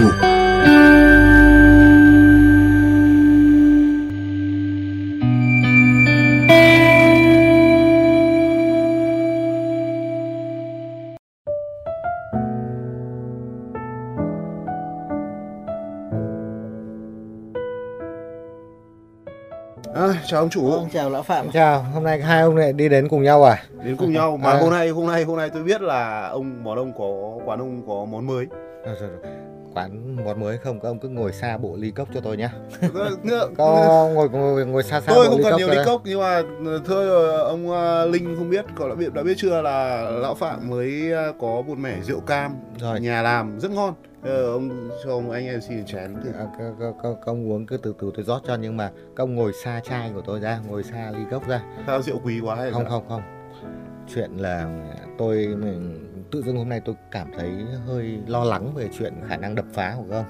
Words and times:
Ngủ 0.00 0.10
À, 19.94 20.22
chào 20.26 20.40
ông 20.40 20.50
chủ. 20.50 20.70
Vâng, 20.70 20.88
chào 20.92 21.10
lão 21.10 21.22
Phạm. 21.22 21.50
Chào, 21.50 21.82
hôm 21.82 22.04
nay 22.04 22.20
hai 22.20 22.42
ông 22.42 22.56
lại 22.56 22.72
đi 22.72 22.88
đến 22.88 23.08
cùng 23.08 23.22
nhau 23.22 23.44
à? 23.44 23.62
Đến 23.84 23.96
cùng 23.96 24.12
nhau 24.12 24.36
mà 24.36 24.50
À. 24.50 24.58
hôm 24.60 24.70
nay 24.70 24.88
hôm 24.88 25.06
nay 25.06 25.24
hôm 25.24 25.36
nay 25.36 25.50
tôi 25.50 25.62
biết 25.62 25.82
là 25.82 26.28
ông 26.28 26.64
món 26.64 26.76
ông 26.78 26.92
có 26.98 27.38
quán 27.44 27.58
ông 27.58 27.82
có 27.88 28.04
món 28.04 28.26
mới. 28.26 28.46
Rồi, 28.84 28.96
rồi, 29.00 29.10
rồi. 29.22 29.49
Quán 29.74 30.16
món 30.24 30.40
mới 30.40 30.58
không, 30.58 30.80
các 30.80 30.88
ông 30.88 30.98
cứ 30.98 31.08
ngồi 31.08 31.32
xa 31.32 31.58
bộ 31.58 31.76
ly 31.76 31.90
cốc 31.90 32.08
cho 32.14 32.20
tôi 32.20 32.36
nhá. 32.36 32.52
Có 33.56 34.10
ngồi 34.14 34.30
ngồi 34.30 34.66
ngồi 34.66 34.82
xa 34.82 35.00
xa 35.00 35.12
tôi 35.14 35.26
không 35.26 35.42
cốc 35.42 35.58
nhiều 35.58 35.68
ly 35.68 35.76
cốc 35.86 36.02
nhưng 36.04 36.20
mà 36.20 36.42
thưa 36.86 37.36
ông 37.38 37.72
à, 37.72 38.04
Linh 38.04 38.36
không 38.38 38.50
biết 38.50 38.64
có 38.74 38.88
đã 38.88 38.94
biết 38.94 39.14
đã 39.14 39.22
biết 39.22 39.34
chưa 39.36 39.62
là 39.62 40.02
lão 40.02 40.34
Phạm 40.34 40.68
mới 40.68 41.12
có 41.40 41.62
một 41.66 41.78
mẻ 41.78 41.96
rượu 42.02 42.20
cam 42.20 42.54
Rồi. 42.78 43.00
nhà 43.00 43.22
làm 43.22 43.60
rất 43.60 43.70
ngon. 43.70 43.94
Ờ, 44.22 44.52
ông 44.52 44.90
cho 45.04 45.10
ông 45.10 45.30
anh 45.30 45.46
em 45.46 45.60
xin 45.60 45.86
chén 45.86 46.14
thử. 46.24 46.30
À, 46.38 46.46
các, 46.58 46.72
các, 46.80 46.92
các, 47.02 47.14
các 47.14 47.26
ông 47.26 47.52
uống 47.52 47.66
cứ 47.66 47.76
từ 47.76 47.94
từ 48.00 48.10
tôi 48.16 48.24
rót 48.24 48.42
cho 48.46 48.54
nhưng 48.54 48.76
mà 48.76 48.90
các 49.16 49.22
ông 49.22 49.34
ngồi 49.34 49.52
xa 49.64 49.80
chai 49.80 50.10
của 50.14 50.20
tôi 50.26 50.40
ra, 50.40 50.60
ngồi 50.68 50.82
xa 50.82 51.12
ly 51.16 51.24
cốc 51.30 51.48
ra. 51.48 51.62
Sao 51.86 52.02
rượu 52.02 52.20
quý 52.24 52.40
quá 52.40 52.56
hay 52.56 52.70
Không 52.70 52.88
không 52.88 53.04
không. 53.08 53.22
Chuyện 54.14 54.30
là 54.36 54.66
tôi 55.18 55.46
tự 56.32 56.42
dưng 56.42 56.56
hôm 56.56 56.68
nay 56.68 56.80
tôi 56.84 56.94
cảm 57.10 57.28
thấy 57.38 57.50
hơi 57.86 58.18
lo 58.26 58.44
lắng 58.44 58.74
về 58.74 58.88
chuyện 58.98 59.14
khả 59.28 59.36
năng 59.36 59.54
đập 59.54 59.64
phá 59.72 59.96
của 59.96 60.14
ông. 60.14 60.24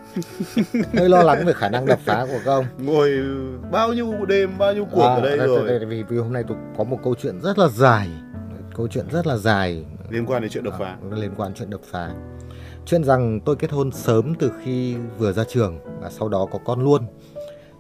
hơi 0.95 1.09
lo 1.09 1.23
lắng 1.23 1.47
về 1.47 1.53
khả 1.53 1.69
năng 1.69 1.87
đập 1.87 1.99
phá 2.05 2.27
của 2.27 2.51
ông. 2.51 2.65
Ngồi 2.79 3.11
bao 3.71 3.93
nhiêu 3.93 4.25
đêm 4.29 4.59
bao 4.59 4.75
nhiêu 4.75 4.87
cuộc 4.93 5.03
À, 5.03 5.15
ở 5.15 5.21
đây 5.21 5.37
rồi? 5.39 5.85
vì, 5.87 6.03
vì 6.03 6.19
hôm 6.19 6.33
nay 6.33 6.45
tôi 6.49 6.57
có 6.79 6.85
một 6.85 6.99
câu 7.05 7.15
chuyện 7.15 7.41
rất 7.41 7.59
là 7.59 7.69
dài 7.69 8.09
câu 8.81 8.89
chuyện 8.89 9.07
rất 9.11 9.27
là 9.27 9.37
dài. 9.37 9.85
Liên 10.11 10.27
quan 10.27 10.43
đến 10.43 10.51
chuyện 10.51 10.65
đập 10.65 10.75
phá. 10.79 10.97
à, 11.11 11.17
liên 11.17 11.31
quan 11.37 11.55
chuyện 11.55 11.71
đập 11.71 11.81
phá. 11.91 12.11
Chuyện 12.87 13.05
rằng 13.05 13.41
tôi 13.41 13.57
kết 13.57 13.71
hôn 13.71 13.93
sớm 13.93 14.35
từ 14.39 14.53
khi 14.63 14.97
vừa 15.19 15.33
ra 15.33 15.45
trường 15.49 15.79
và 16.01 16.11
sau 16.11 16.29
đó 16.29 16.47
có 16.53 16.59
con 16.65 16.85
luôn. 16.85 17.03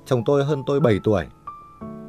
Chồng 0.06 0.22
tôi 0.26 0.44
hơn 0.44 0.62
tôi 0.66 0.80
7 0.80 0.98
tuổi. 1.04 1.24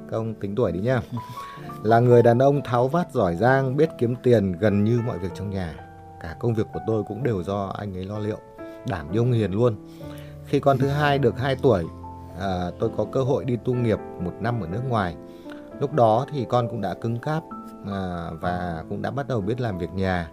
Các 0.09 0.17
ông 0.17 0.33
tính 0.33 0.55
tuổi 0.55 0.71
đi 0.71 0.79
nhá. 0.79 1.01
Là 1.83 1.99
người 1.99 2.23
đàn 2.23 2.39
ông 2.39 2.61
tháo 2.63 2.87
vát 2.87 3.11
giỏi 3.11 3.35
giang 3.35 3.77
biết 3.77 3.89
kiếm 3.99 4.15
tiền 4.23 4.51
gần 4.51 4.83
như 4.83 5.01
mọi 5.05 5.19
việc 5.19 5.29
trong 5.35 5.49
nhà 5.49 5.90
cả 6.21 6.35
công 6.39 6.53
việc 6.53 6.67
của 6.73 6.79
tôi 6.87 7.03
cũng 7.03 7.23
đều 7.23 7.43
do 7.43 7.73
anh 7.77 7.97
ấy 7.97 8.05
lo 8.05 8.19
liệu 8.19 8.37
đảm 8.87 9.11
như 9.11 9.19
ông 9.19 9.31
hiền 9.31 9.51
luôn. 9.51 9.75
Khi 10.45 10.59
con 10.59 10.77
thứ 10.77 10.87
hai 10.87 11.19
được 11.19 11.39
2 11.39 11.55
tuổi 11.55 11.85
à, 12.39 12.71
tôi 12.79 12.89
có 12.97 13.05
cơ 13.11 13.23
hội 13.23 13.45
đi 13.45 13.57
tu 13.65 13.73
nghiệp 13.73 13.99
một 14.19 14.33
năm 14.39 14.61
ở 14.61 14.67
nước 14.67 14.81
ngoài. 14.89 15.15
Lúc 15.79 15.93
đó 15.93 16.25
thì 16.31 16.45
con 16.49 16.69
cũng 16.69 16.81
đã 16.81 16.93
cứng 16.93 17.19
cáp 17.19 17.43
à, 17.91 18.29
và 18.41 18.83
cũng 18.89 19.01
đã 19.01 19.11
bắt 19.11 19.27
đầu 19.27 19.41
biết 19.41 19.61
làm 19.61 19.77
việc 19.77 19.93
nhà. 19.93 20.29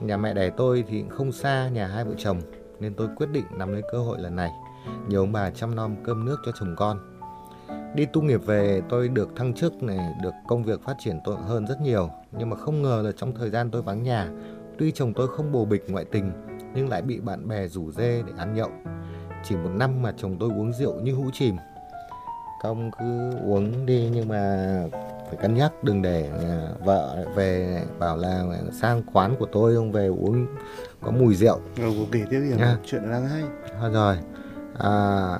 Nhà 0.00 0.16
mẹ 0.16 0.34
đẻ 0.34 0.50
tôi 0.56 0.84
thì 0.88 1.04
không 1.08 1.32
xa 1.32 1.68
nhà 1.68 1.86
hai 1.86 2.04
vợ 2.04 2.14
chồng 2.18 2.40
nên 2.80 2.94
tôi 2.94 3.08
quyết 3.16 3.30
định 3.32 3.44
nắm 3.58 3.72
lấy 3.72 3.82
cơ 3.92 3.98
hội 3.98 4.18
lần 4.20 4.36
này 4.36 4.50
nhờ 5.08 5.18
ông 5.18 5.32
bà 5.32 5.50
chăm 5.50 5.74
nom 5.74 5.96
cơm 6.04 6.24
nước 6.24 6.36
cho 6.46 6.52
chồng 6.60 6.74
con. 6.76 6.98
Đi 7.94 8.06
tu 8.06 8.22
nghiệp 8.22 8.40
về 8.46 8.82
tôi 8.88 9.08
được 9.08 9.36
thăng 9.36 9.54
chức 9.54 9.82
này 9.82 10.14
được 10.22 10.34
công 10.48 10.64
việc 10.64 10.82
phát 10.82 10.94
triển 10.98 11.20
tốt 11.24 11.36
hơn 11.46 11.66
rất 11.66 11.80
nhiều. 11.80 12.10
Nhưng 12.32 12.50
mà 12.50 12.56
không 12.56 12.82
ngờ 12.82 13.02
là 13.04 13.12
trong 13.16 13.34
thời 13.34 13.50
gian 13.50 13.70
tôi 13.70 13.82
vắng 13.82 14.02
nhà 14.02 14.28
tuy 14.80 14.92
chồng 14.92 15.12
tôi 15.14 15.28
không 15.28 15.52
bồ 15.52 15.64
bịch 15.64 15.90
ngoại 15.90 16.04
tình 16.04 16.32
nhưng 16.74 16.88
lại 16.88 17.02
bị 17.02 17.20
bạn 17.20 17.48
bè 17.48 17.68
rủ 17.68 17.92
dê 17.92 18.22
để 18.26 18.32
ăn 18.38 18.54
nhậu. 18.54 18.70
Chỉ 19.44 19.56
một 19.56 19.70
năm 19.74 20.02
mà 20.02 20.12
chồng 20.16 20.36
tôi 20.40 20.50
uống 20.50 20.72
rượu 20.72 21.00
như 21.00 21.14
hũ 21.14 21.24
chìm. 21.32 21.56
Các 22.62 22.68
ông 22.68 22.90
cứ 23.00 23.30
uống 23.44 23.86
đi 23.86 24.10
nhưng 24.12 24.28
mà 24.28 24.66
phải 25.26 25.36
cân 25.42 25.54
nhắc 25.54 25.72
đừng 25.84 26.02
để 26.02 26.30
à, 26.42 26.68
vợ 26.84 27.26
về 27.34 27.82
bảo 27.98 28.16
là 28.16 28.44
sang 28.72 29.02
quán 29.12 29.36
của 29.38 29.46
tôi 29.52 29.74
ông 29.74 29.92
về 29.92 30.06
uống 30.06 30.46
có 31.02 31.10
mùi 31.10 31.34
rượu. 31.34 31.60
Cô 31.76 32.06
kể 32.12 32.20
tiếp 32.30 32.40
đi 32.40 32.56
Nha. 32.56 32.76
chuyện 32.84 33.10
đang 33.10 33.28
hay. 33.28 33.42
Thôi 33.80 33.90
rồi. 33.92 34.16
À, 34.78 35.38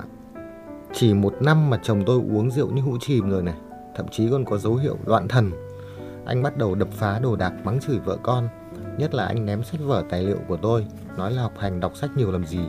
chỉ 0.92 1.14
một 1.14 1.34
năm 1.40 1.70
mà 1.70 1.80
chồng 1.82 2.02
tôi 2.06 2.16
uống 2.16 2.50
rượu 2.50 2.70
như 2.70 2.82
hũ 2.82 2.96
chìm 3.00 3.30
rồi 3.30 3.42
này. 3.42 3.56
Thậm 3.96 4.08
chí 4.08 4.28
còn 4.30 4.44
có 4.44 4.58
dấu 4.58 4.74
hiệu 4.74 4.96
loạn 5.06 5.28
thần. 5.28 5.50
Anh 6.26 6.42
bắt 6.42 6.56
đầu 6.56 6.74
đập 6.74 6.88
phá 6.92 7.18
đồ 7.18 7.36
đạc 7.36 7.52
mắng 7.64 7.80
chửi 7.80 7.98
vợ 7.98 8.16
con 8.22 8.48
nhất 9.00 9.14
là 9.14 9.26
anh 9.26 9.46
ném 9.46 9.62
sách 9.62 9.80
vở 9.84 10.04
tài 10.10 10.22
liệu 10.22 10.38
của 10.48 10.56
tôi 10.56 10.86
nói 11.16 11.32
là 11.32 11.42
học 11.42 11.52
hành 11.58 11.80
đọc 11.80 11.96
sách 11.96 12.10
nhiều 12.16 12.32
làm 12.32 12.46
gì 12.46 12.60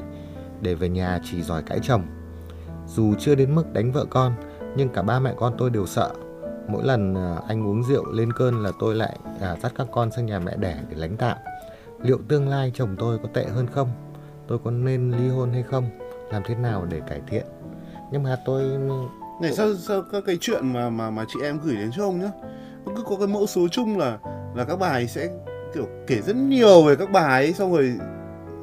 để 0.62 0.76
về 0.76 0.90
nhà 0.90 1.20
chỉ 1.24 1.42
giỏi 1.42 1.64
cãi 1.64 1.80
chồng. 1.84 2.04
Dù 2.88 3.14
chưa 3.20 3.36
đến 3.36 3.56
mức 3.56 3.74
đánh 3.74 3.92
vợ 3.92 4.06
con 4.10 4.34
nhưng 4.76 4.90
cả 4.90 5.02
ba 5.02 5.20
mẹ 5.20 5.34
con 5.38 5.54
tôi 5.58 5.70
đều 5.70 5.86
sợ. 5.86 6.12
Mỗi 6.68 6.84
lần 6.84 7.16
à, 7.16 7.42
anh 7.48 7.68
uống 7.68 7.84
rượu 7.84 8.12
lên 8.12 8.34
cơn 8.34 8.64
là 8.64 8.72
tôi 8.80 8.96
lại 8.96 9.20
à, 9.42 9.56
dắt 9.64 9.72
các 9.76 9.88
con 9.92 10.12
sang 10.12 10.26
nhà 10.26 10.40
mẹ 10.40 10.58
đẻ 10.58 10.78
để 10.90 10.96
lánh 10.98 11.18
tạm 11.18 11.38
liệu 12.02 12.20
tương 12.28 12.50
lai 12.50 12.72
chồng 12.74 12.96
tôi 13.00 13.18
có 13.24 13.30
tệ 13.34 13.46
hơn 13.46 13.68
không? 13.68 13.90
Tôi 14.48 14.60
có 14.64 14.72
nên 14.72 15.12
ly 15.12 15.30
hôn 15.30 15.52
hay 15.52 15.64
không? 15.64 15.90
Làm 16.32 16.44
thế 16.46 16.56
nào 16.56 16.86
để 16.90 17.02
cải 17.08 17.22
thiện? 17.28 17.46
Nhưng 18.12 18.24
mà 18.24 18.38
tôi 18.46 18.64
Này 19.42 19.54
sao 19.54 19.76
sao 19.76 20.02
các 20.12 20.24
cái 20.26 20.38
chuyện 20.42 20.74
mà 20.74 20.90
mà 20.90 21.10
mà 21.10 21.26
chị 21.34 21.40
em 21.44 21.60
gửi 21.64 21.76
đến 21.76 21.92
cho 21.98 22.04
ông 22.04 22.20
nhá. 22.20 22.32
Nó 22.86 22.94
cứ 22.96 23.04
có 23.04 23.16
cái 23.18 23.28
mẫu 23.28 23.48
số 23.48 23.68
chung 23.72 23.98
là 23.98 24.20
là 24.56 24.66
các 24.66 24.80
bài 24.80 25.08
sẽ 25.08 25.30
kiểu 25.74 25.88
kể 26.08 26.22
rất 26.22 26.36
nhiều 26.36 26.84
về 26.84 26.96
các 26.96 27.12
bài 27.12 27.46
ấy 27.46 27.54
xong 27.54 27.74
rồi 27.74 27.94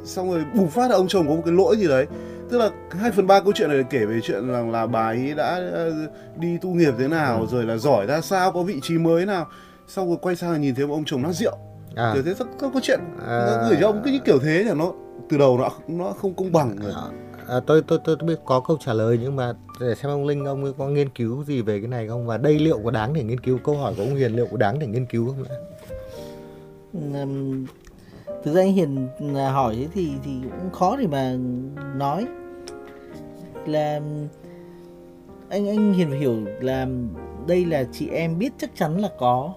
xong 0.05 0.31
rồi 0.31 0.45
bùng 0.55 0.71
phát 0.71 0.91
là 0.91 0.97
ông 0.97 1.09
chồng 1.09 1.29
có 1.29 1.35
một 1.35 1.43
cái 1.45 1.55
lỗi 1.55 1.77
gì 1.77 1.89
đấy. 1.89 2.07
Tức 2.51 2.59
là 2.59 2.71
2 2.91 3.11
phần 3.11 3.27
ba 3.27 3.41
câu 3.41 3.53
chuyện 3.57 3.69
này 3.69 3.85
kể 3.91 4.05
về 4.05 4.21
chuyện 4.23 4.53
rằng 4.53 4.71
là 4.71 4.87
bà 4.87 5.07
ấy 5.07 5.35
đã 5.37 5.61
ờ, 5.73 5.93
đi 6.37 6.59
tu 6.63 6.71
nghiệp 6.71 6.95
thế 6.99 7.09
nào 7.09 7.47
rồi 7.51 7.65
là 7.65 7.77
giỏi 7.77 8.07
ra 8.07 8.21
sao 8.21 8.53
có 8.53 8.63
vị 8.63 8.81
trí 8.83 8.99
mới 8.99 9.27
nào. 9.27 9.47
Xong 9.87 10.09
rồi 10.09 10.17
quay 10.21 10.37
sang 10.37 10.53
là 10.53 10.59
nhìn 10.59 10.75
thấy 10.75 10.87
một 10.87 10.95
ông 10.95 11.05
chồng 11.07 11.23
nát 11.23 11.33
rượu. 11.33 11.57
À, 11.97 12.11
kiểu 12.15 12.23
thế 12.23 12.35
có, 12.59 12.71
có 12.75 12.81
chuyện. 12.83 13.01
À. 13.27 13.45
nó 13.47 13.69
gửi 13.69 13.79
cho 13.81 13.87
ông 13.87 14.03
cứ 14.05 14.11
như 14.11 14.19
kiểu 14.25 14.39
thế 14.39 14.65
là 14.65 14.75
nó 14.75 14.93
từ 15.31 15.39
đầu 15.39 15.59
nó 15.59 15.71
nó 15.89 16.13
không 16.13 16.35
công 16.35 16.53
bằng 16.53 16.77
rồi. 16.83 16.93
À, 17.49 17.61
tôi, 17.67 17.83
tôi 17.87 17.99
tôi 18.05 18.17
tôi 18.19 18.29
biết 18.29 18.39
có 18.45 18.61
câu 18.61 18.77
trả 18.81 18.93
lời 18.93 19.19
nhưng 19.23 19.37
mà 19.37 19.53
để 19.81 19.95
xem 19.95 20.11
ông 20.11 20.27
linh 20.27 20.45
ông 20.45 20.73
có 20.79 20.89
nghiên 20.89 21.09
cứu 21.09 21.45
gì 21.45 21.63
về 21.63 21.81
cái 21.81 21.89
này 21.89 22.09
không? 22.09 22.27
Và 22.27 22.37
đây 22.37 22.59
liệu 22.59 22.81
có 22.85 22.91
đáng 22.91 23.13
để 23.13 23.23
nghiên 23.23 23.41
cứu? 23.41 23.59
Câu 23.65 23.77
hỏi 23.77 23.95
của 23.97 24.03
ông 24.03 24.15
hiền 24.15 24.33
liệu 24.33 24.47
có 24.51 24.57
đáng 24.57 24.79
để 24.79 24.87
nghiên 24.87 25.07
cứu 25.07 25.27
không 25.27 25.43
nữa 25.43 25.57
um, 27.23 27.67
thực 28.45 28.55
ra 28.55 28.61
anh 28.61 28.73
Hiền 28.73 29.09
à, 29.37 29.51
hỏi 29.51 29.77
thế 29.77 29.89
thì 29.95 30.13
thì 30.25 30.33
cũng 30.61 30.71
khó 30.71 30.97
để 30.97 31.07
mà 31.07 31.37
nói. 31.97 32.27
Là 33.67 34.01
anh 35.49 35.69
anh 35.69 35.93
Hiền 35.93 36.11
phải 36.11 36.19
hiểu 36.19 36.37
là 36.61 36.87
đây 37.47 37.65
là 37.65 37.85
chị 37.93 38.09
em 38.09 38.39
biết 38.39 38.53
chắc 38.59 38.71
chắn 38.77 39.01
là 39.01 39.11
có 39.19 39.55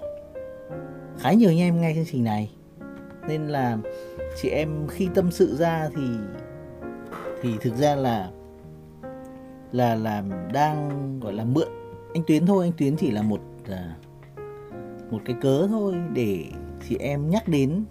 khá 1.20 1.34
nhiều 1.34 1.50
anh 1.50 1.60
em 1.60 1.82
nghe 1.82 1.94
chương 1.96 2.06
trình 2.12 2.24
này. 2.24 2.52
Nên 3.28 3.48
là 3.48 3.78
chị 4.42 4.50
em 4.50 4.88
khi 4.88 5.08
tâm 5.16 5.32
sự 5.32 5.56
ra 5.56 5.90
thì 5.96 6.04
thì 7.42 7.50
thực 7.62 7.76
ra 7.76 7.96
là 7.96 8.30
là 9.72 9.96
là 9.96 10.24
đang 10.54 10.90
gọi 11.20 11.34
là 11.34 11.44
mượn. 11.44 11.68
Anh 12.14 12.24
Tuyến 12.28 12.46
thôi 12.46 12.66
anh 12.66 12.74
Tuyến 12.78 12.96
chỉ 12.96 13.12
là 13.12 13.22
một 13.22 13.40
à, 13.70 13.96
một 15.12 15.22
cái 15.26 15.36
cớ 15.42 15.68
thôi 15.68 15.96
để 16.14 16.46
chị 16.90 16.98
em 17.00 17.30
nhắc 17.30 17.48
đến 17.48 17.86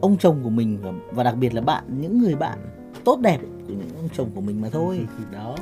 ông 0.00 0.16
chồng 0.18 0.40
của 0.42 0.50
mình 0.50 0.78
và, 0.82 0.92
và 1.10 1.24
đặc 1.24 1.36
biệt 1.36 1.54
là 1.54 1.60
bạn 1.60 1.84
những 2.00 2.18
người 2.18 2.34
bạn 2.34 2.58
tốt 3.04 3.18
đẹp 3.20 3.38
của 3.40 3.74
những 3.74 3.96
ông 3.96 4.08
chồng 4.12 4.30
của 4.34 4.40
mình 4.40 4.60
mà 4.60 4.68
thôi. 4.72 5.06
Thì 5.18 5.24
đó. 5.32 5.56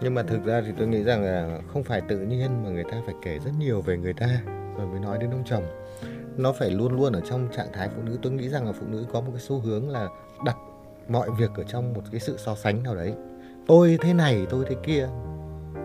Nhưng 0.00 0.14
mà 0.14 0.22
thực 0.22 0.44
ra 0.44 0.62
thì 0.66 0.72
tôi 0.78 0.86
nghĩ 0.86 1.02
rằng 1.02 1.22
là 1.22 1.60
không 1.72 1.84
phải 1.84 2.00
tự 2.00 2.18
nhiên 2.18 2.64
mà 2.64 2.70
người 2.70 2.84
ta 2.84 3.02
phải 3.06 3.14
kể 3.22 3.38
rất 3.44 3.50
nhiều 3.58 3.80
về 3.80 3.96
người 3.96 4.12
ta 4.12 4.28
rồi 4.78 4.86
mới 4.86 5.00
nói 5.00 5.18
đến 5.18 5.30
ông 5.30 5.42
chồng. 5.46 5.64
Nó 6.36 6.52
phải 6.52 6.70
luôn 6.70 6.96
luôn 6.96 7.12
ở 7.12 7.20
trong 7.20 7.48
trạng 7.56 7.72
thái 7.72 7.88
phụ 7.96 8.02
nữ. 8.02 8.18
Tôi 8.22 8.32
nghĩ 8.32 8.48
rằng 8.48 8.66
là 8.66 8.72
phụ 8.72 8.86
nữ 8.86 9.06
có 9.12 9.20
một 9.20 9.30
cái 9.32 9.40
xu 9.40 9.58
hướng 9.60 9.90
là 9.90 10.08
đặt 10.44 10.56
mọi 11.08 11.30
việc 11.38 11.50
ở 11.56 11.62
trong 11.62 11.92
một 11.92 12.02
cái 12.10 12.20
sự 12.20 12.36
so 12.38 12.54
sánh 12.54 12.82
nào 12.82 12.94
đấy. 12.94 13.14
Tôi 13.66 13.98
thế 14.00 14.12
này 14.12 14.46
tôi 14.50 14.64
thế 14.68 14.76
kia. 14.82 15.08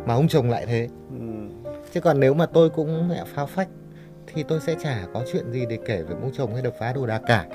Mà 0.06 0.14
ông 0.14 0.28
chồng 0.28 0.50
lại 0.50 0.66
thế. 0.66 0.88
Ừ. 1.10 1.18
chứ 1.94 2.02
còn 2.02 2.20
nếu 2.20 2.34
mà 2.34 2.46
tôi 2.46 2.70
cũng 2.70 3.10
mẹ 3.10 3.24
phao 3.26 3.46
phách 3.46 3.68
thì 4.28 4.44
tôi 4.44 4.60
sẽ 4.60 4.76
chả 4.84 5.08
có 5.14 5.24
chuyện 5.32 5.52
gì 5.52 5.66
để 5.66 5.78
kể 5.86 6.04
về 6.04 6.16
ông 6.22 6.32
chồng 6.34 6.54
hay 6.54 6.62
đập 6.62 6.74
phá 6.80 6.94
đồ 6.94 7.06
đạc 7.06 7.22
cả. 7.26 7.46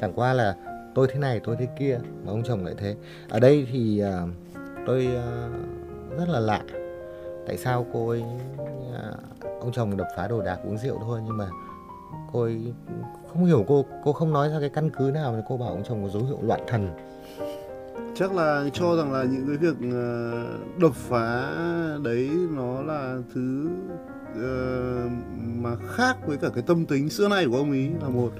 Chẳng 0.00 0.12
qua 0.14 0.32
là 0.32 0.54
tôi 0.94 1.08
thế 1.12 1.18
này 1.18 1.40
tôi 1.44 1.56
thế 1.58 1.66
kia 1.78 2.00
mà 2.24 2.32
ông 2.32 2.42
chồng 2.42 2.64
lại 2.64 2.74
thế. 2.78 2.96
Ở 3.28 3.40
đây 3.40 3.66
thì 3.72 4.02
uh, 4.04 4.30
tôi 4.86 5.06
uh, 5.06 6.18
rất 6.18 6.28
là 6.28 6.40
lạ. 6.40 6.62
Tại 7.46 7.56
sao 7.56 7.86
cô 7.92 8.08
ấy 8.08 8.22
uh, 8.54 9.60
ông 9.60 9.72
chồng 9.72 9.96
đập 9.96 10.06
phá 10.16 10.28
đồ 10.28 10.42
đạc 10.42 10.58
uống 10.64 10.78
rượu 10.78 10.98
thôi 11.00 11.20
nhưng 11.24 11.36
mà 11.36 11.48
cô 12.32 12.42
ấy 12.42 12.72
không 13.28 13.44
hiểu 13.44 13.64
cô 13.68 13.84
cô 14.04 14.12
không 14.12 14.32
nói 14.32 14.48
ra 14.48 14.60
cái 14.60 14.68
căn 14.68 14.90
cứ 14.90 15.10
nào 15.14 15.32
mà 15.32 15.42
cô 15.48 15.56
bảo 15.56 15.68
ông 15.68 15.82
chồng 15.88 16.02
có 16.02 16.08
dấu 16.08 16.24
hiệu 16.24 16.38
loạn 16.42 16.60
thần 16.66 16.90
chắc 18.14 18.34
là 18.34 18.64
cho 18.72 18.96
rằng 18.96 19.12
là 19.12 19.24
những 19.24 19.46
cái 19.46 19.56
việc 19.56 19.90
ờ, 19.92 20.44
đột 20.78 20.94
phá 20.94 21.52
đấy 22.04 22.30
nó 22.56 22.82
là 22.82 23.18
thứ 23.34 23.68
ờ, 24.42 25.08
mà 25.36 25.76
khác 25.88 26.16
với 26.26 26.36
cả 26.36 26.48
cái 26.54 26.64
tâm 26.66 26.86
tính 26.86 27.10
xưa 27.10 27.28
nay 27.28 27.46
của 27.50 27.56
ông 27.56 27.72
ý 27.72 27.88
là 28.02 28.08
một. 28.08 28.32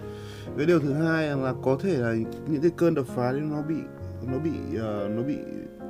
Cái 0.56 0.66
điều 0.66 0.80
thứ 0.80 0.92
hai 0.92 1.36
là 1.36 1.54
có 1.62 1.78
thể 1.82 1.96
là 1.96 2.14
những 2.48 2.62
cái 2.62 2.70
cơn 2.76 2.94
đột 2.94 3.06
phá 3.16 3.32
đấy 3.32 3.40
nó 3.40 3.62
bị 3.62 3.76
nó 4.32 4.38
bị 4.38 4.78
ờ, 4.78 5.08
nó 5.08 5.22
bị 5.22 5.36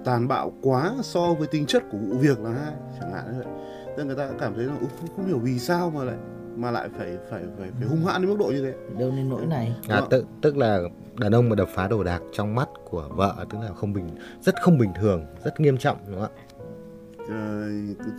tàn 0.05 0.29
bạo 0.29 0.53
quá 0.62 0.94
so 1.03 1.35
với 1.35 1.49
tính 1.49 1.67
chất 1.67 1.82
của 1.93 1.99
vụ 1.99 2.19
việc 2.19 2.41
là 2.41 2.50
hai 2.50 2.73
chẳng 3.00 3.12
hạn 3.12 3.25
như 3.32 3.38
vậy. 3.38 3.53
Nên 3.97 4.06
người 4.06 4.17
ta 4.17 4.29
cảm 4.41 4.55
thấy 4.55 4.65
là 4.65 4.73
không, 4.81 5.09
không 5.17 5.26
hiểu 5.26 5.38
vì 5.38 5.59
sao 5.59 5.91
mà 5.91 6.05
lại 6.05 6.17
mà 6.60 6.70
lại 6.70 6.88
phải 6.99 7.16
phải 7.31 7.43
phải 7.58 7.69
phải 7.78 7.88
hung 7.88 8.05
hãn 8.05 8.22
đến 8.22 8.31
mức 8.31 8.37
độ 8.38 8.46
như 8.46 8.62
thế. 8.62 8.72
Đâu 8.99 9.12
nên 9.16 9.28
nỗi 9.28 9.46
này. 9.46 9.75
À, 9.88 10.00
Vâng. 10.00 10.08
tức, 10.10 10.25
tức 10.43 10.56
là 10.56 10.78
đàn 11.16 11.32
ông 11.34 11.49
mà 11.49 11.56
đập 11.56 11.69
phá 11.75 11.88
đồ 11.88 12.05
đạc 12.05 12.20
trong 12.32 12.55
mắt 12.55 12.69
của 12.90 13.08
vợ 13.10 13.34
tức 13.50 13.58
là 13.62 13.69
không 13.76 13.93
bình 13.93 14.10
rất 14.43 14.55
không 14.62 14.78
bình 14.78 14.90
thường 15.00 15.25
rất 15.44 15.60
nghiêm 15.60 15.78
trọng 15.78 15.96
đúng 16.06 16.20
không 16.20 16.31
Ờ, 17.28 17.64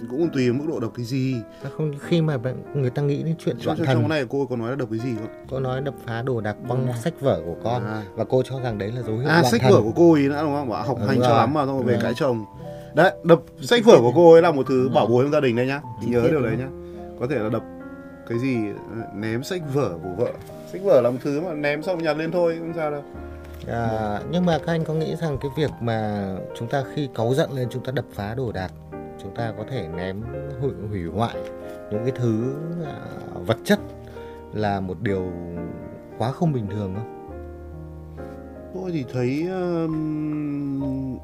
cũng 0.10 0.30
tùy 0.34 0.52
mức 0.54 0.64
độ 0.68 0.80
độc 0.80 0.92
cái 0.96 1.06
gì. 1.06 1.36
Ạ 1.64 1.70
không 1.78 1.92
khi 2.00 2.22
mà 2.22 2.38
bạn- 2.38 2.82
người 2.82 2.90
ta 2.90 3.02
nghĩ 3.02 3.24
đến 3.24 3.36
chuyện 3.40 3.56
trong, 3.60 3.66
loạn 3.66 3.78
trong, 3.78 3.86
trong 3.88 3.96
thần. 3.96 4.02
cái 4.10 4.10
này 4.20 4.26
cô 4.30 4.46
có 4.46 4.56
nói 4.56 4.70
là 4.70 4.76
độc 4.76 4.90
cái 4.92 5.00
gì 5.00 5.16
không? 5.20 5.28
Cô 5.50 5.60
nói 5.60 5.82
đập 5.82 5.94
phá 6.06 6.22
đồ 6.22 6.42
đạc 6.42 6.56
băng 6.70 6.86
đạc. 6.88 6.94
sách 7.04 7.14
vở 7.22 7.42
của 7.46 7.56
con. 7.64 7.86
À, 7.86 8.04
và 8.16 8.24
cô 8.30 8.42
cho 8.44 8.60
rằng 8.64 8.78
đấy 8.78 8.92
là 8.96 9.02
dấu 9.02 9.18
hiệu 9.18 9.30
à 9.30 9.44
sách 9.44 9.62
thần. 9.62 9.72
vở 9.72 9.82
của 9.82 9.92
cô 9.96 10.14
ấy 10.14 10.22
nữa 10.24 10.40
đúng 10.44 10.54
không? 10.56 10.70
Bảo 10.70 10.84
học 10.88 10.98
hành 11.08 11.20
cho 11.22 11.38
lắm 11.38 11.54
mà 11.54 11.66
xong 11.66 11.76
rồi 11.78 11.94
về 11.96 12.00
cãi 12.04 12.14
chồng. 12.16 12.46
Đấy 12.96 13.12
đập 13.24 13.40
sách 13.62 13.86
vở 13.86 13.98
của 14.00 14.12
cô 14.16 14.34
ấy 14.34 14.42
là 14.42 14.52
một 14.52 14.66
thứ 14.70 14.90
bảo 14.96 15.06
bối 15.08 15.24
trong 15.24 15.32
gia 15.32 15.40
đình 15.40 15.56
đấy 15.56 15.68
nhá. 15.68 15.82
Nhớ 16.08 16.28
điều 16.32 16.42
đấy 16.42 16.56
nhá. 16.58 16.68
Có 17.20 17.28
thể 17.30 17.40
là 17.40 17.50
đập 17.50 17.64
cái 18.30 18.40
gì 18.40 18.58
ném 19.16 19.44
sách 19.44 19.62
vở 19.74 19.98
của 20.04 20.14
vợ. 20.18 20.32
Sách 20.72 20.82
vở 20.84 21.02
là 21.02 21.10
một 21.10 21.18
thứ 21.24 21.42
mà 21.42 21.54
ném 21.54 21.84
xong 21.84 22.04
nhặt 22.04 22.18
lên 22.18 22.32
thôi 22.32 22.56
không 22.60 22.74
sao 22.76 22.92
đâu. 22.92 23.04
À, 23.68 24.20
nhưng 24.32 24.46
mà 24.46 24.58
các 24.58 24.74
anh 24.74 24.84
có 24.86 24.94
nghĩ 24.94 25.16
rằng 25.16 25.38
cái 25.42 25.52
việc 25.58 25.72
mà 25.82 26.30
chúng 26.56 26.68
ta 26.68 26.84
khi 26.94 27.10
cáu 27.16 27.34
giận 27.34 27.52
lên 27.52 27.68
chúng 27.72 27.84
ta 27.84 27.92
đập 27.92 28.06
phá 28.14 28.34
đồ 28.36 28.52
đạc 28.52 28.72
chúng 29.22 29.36
ta 29.36 29.54
có 29.58 29.64
thể 29.70 29.88
ném 29.98 30.22
hủy, 30.62 30.72
hủy 30.90 31.04
hoại 31.04 31.36
những 31.92 32.04
cái 32.04 32.12
thứ 32.16 32.54
à, 32.86 32.96
vật 33.46 33.58
chất 33.64 33.80
là 34.54 34.80
một 34.80 35.02
điều 35.02 35.32
quá 36.18 36.32
không 36.32 36.54
bình 36.54 36.68
thường 36.68 36.96
không? 36.96 37.16
Tôi 38.74 38.92
thì 38.92 39.06
thấy 39.14 39.48
ừm, 39.50 41.18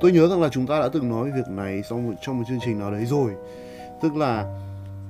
tôi 0.00 0.12
nhớ 0.12 0.28
rằng 0.28 0.42
là 0.42 0.48
chúng 0.48 0.66
ta 0.66 0.80
đã 0.80 0.88
từng 0.92 1.08
nói 1.08 1.30
việc 1.30 1.48
này 1.48 1.82
trong 1.90 2.06
một, 2.06 2.12
trong 2.22 2.38
một 2.38 2.44
chương 2.48 2.58
trình 2.64 2.78
nào 2.78 2.90
đấy 2.90 3.06
rồi. 3.06 3.30
Tức 4.02 4.16
là 4.16 4.60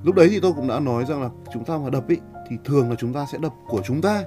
lúc 0.07 0.15
đấy 0.15 0.29
thì 0.31 0.41
tôi 0.41 0.53
cũng 0.53 0.69
đã 0.69 0.81
nói 0.81 1.05
rằng 1.05 1.23
là 1.23 1.29
chúng 1.53 1.65
ta 1.65 1.79
mà 1.79 1.91
đập 1.91 2.09
ý 2.09 2.17
thì 2.51 2.57
thường 2.65 2.91
là 2.91 2.97
chúng 2.99 3.13
ta 3.13 3.27
sẽ 3.33 3.39
đập 3.43 3.53
của 3.69 3.81
chúng 3.85 4.03
ta 4.03 4.23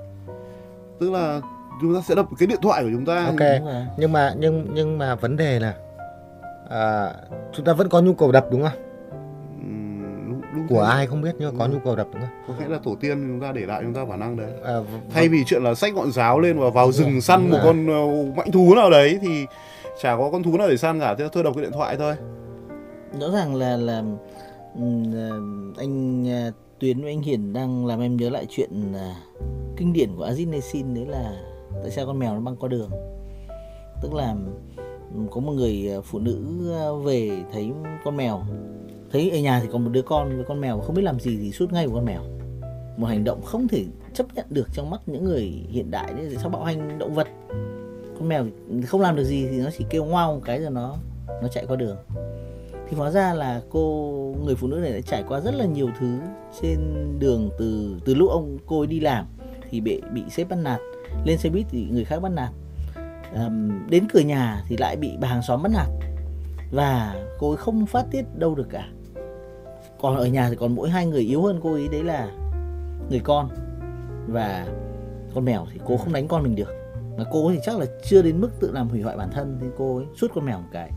tức 0.99 1.11
là 1.11 1.41
chúng 1.81 1.95
ta 1.95 2.01
sẽ 2.07 2.15
đập 2.15 2.25
cái 2.39 2.47
điện 2.47 2.59
thoại 2.61 2.83
của 2.83 2.89
chúng 2.93 3.05
ta 3.05 3.25
Ok. 3.25 3.39
Đúng 3.59 3.65
rồi. 3.65 3.85
nhưng 3.97 4.11
mà 4.11 4.33
nhưng 4.37 4.67
nhưng 4.73 4.97
mà 4.97 5.15
vấn 5.15 5.37
đề 5.37 5.59
là 5.59 5.73
à, 6.69 7.13
chúng 7.53 7.65
ta 7.65 7.73
vẫn 7.73 7.89
có 7.89 8.01
nhu 8.01 8.13
cầu 8.13 8.31
đập 8.31 8.45
đúng 8.51 8.61
không 8.63 8.79
lúc 10.53 10.65
của 10.69 10.81
đấy 10.81 10.91
ai 10.91 11.07
không 11.07 11.21
biết 11.21 11.35
nhưng 11.39 11.53
mà 11.53 11.59
có 11.59 11.65
Ừ. 11.65 11.71
nhu 11.73 11.79
cầu 11.85 11.95
đập 11.95 12.07
đúng 12.13 12.21
không 12.21 12.29
có 12.47 12.53
nghĩa 12.63 12.69
là 12.73 12.79
tổ 12.83 12.95
tiên 12.99 13.27
chúng 13.27 13.39
ta 13.41 13.51
để 13.51 13.65
lại 13.65 13.81
chúng 13.83 13.93
ta 13.93 14.05
bản 14.05 14.19
năng 14.19 14.37
đấy 14.37 14.51
à, 14.65 14.73
v- 14.73 14.83
thay 15.13 15.29
vì 15.29 15.43
chuyện 15.45 15.63
là 15.63 15.75
xách 15.75 15.93
ngọn 15.93 16.11
giáo 16.11 16.39
lên 16.39 16.59
và 16.59 16.69
vào 16.69 16.85
Đúng 16.85 16.91
rừng 16.93 17.11
rồi, 17.11 17.21
săn 17.21 17.39
đúng 17.41 17.49
một 17.51 17.57
rồi. 17.63 17.65
con 17.65 17.87
ờ, 17.87 18.31
mãnh 18.37 18.51
thú 18.51 18.75
nào 18.75 18.89
đấy 18.89 19.19
thì 19.21 19.45
chả 20.01 20.15
có 20.17 20.29
con 20.31 20.43
thú 20.43 20.57
nào 20.57 20.69
để 20.69 20.77
săn 20.77 20.99
cả 20.99 21.15
thế 21.17 21.27
thôi 21.33 21.43
đập 21.43 21.53
cái 21.55 21.63
điện 21.63 21.71
thoại 21.73 21.95
thôi 21.97 22.15
rõ 23.19 23.29
ràng 23.31 23.55
là 23.55 23.77
là 23.77 24.03
Ừ, 24.79 24.85
à, 25.15 25.29
anh 25.77 26.27
à, 26.29 26.51
Tuyến 26.79 27.01
với 27.01 27.11
anh 27.11 27.21
Hiển 27.21 27.53
đang 27.53 27.85
làm 27.85 27.99
em 27.99 28.17
nhớ 28.17 28.29
lại 28.29 28.45
chuyện 28.49 28.93
à, 28.93 29.15
kinh 29.77 29.93
điển 29.93 30.09
của 30.17 30.25
Aziz 30.25 30.49
Nesin 30.49 30.93
đấy 30.93 31.05
là 31.05 31.41
tại 31.81 31.91
sao 31.91 32.05
con 32.05 32.19
mèo 32.19 32.33
nó 32.33 32.39
băng 32.39 32.55
qua 32.55 32.69
đường. 32.69 32.89
Tức 34.01 34.13
là 34.13 34.35
ừ, 35.15 35.21
có 35.31 35.41
một 35.41 35.51
người 35.51 35.89
phụ 36.03 36.19
nữ 36.19 36.43
về 37.03 37.31
thấy 37.51 37.71
con 38.05 38.17
mèo, 38.17 38.41
thấy 39.11 39.29
ở 39.31 39.39
nhà 39.39 39.59
thì 39.63 39.67
còn 39.71 39.83
một 39.83 39.89
đứa 39.93 40.01
con 40.01 40.35
với 40.35 40.45
con 40.47 40.61
mèo, 40.61 40.79
không 40.79 40.95
biết 40.95 41.01
làm 41.01 41.19
gì 41.19 41.37
thì 41.41 41.51
sút 41.51 41.71
ngay 41.73 41.87
của 41.87 41.93
con 41.93 42.05
mèo. 42.05 42.21
Một 42.97 43.07
hành 43.07 43.23
động 43.23 43.41
không 43.41 43.67
thể 43.67 43.85
chấp 44.13 44.25
nhận 44.35 44.45
được 44.49 44.67
trong 44.73 44.89
mắt 44.89 45.01
những 45.05 45.23
người 45.23 45.41
hiện 45.69 45.91
đại 45.91 46.13
đấy 46.13 46.35
sao 46.37 46.49
bạo 46.49 46.63
hành 46.63 46.99
động 46.99 47.13
vật. 47.13 47.27
Con 48.19 48.29
mèo 48.29 48.45
không 48.87 49.01
làm 49.01 49.15
được 49.15 49.23
gì 49.23 49.47
thì 49.51 49.57
nó 49.57 49.69
chỉ 49.77 49.85
kêu 49.89 50.05
ngoao 50.05 50.33
một 50.33 50.41
cái 50.45 50.59
rồi 50.59 50.71
nó 50.71 50.95
nó 51.41 51.47
chạy 51.47 51.65
qua 51.67 51.75
đường 51.75 51.97
thì 52.89 52.97
hóa 52.97 53.11
ra 53.11 53.33
là 53.33 53.61
cô 53.69 54.13
người 54.45 54.55
phụ 54.55 54.67
nữ 54.67 54.77
này 54.77 54.93
đã 54.93 55.01
trải 55.01 55.23
qua 55.27 55.39
rất 55.39 55.55
là 55.55 55.65
nhiều 55.65 55.89
thứ 55.99 56.19
trên 56.61 56.79
đường 57.19 57.49
từ 57.59 57.97
từ 58.05 58.15
lúc 58.15 58.29
ông 58.29 58.57
cô 58.65 58.79
ấy 58.79 58.87
đi 58.87 58.99
làm 58.99 59.25
thì 59.69 59.81
bị 59.81 60.01
bị 60.13 60.23
sếp 60.29 60.49
bắt 60.49 60.55
nạt 60.55 60.79
lên 61.25 61.37
xe 61.37 61.49
buýt 61.49 61.65
thì 61.69 61.87
người 61.91 62.03
khác 62.03 62.19
bắt 62.19 62.31
nạt. 62.31 62.49
Um, 63.33 63.87
đến 63.89 64.07
cửa 64.13 64.19
nhà 64.19 64.63
thì 64.67 64.77
lại 64.77 64.95
bị 64.95 65.17
bà 65.21 65.27
hàng 65.27 65.41
xóm 65.41 65.63
bắt 65.63 65.71
nạt. 65.73 65.87
Và 66.71 67.15
cô 67.39 67.49
ấy 67.49 67.57
không 67.57 67.85
phát 67.85 68.05
tiết 68.11 68.23
đâu 68.35 68.55
được 68.55 68.67
cả. 68.69 68.87
Còn 70.01 70.15
ở 70.15 70.25
nhà 70.25 70.49
thì 70.49 70.55
còn 70.55 70.75
mỗi 70.75 70.89
hai 70.89 71.05
người 71.05 71.21
yếu 71.21 71.41
hơn 71.41 71.59
cô 71.63 71.73
ấy 71.73 71.87
đấy 71.87 72.03
là 72.03 72.31
người 73.09 73.19
con 73.19 73.49
và 74.27 74.67
con 75.35 75.45
mèo 75.45 75.65
thì 75.73 75.79
cô 75.85 75.97
không 75.97 76.13
đánh 76.13 76.27
con 76.27 76.43
mình 76.43 76.55
được. 76.55 76.73
Mà 77.17 77.23
cô 77.31 77.47
ấy 77.47 77.55
thì 77.55 77.61
chắc 77.65 77.79
là 77.79 77.85
chưa 78.03 78.21
đến 78.21 78.41
mức 78.41 78.49
tự 78.59 78.71
làm 78.71 78.89
hủy 78.89 79.01
hoại 79.01 79.17
bản 79.17 79.29
thân 79.31 79.57
thì 79.61 79.67
cô 79.77 79.97
ấy 79.97 80.05
suốt 80.15 80.27
con 80.35 80.45
mèo 80.45 80.57
một 80.57 80.67
cái 80.71 80.91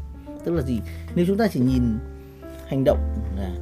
tức 0.44 0.52
là 0.52 0.62
gì? 0.62 0.80
Nếu 1.14 1.26
chúng 1.26 1.36
ta 1.36 1.48
chỉ 1.48 1.60
nhìn 1.60 1.98
hành 2.66 2.84
động 2.84 2.98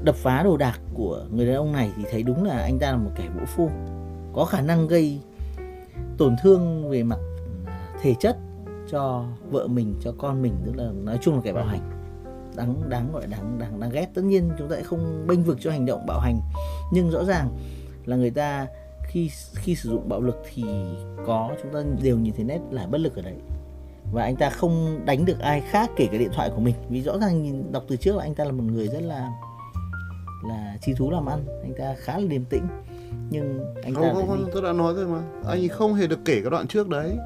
đập 0.04 0.14
phá 0.14 0.42
đồ 0.42 0.56
đạc 0.56 0.80
của 0.94 1.26
người 1.30 1.46
đàn 1.46 1.54
ông 1.54 1.72
này 1.72 1.90
thì 1.96 2.04
thấy 2.10 2.22
đúng 2.22 2.44
là 2.44 2.58
anh 2.58 2.78
ta 2.78 2.90
là 2.90 2.96
một 2.96 3.10
kẻ 3.16 3.28
vũ 3.34 3.46
phu 3.46 3.70
có 4.32 4.44
khả 4.44 4.60
năng 4.60 4.88
gây 4.88 5.20
tổn 6.18 6.36
thương 6.42 6.90
về 6.90 7.02
mặt 7.02 7.18
à, 7.66 7.88
thể 8.02 8.14
chất 8.20 8.36
cho 8.90 9.24
vợ 9.50 9.66
mình 9.66 9.94
cho 10.00 10.12
con 10.18 10.42
mình 10.42 10.54
tức 10.66 10.76
là 10.76 10.90
nói 11.04 11.18
chung 11.22 11.34
là 11.34 11.40
kẻ 11.44 11.52
bạo 11.52 11.64
hành. 11.64 11.80
Đáng 12.56 12.88
đáng 12.88 13.12
gọi 13.12 13.26
đáng 13.26 13.58
đáng 13.58 13.80
đáng 13.80 13.90
ghét. 13.90 14.06
Tất 14.14 14.22
nhiên 14.22 14.50
chúng 14.58 14.68
ta 14.68 14.76
sẽ 14.76 14.82
không 14.82 15.26
bênh 15.26 15.42
vực 15.42 15.58
cho 15.60 15.70
hành 15.70 15.86
động 15.86 16.06
bạo 16.06 16.20
hành 16.20 16.40
nhưng 16.92 17.10
rõ 17.10 17.24
ràng 17.24 17.48
là 18.04 18.16
người 18.16 18.30
ta 18.30 18.66
khi 19.02 19.30
khi 19.54 19.74
sử 19.74 19.90
dụng 19.90 20.08
bạo 20.08 20.20
lực 20.20 20.42
thì 20.54 20.64
có 21.26 21.50
chúng 21.62 21.72
ta 21.72 21.82
đều 22.02 22.18
nhìn 22.18 22.34
thấy 22.36 22.44
nét 22.44 22.60
là 22.70 22.86
bất 22.86 22.98
lực 22.98 23.16
ở 23.16 23.22
đấy 23.22 23.34
và 24.12 24.22
anh 24.22 24.36
ta 24.36 24.50
không 24.50 25.00
đánh 25.04 25.24
được 25.24 25.38
ai 25.38 25.60
khác 25.70 25.90
kể 25.96 26.08
cả 26.12 26.18
điện 26.18 26.30
thoại 26.34 26.50
của 26.54 26.60
mình. 26.60 26.74
Vì 26.88 27.02
rõ 27.02 27.18
ràng 27.18 27.42
nhìn 27.42 27.72
đọc 27.72 27.84
từ 27.88 27.96
trước 27.96 28.16
là 28.16 28.22
anh 28.22 28.34
ta 28.34 28.44
là 28.44 28.52
một 28.52 28.64
người 28.72 28.88
rất 28.88 29.02
là 29.02 29.28
là 30.48 30.76
chi 30.82 30.94
thú 30.94 31.10
làm 31.10 31.26
ăn. 31.26 31.44
Anh 31.62 31.72
ta 31.78 31.94
khá 31.98 32.18
là 32.18 32.26
điềm 32.28 32.44
tĩnh. 32.44 32.66
Nhưng 33.30 33.74
anh 33.82 33.94
ta 33.94 34.00
không 34.00 34.04
lại 34.04 34.14
không 34.14 34.28
không 34.28 34.50
tôi 34.52 34.62
đã 34.62 34.72
nói 34.72 34.94
rồi 34.94 35.06
mà. 35.06 35.18
Anh 35.46 35.60
ấy 35.60 35.68
không 35.68 35.94
hề 35.94 36.06
được 36.06 36.18
kể 36.24 36.40
cái 36.42 36.50
đoạn 36.50 36.66
trước 36.66 36.88
đấy. 36.88 37.16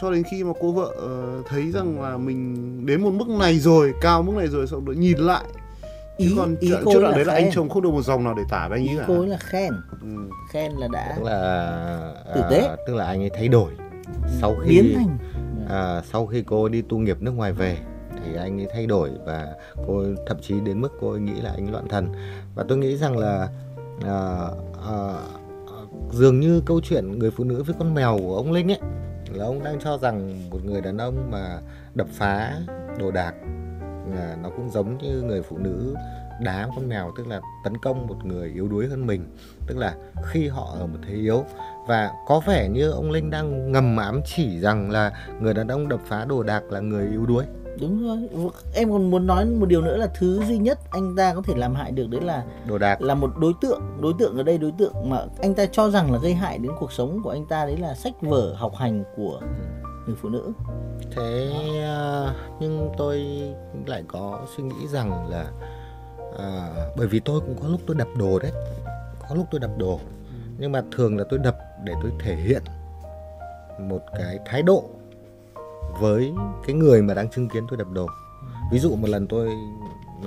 Cho 0.00 0.10
đến 0.10 0.22
khi 0.30 0.44
mà 0.44 0.52
cô 0.60 0.72
vợ 0.72 0.94
ờ, 0.96 1.42
thấy 1.48 1.70
rằng 1.72 2.02
là 2.02 2.16
mình 2.16 2.56
đến 2.86 3.02
một 3.02 3.10
mức 3.10 3.28
này 3.28 3.58
rồi 3.58 3.92
cao 4.00 4.22
mức 4.22 4.32
này 4.36 4.46
rồi 4.46 4.66
sau 4.66 4.80
đó 4.80 4.92
nhìn 4.92 5.18
lại. 5.18 5.44
Chứ 6.18 6.24
ý 6.24 6.34
còn 6.36 6.56
ý 6.60 6.72
cô 6.84 6.92
trước 6.92 7.00
đoạn 7.00 7.10
là 7.12 7.16
đấy 7.16 7.24
là 7.24 7.34
anh 7.34 7.50
chồng 7.54 7.68
không 7.68 7.82
được 7.82 7.90
một 7.90 8.02
dòng 8.02 8.24
nào 8.24 8.34
để 8.36 8.42
tả 8.50 8.68
với 8.68 8.78
anh 8.78 8.86
ý 8.86 8.92
ấy 8.92 8.98
cả. 8.98 9.04
cô 9.08 9.18
ấy 9.20 9.28
là 9.28 9.36
khen. 9.40 9.72
Ừ. 10.02 10.08
khen 10.52 10.72
là 10.72 10.88
đã 10.92 11.12
tức 11.16 11.22
là 11.24 12.24
Tử 12.34 12.40
à, 12.40 12.48
tế. 12.50 12.76
tức 12.86 12.94
là 12.94 13.06
anh 13.06 13.20
ấy 13.22 13.30
thay 13.30 13.48
đổi. 13.48 13.72
Sau 14.40 14.56
khi 14.62 14.68
biến 14.68 14.92
thành 14.96 15.18
à, 15.68 16.02
sau 16.12 16.26
khi 16.26 16.42
cô 16.46 16.68
đi 16.68 16.82
tu 16.82 16.98
nghiệp 16.98 17.22
nước 17.22 17.30
ngoài 17.30 17.52
về 17.52 17.78
thì 18.24 18.36
anh 18.36 18.60
ấy 18.60 18.68
thay 18.72 18.86
đổi 18.86 19.10
và 19.26 19.54
cô 19.86 20.04
thậm 20.26 20.36
chí 20.40 20.60
đến 20.60 20.80
mức 20.80 20.92
cô 21.00 21.10
ấy 21.10 21.20
nghĩ 21.20 21.40
là 21.40 21.50
anh 21.50 21.72
loạn 21.72 21.88
thần. 21.88 22.08
Và 22.54 22.64
tôi 22.68 22.78
nghĩ 22.78 22.96
rằng 22.96 23.18
là 23.18 23.48
à, 24.04 24.48
à, 24.88 25.14
dường 26.12 26.40
như 26.40 26.62
câu 26.66 26.80
chuyện 26.80 27.18
người 27.18 27.30
phụ 27.30 27.44
nữ 27.44 27.62
với 27.62 27.76
con 27.78 27.94
mèo 27.94 28.18
của 28.18 28.36
ông 28.36 28.52
Linh 28.52 28.70
ấy 28.70 28.80
là 29.34 29.44
ông 29.44 29.64
đang 29.64 29.80
cho 29.80 29.98
rằng 29.98 30.50
một 30.50 30.64
người 30.64 30.80
đàn 30.80 30.98
ông 30.98 31.30
mà 31.30 31.60
đập 31.94 32.06
phá 32.12 32.52
đồ 32.98 33.10
đạc 33.10 33.34
à, 34.16 34.36
nó 34.42 34.50
cũng 34.56 34.70
giống 34.70 34.98
như 34.98 35.22
người 35.22 35.42
phụ 35.42 35.58
nữ 35.58 35.94
đá 36.40 36.68
con 36.76 36.88
mèo 36.88 37.12
tức 37.16 37.26
là 37.26 37.40
tấn 37.64 37.76
công 37.76 38.06
một 38.06 38.24
người 38.24 38.52
yếu 38.54 38.68
đuối 38.68 38.86
hơn 38.86 39.06
mình 39.06 39.36
tức 39.66 39.78
là 39.78 39.94
khi 40.22 40.48
họ 40.48 40.74
ở 40.80 40.86
một 40.86 40.98
thế 41.06 41.14
yếu. 41.14 41.44
Và 41.86 42.10
có 42.26 42.40
vẻ 42.46 42.68
như 42.68 42.90
ông 42.90 43.10
Linh 43.10 43.30
đang 43.30 43.72
ngầm 43.72 43.96
ám 43.96 44.20
chỉ 44.24 44.60
rằng 44.60 44.90
là 44.90 45.12
người 45.40 45.54
đàn 45.54 45.68
ông 45.68 45.88
đập 45.88 46.00
phá 46.06 46.24
đồ 46.24 46.42
đạc 46.42 46.62
là 46.70 46.80
người 46.80 47.08
yếu 47.10 47.26
đuối. 47.26 47.44
Đúng 47.80 48.06
rồi. 48.06 48.50
Em 48.74 48.90
còn 48.90 49.10
muốn 49.10 49.26
nói 49.26 49.44
một 49.44 49.66
điều 49.66 49.82
nữa 49.82 49.96
là 49.96 50.06
thứ 50.18 50.42
duy 50.48 50.58
nhất 50.58 50.78
anh 50.90 51.16
ta 51.16 51.34
có 51.34 51.42
thể 51.42 51.54
làm 51.56 51.74
hại 51.74 51.92
được 51.92 52.06
đấy 52.10 52.20
là 52.20 52.44
đồ 52.68 52.78
đạc. 52.78 53.02
là 53.02 53.14
một 53.14 53.30
đối 53.38 53.52
tượng. 53.60 53.80
Đối 54.00 54.12
tượng 54.18 54.36
ở 54.36 54.42
đây 54.42 54.58
đối 54.58 54.72
tượng 54.78 55.10
mà 55.10 55.18
anh 55.42 55.54
ta 55.54 55.66
cho 55.66 55.90
rằng 55.90 56.12
là 56.12 56.18
gây 56.18 56.34
hại 56.34 56.58
đến 56.58 56.72
cuộc 56.80 56.92
sống 56.92 57.20
của 57.22 57.30
anh 57.30 57.46
ta 57.46 57.64
đấy 57.66 57.76
là 57.76 57.94
sách 57.94 58.14
vở 58.20 58.54
học 58.54 58.72
hành 58.76 59.04
của 59.16 59.40
người 60.06 60.16
phụ 60.22 60.28
nữ. 60.28 60.52
Thế 61.16 61.50
à, 61.82 62.34
nhưng 62.60 62.90
tôi 62.98 63.24
lại 63.86 64.04
có 64.08 64.40
suy 64.56 64.64
nghĩ 64.64 64.86
rằng 64.88 65.28
là 65.30 65.46
à, 66.38 66.70
bởi 66.96 67.06
vì 67.06 67.20
tôi 67.20 67.40
cũng 67.40 67.56
có 67.62 67.68
lúc 67.68 67.80
tôi 67.86 67.96
đập 67.96 68.08
đồ 68.18 68.38
đấy. 68.38 68.52
Có 69.28 69.34
lúc 69.34 69.46
tôi 69.50 69.60
đập 69.60 69.70
đồ. 69.78 70.00
Nhưng 70.58 70.72
mà 70.72 70.82
thường 70.92 71.16
là 71.16 71.24
tôi 71.30 71.38
đập 71.38 71.58
để 71.84 71.92
tôi 72.02 72.12
thể 72.20 72.36
hiện 72.36 72.62
một 73.80 74.00
cái 74.18 74.38
thái 74.44 74.62
độ 74.62 74.84
với 76.00 76.32
cái 76.66 76.76
người 76.76 77.02
mà 77.02 77.14
đang 77.14 77.30
chứng 77.30 77.48
kiến 77.48 77.66
tôi 77.68 77.78
đập 77.78 77.86
đồ. 77.92 78.06
Ví 78.72 78.78
dụ 78.78 78.96
một 78.96 79.08
lần 79.08 79.26
tôi 79.26 79.48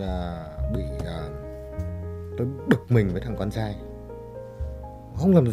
à, 0.01 0.45
bị 0.75 0.83
à, 1.05 1.29
tôi 2.37 2.47
bực 2.67 2.91
mình 2.91 3.09
với 3.09 3.21
thằng 3.21 3.35
con 3.39 3.51
trai. 3.51 3.75
Không 5.15 5.35
làm 5.35 5.45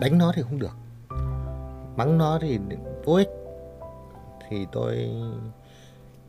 đánh 0.00 0.18
nó 0.18 0.32
thì 0.34 0.42
không 0.42 0.58
được. 0.58 0.76
Mắng 1.96 2.18
nó 2.18 2.38
thì 2.42 2.58
vô 3.04 3.14
ích. 3.14 3.28
Thì 4.48 4.66
tôi 4.72 5.10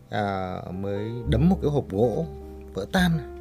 à, 0.10 0.58
mới 0.72 1.12
đấm 1.28 1.50
một 1.50 1.58
cái 1.62 1.72
hộp 1.72 1.90
gỗ 1.90 2.26
vỡ 2.74 2.86
tan 2.92 3.39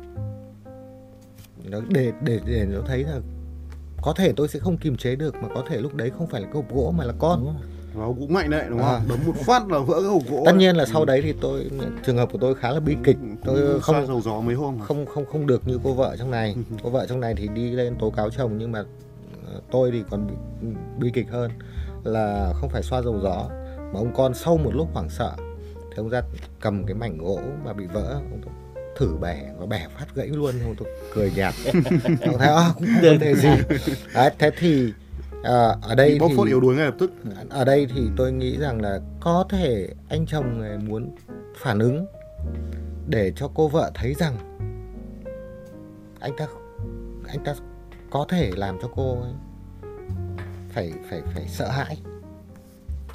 nó 1.64 1.80
để 1.88 2.12
để 2.22 2.40
để 2.46 2.66
nó 2.70 2.80
thấy 2.86 3.04
là 3.04 3.20
có 4.02 4.12
thể 4.12 4.32
tôi 4.36 4.48
sẽ 4.48 4.58
không 4.58 4.76
kiềm 4.76 4.96
chế 4.96 5.16
được 5.16 5.34
mà 5.34 5.48
có 5.54 5.64
thể 5.68 5.80
lúc 5.80 5.94
đấy 5.94 6.10
không 6.18 6.26
phải 6.26 6.40
là 6.40 6.46
cái 6.46 6.54
hộp 6.54 6.74
gỗ 6.74 6.94
mà 6.96 7.04
là 7.04 7.12
con. 7.18 7.54
Và 7.94 8.04
ông 8.04 8.16
cũng 8.20 8.32
mạnh 8.32 8.50
đấy 8.50 8.66
đúng 8.68 8.78
không? 8.78 8.88
À. 8.88 9.00
đấm 9.08 9.18
một 9.26 9.32
phát 9.46 9.68
là 9.68 9.78
vỡ 9.78 10.00
cái 10.00 10.10
hộp 10.10 10.22
gỗ 10.30 10.42
tất 10.46 10.52
nhiên 10.56 10.76
là 10.76 10.86
sau 10.86 11.04
đấy 11.04 11.20
thì 11.22 11.34
tôi 11.40 11.70
trường 12.06 12.16
hợp 12.16 12.28
của 12.32 12.38
tôi 12.38 12.54
khá 12.54 12.70
là 12.70 12.80
bi 12.80 12.96
kịch. 13.04 13.16
Tôi 13.44 13.60
Cũng 13.60 13.82
xoa 13.82 13.98
không 13.98 14.06
dầu 14.06 14.20
gió 14.20 14.40
mấy 14.40 14.54
hôm 14.54 14.78
không 14.78 15.06
không 15.06 15.24
không 15.26 15.46
được 15.46 15.68
như 15.68 15.78
cô 15.84 15.94
vợ 15.94 16.16
trong 16.18 16.30
này. 16.30 16.56
Cô 16.82 16.90
vợ 16.90 17.06
trong 17.06 17.20
này 17.20 17.34
thì 17.36 17.48
đi 17.48 17.70
lên 17.70 17.96
tố 17.98 18.10
cáo 18.10 18.30
chồng 18.30 18.58
nhưng 18.58 18.72
mà 18.72 18.82
ờ, 19.46 19.60
tôi 19.70 19.90
thì 19.90 20.02
còn 20.10 20.26
bị, 20.26 20.34
bi 20.98 21.10
kịch 21.14 21.30
hơn 21.30 21.50
là 22.04 22.52
không 22.60 22.70
phải 22.70 22.82
xoa 22.82 23.02
dầu 23.02 23.20
gió 23.22 23.48
mà 23.92 24.00
ông 24.00 24.12
con 24.16 24.34
sau 24.34 24.56
một 24.56 24.74
lúc 24.74 24.88
hoảng 24.92 25.10
sợ. 25.10 25.32
Thì 25.74 25.96
ông 25.96 26.08
ra 26.08 26.22
cầm 26.60 26.84
cái 26.86 26.94
mảnh 26.94 27.18
gỗ 27.18 27.40
mà 27.64 27.72
bị 27.72 27.86
vỡ. 27.86 28.20
Ông 28.30 28.40
thử 28.98 29.16
bẻ 29.20 29.52
và 29.58 29.66
bẻ 29.66 29.86
phát 29.98 30.14
gãy 30.14 30.28
luôn 30.28 30.54
ông 30.64 30.74
tôi 30.78 30.88
cười 31.14 31.32
nhạt. 31.36 31.54
Ông 32.20 32.38
thấy 32.38 32.48
à, 32.48 32.72
cũng 32.74 32.86
không 32.86 33.02
vấn 33.02 33.18
đề 33.18 33.34
gì. 33.34 33.48
Đấy, 34.14 34.30
thế 34.38 34.50
thì 34.58 34.92
à, 35.42 35.76
ở 35.82 35.94
đây 35.94 36.10
Thì 36.12 36.18
bóc 36.18 36.30
thì 36.30 36.36
phốt 36.36 36.48
yếu 36.48 36.60
đuối 36.60 36.76
ngay 36.76 36.84
lập 36.84 36.94
tức. 36.98 37.12
ở 37.50 37.64
đây 37.64 37.86
thì 37.94 38.02
tôi 38.16 38.32
nghĩ 38.32 38.58
rằng 38.58 38.82
là 38.82 39.00
có 39.20 39.44
thể 39.50 39.88
anh 40.08 40.26
chồng 40.26 40.60
này 40.60 40.78
muốn 40.78 41.14
phản 41.56 41.78
ứng 41.78 42.06
để 43.06 43.32
cho 43.36 43.50
cô 43.54 43.68
vợ 43.68 43.90
thấy 43.94 44.14
rằng 44.14 44.36
anh 46.20 46.32
ta 46.36 46.46
anh 47.28 47.44
ta 47.44 47.54
có 48.10 48.26
thể 48.28 48.50
làm 48.56 48.78
cho 48.82 48.88
cô 48.96 49.20
ấy 49.22 49.32
phải 50.68 50.92
phải 51.10 51.22
phải 51.34 51.48
sợ 51.48 51.68
hãi 51.68 51.98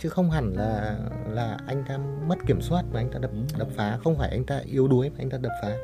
chứ 0.03 0.09
không 0.09 0.31
hẳn 0.31 0.53
là 0.53 0.97
là 1.29 1.57
anh 1.67 1.83
ta 1.87 1.97
mất 2.27 2.35
kiểm 2.47 2.61
soát 2.61 2.83
mà 2.93 2.99
anh 2.99 3.09
ta 3.11 3.19
đập 3.19 3.31
đập 3.57 3.67
phá. 3.75 3.97
Không 4.03 4.17
phải 4.17 4.29
anh 4.29 4.43
ta 4.43 4.61
yếu 4.65 4.87
đuối 4.87 5.09
mà 5.09 5.15
anh 5.17 5.29
ta 5.29 5.37
đập 5.37 5.51
phá. 5.61 5.77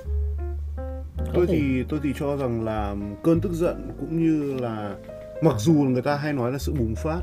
Tôi 1.33 1.47
thể. 1.47 1.53
thì 1.53 1.83
tôi 1.89 1.99
thì 2.03 2.13
cho 2.19 2.37
rằng 2.37 2.63
là 2.63 2.95
cơn 3.23 3.41
tức 3.41 3.51
giận 3.53 3.91
cũng 3.99 4.23
như 4.23 4.53
là 4.53 4.95
mặc 5.43 5.55
dù 5.57 5.73
người 5.73 6.01
ta 6.01 6.15
hay 6.15 6.33
nói 6.33 6.51
là 6.51 6.57
sự 6.57 6.73
bùng 6.73 6.95
phát 6.95 7.21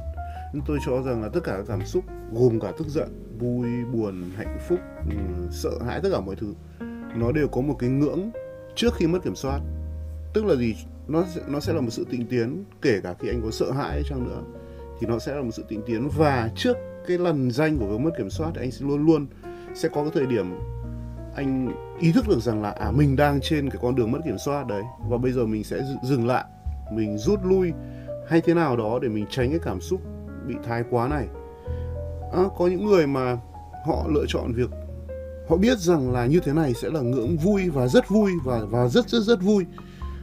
nhưng 0.53 0.62
tôi 0.67 0.79
cho 0.87 1.03
rằng 1.03 1.23
là 1.23 1.29
tất 1.29 1.41
cả 1.45 1.53
các 1.57 1.65
cảm 1.69 1.87
xúc 1.87 2.05
gồm 2.33 2.61
cả 2.61 2.73
tức 2.79 2.88
giận 2.88 3.37
vui 3.38 3.69
buồn 3.93 4.31
hạnh 4.37 4.59
phúc 4.69 4.79
ừ, 5.11 5.17
sợ 5.50 5.71
hãi 5.87 6.00
tất 6.03 6.09
cả 6.12 6.21
mọi 6.21 6.37
thứ 6.37 6.55
nó 7.17 7.33
đều 7.33 7.49
có 7.49 7.61
một 7.61 7.76
cái 7.79 7.91
ngưỡng 7.91 8.31
trước 8.75 8.95
khi 8.95 9.07
mất 9.07 9.19
kiểm 9.25 9.35
soát. 9.35 9.61
Tức 10.35 10.45
là 10.45 10.55
gì? 10.55 10.75
Nó 11.09 11.25
sẽ, 11.35 11.41
nó 11.49 11.61
sẽ 11.61 11.73
là 11.73 11.81
một 11.81 11.91
sự 11.91 12.07
tịnh 12.11 12.26
tiến 12.26 12.65
kể 12.83 13.00
cả 13.03 13.15
khi 13.19 13.29
anh 13.29 13.43
có 13.45 13.50
sợ 13.50 13.71
hãi 13.71 14.03
chăng 14.09 14.25
nữa 14.25 14.43
thì 15.00 15.07
nó 15.07 15.19
sẽ 15.19 15.35
là 15.35 15.43
một 15.43 15.50
sự 15.53 15.65
tịnh 15.69 15.83
tiến. 15.87 16.09
Và 16.17 16.50
trước 16.57 16.76
cái 17.07 17.19
lần 17.19 17.50
danh 17.50 17.79
của 17.79 17.87
cái 17.87 17.99
mất 17.99 18.11
kiểm 18.19 18.31
soát 18.31 18.50
thì 18.55 18.61
anh 18.61 18.71
sẽ 18.71 18.87
luôn 18.87 19.07
luôn 19.07 19.26
sẽ 19.75 19.88
có 19.88 20.03
cái 20.03 20.11
thời 20.15 20.26
điểm 20.26 20.59
anh 21.37 21.73
ý 22.00 22.12
thức 22.12 22.29
được 22.29 22.41
rằng 22.41 22.62
là 22.62 22.71
à 22.71 22.91
mình 22.91 23.17
đang 23.17 23.41
trên 23.43 23.71
cái 23.71 23.79
con 23.83 23.95
đường 23.95 24.12
mất 24.12 24.19
kiểm 24.25 24.38
soát 24.38 24.67
đấy 24.67 24.83
và 25.09 25.17
bây 25.19 25.33
giờ 25.33 25.47
mình 25.47 25.65
sẽ 25.65 25.76
dừng- 25.76 26.05
dừng 26.05 26.26
lại 26.26 26.45
mình 26.93 27.19
rút 27.19 27.41
lui 27.45 27.73
hay 28.29 28.41
thế 28.41 28.55
nào 28.55 28.76
đó 28.76 28.99
để 29.03 29.09
mình 29.09 29.26
tránh 29.31 29.50
cái 29.50 29.59
cảm 29.62 29.81
xúc 29.81 30.00
bị 30.47 30.55
thái 30.65 30.85
quá 30.91 31.09
này. 31.09 31.26
À, 32.33 32.43
có 32.59 32.67
những 32.67 32.87
người 32.87 33.07
mà 33.07 33.38
họ 33.87 34.07
lựa 34.09 34.25
chọn 34.29 34.53
việc 34.53 34.71
họ 35.49 35.57
biết 35.57 35.79
rằng 35.79 36.12
là 36.12 36.26
như 36.26 36.41
thế 36.41 36.53
này 36.53 36.75
sẽ 36.83 36.91
là 36.91 37.00
ngưỡng 37.00 37.37
vui 37.37 37.71
và 37.71 37.87
rất 37.88 38.09
vui 38.09 38.33
và 38.45 38.61
và 38.71 38.88
rất 38.88 39.09
rất 39.09 39.23
rất 39.23 39.43
vui 39.43 39.67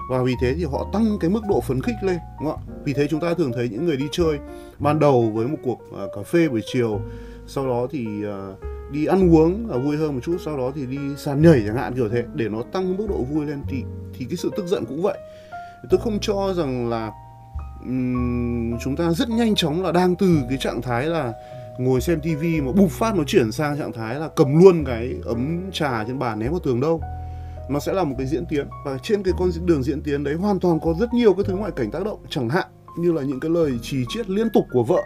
và 0.09 0.23
vì 0.23 0.33
thế 0.41 0.53
thì 0.53 0.63
họ 0.63 0.89
tăng 0.93 1.17
cái 1.19 1.29
mức 1.29 1.41
độ 1.49 1.61
phấn 1.61 1.81
khích 1.81 1.95
lên 2.01 2.17
đúng 2.39 2.51
không 2.51 2.59
ạ? 2.67 2.73
Vì 2.83 2.93
thế 2.93 3.07
chúng 3.09 3.19
ta 3.19 3.33
thường 3.33 3.51
thấy 3.55 3.69
những 3.69 3.85
người 3.85 3.97
đi 3.97 4.05
chơi 4.11 4.39
ban 4.79 4.99
đầu 4.99 5.31
với 5.33 5.47
một 5.47 5.57
cuộc 5.63 5.79
uh, 5.89 6.09
cà 6.15 6.21
phê 6.23 6.49
buổi 6.49 6.61
chiều 6.65 7.01
sau 7.47 7.67
đó 7.67 7.87
thì 7.91 8.07
uh, 8.25 8.59
đi 8.91 9.05
ăn 9.05 9.33
uống 9.33 9.69
là 9.69 9.77
vui 9.77 9.97
hơn 9.97 10.13
một 10.13 10.19
chút 10.23 10.37
sau 10.45 10.57
đó 10.57 10.71
thì 10.75 10.85
đi 10.85 10.97
sàn 11.17 11.41
nhảy 11.41 11.63
chẳng 11.67 11.75
hạn 11.75 11.93
kiểu 11.95 12.09
thế 12.09 12.23
để 12.33 12.49
nó 12.49 12.61
tăng 12.61 12.97
mức 12.97 13.05
độ 13.09 13.23
vui 13.31 13.45
lên 13.45 13.61
thì 13.67 13.83
thì 14.17 14.25
cái 14.25 14.37
sự 14.37 14.51
tức 14.57 14.67
giận 14.67 14.85
cũng 14.85 15.01
vậy. 15.01 15.17
Tôi 15.89 15.99
không 16.03 16.19
cho 16.21 16.53
rằng 16.53 16.89
là 16.89 17.11
um, 17.85 18.77
chúng 18.83 18.95
ta 18.95 19.11
rất 19.11 19.29
nhanh 19.29 19.55
chóng 19.55 19.83
là 19.83 19.91
đang 19.91 20.15
từ 20.15 20.39
cái 20.49 20.57
trạng 20.57 20.81
thái 20.81 21.05
là 21.05 21.33
ngồi 21.77 22.01
xem 22.01 22.19
tivi 22.21 22.61
mà 22.61 22.71
bùng 22.71 22.89
phát 22.89 23.15
nó 23.15 23.23
chuyển 23.23 23.51
sang 23.51 23.77
trạng 23.79 23.93
thái 23.93 24.15
là 24.15 24.29
cầm 24.35 24.63
luôn 24.63 24.85
cái 24.85 25.13
ấm 25.25 25.71
trà 25.71 26.03
trên 26.03 26.19
bàn 26.19 26.39
ném 26.39 26.51
vào 26.51 26.59
tường 26.59 26.81
đâu 26.81 27.01
nó 27.69 27.79
sẽ 27.79 27.93
là 27.93 28.03
một 28.03 28.15
cái 28.17 28.27
diễn 28.27 28.45
tiến. 28.45 28.67
Và 28.85 28.97
trên 29.03 29.23
cái 29.23 29.33
con 29.37 29.49
đường 29.65 29.83
diễn 29.83 30.01
tiến 30.03 30.23
đấy 30.23 30.33
hoàn 30.33 30.59
toàn 30.59 30.79
có 30.79 30.93
rất 30.99 31.13
nhiều 31.13 31.33
cái 31.33 31.43
thứ 31.47 31.55
ngoại 31.55 31.71
cảnh 31.71 31.91
tác 31.91 32.03
động. 32.05 32.19
Chẳng 32.29 32.49
hạn 32.49 32.67
như 32.97 33.11
là 33.11 33.21
những 33.21 33.39
cái 33.39 33.51
lời 33.51 33.79
trì 33.81 34.05
chiết 34.09 34.29
liên 34.29 34.49
tục 34.49 34.63
của 34.71 34.83
vợ 34.83 35.01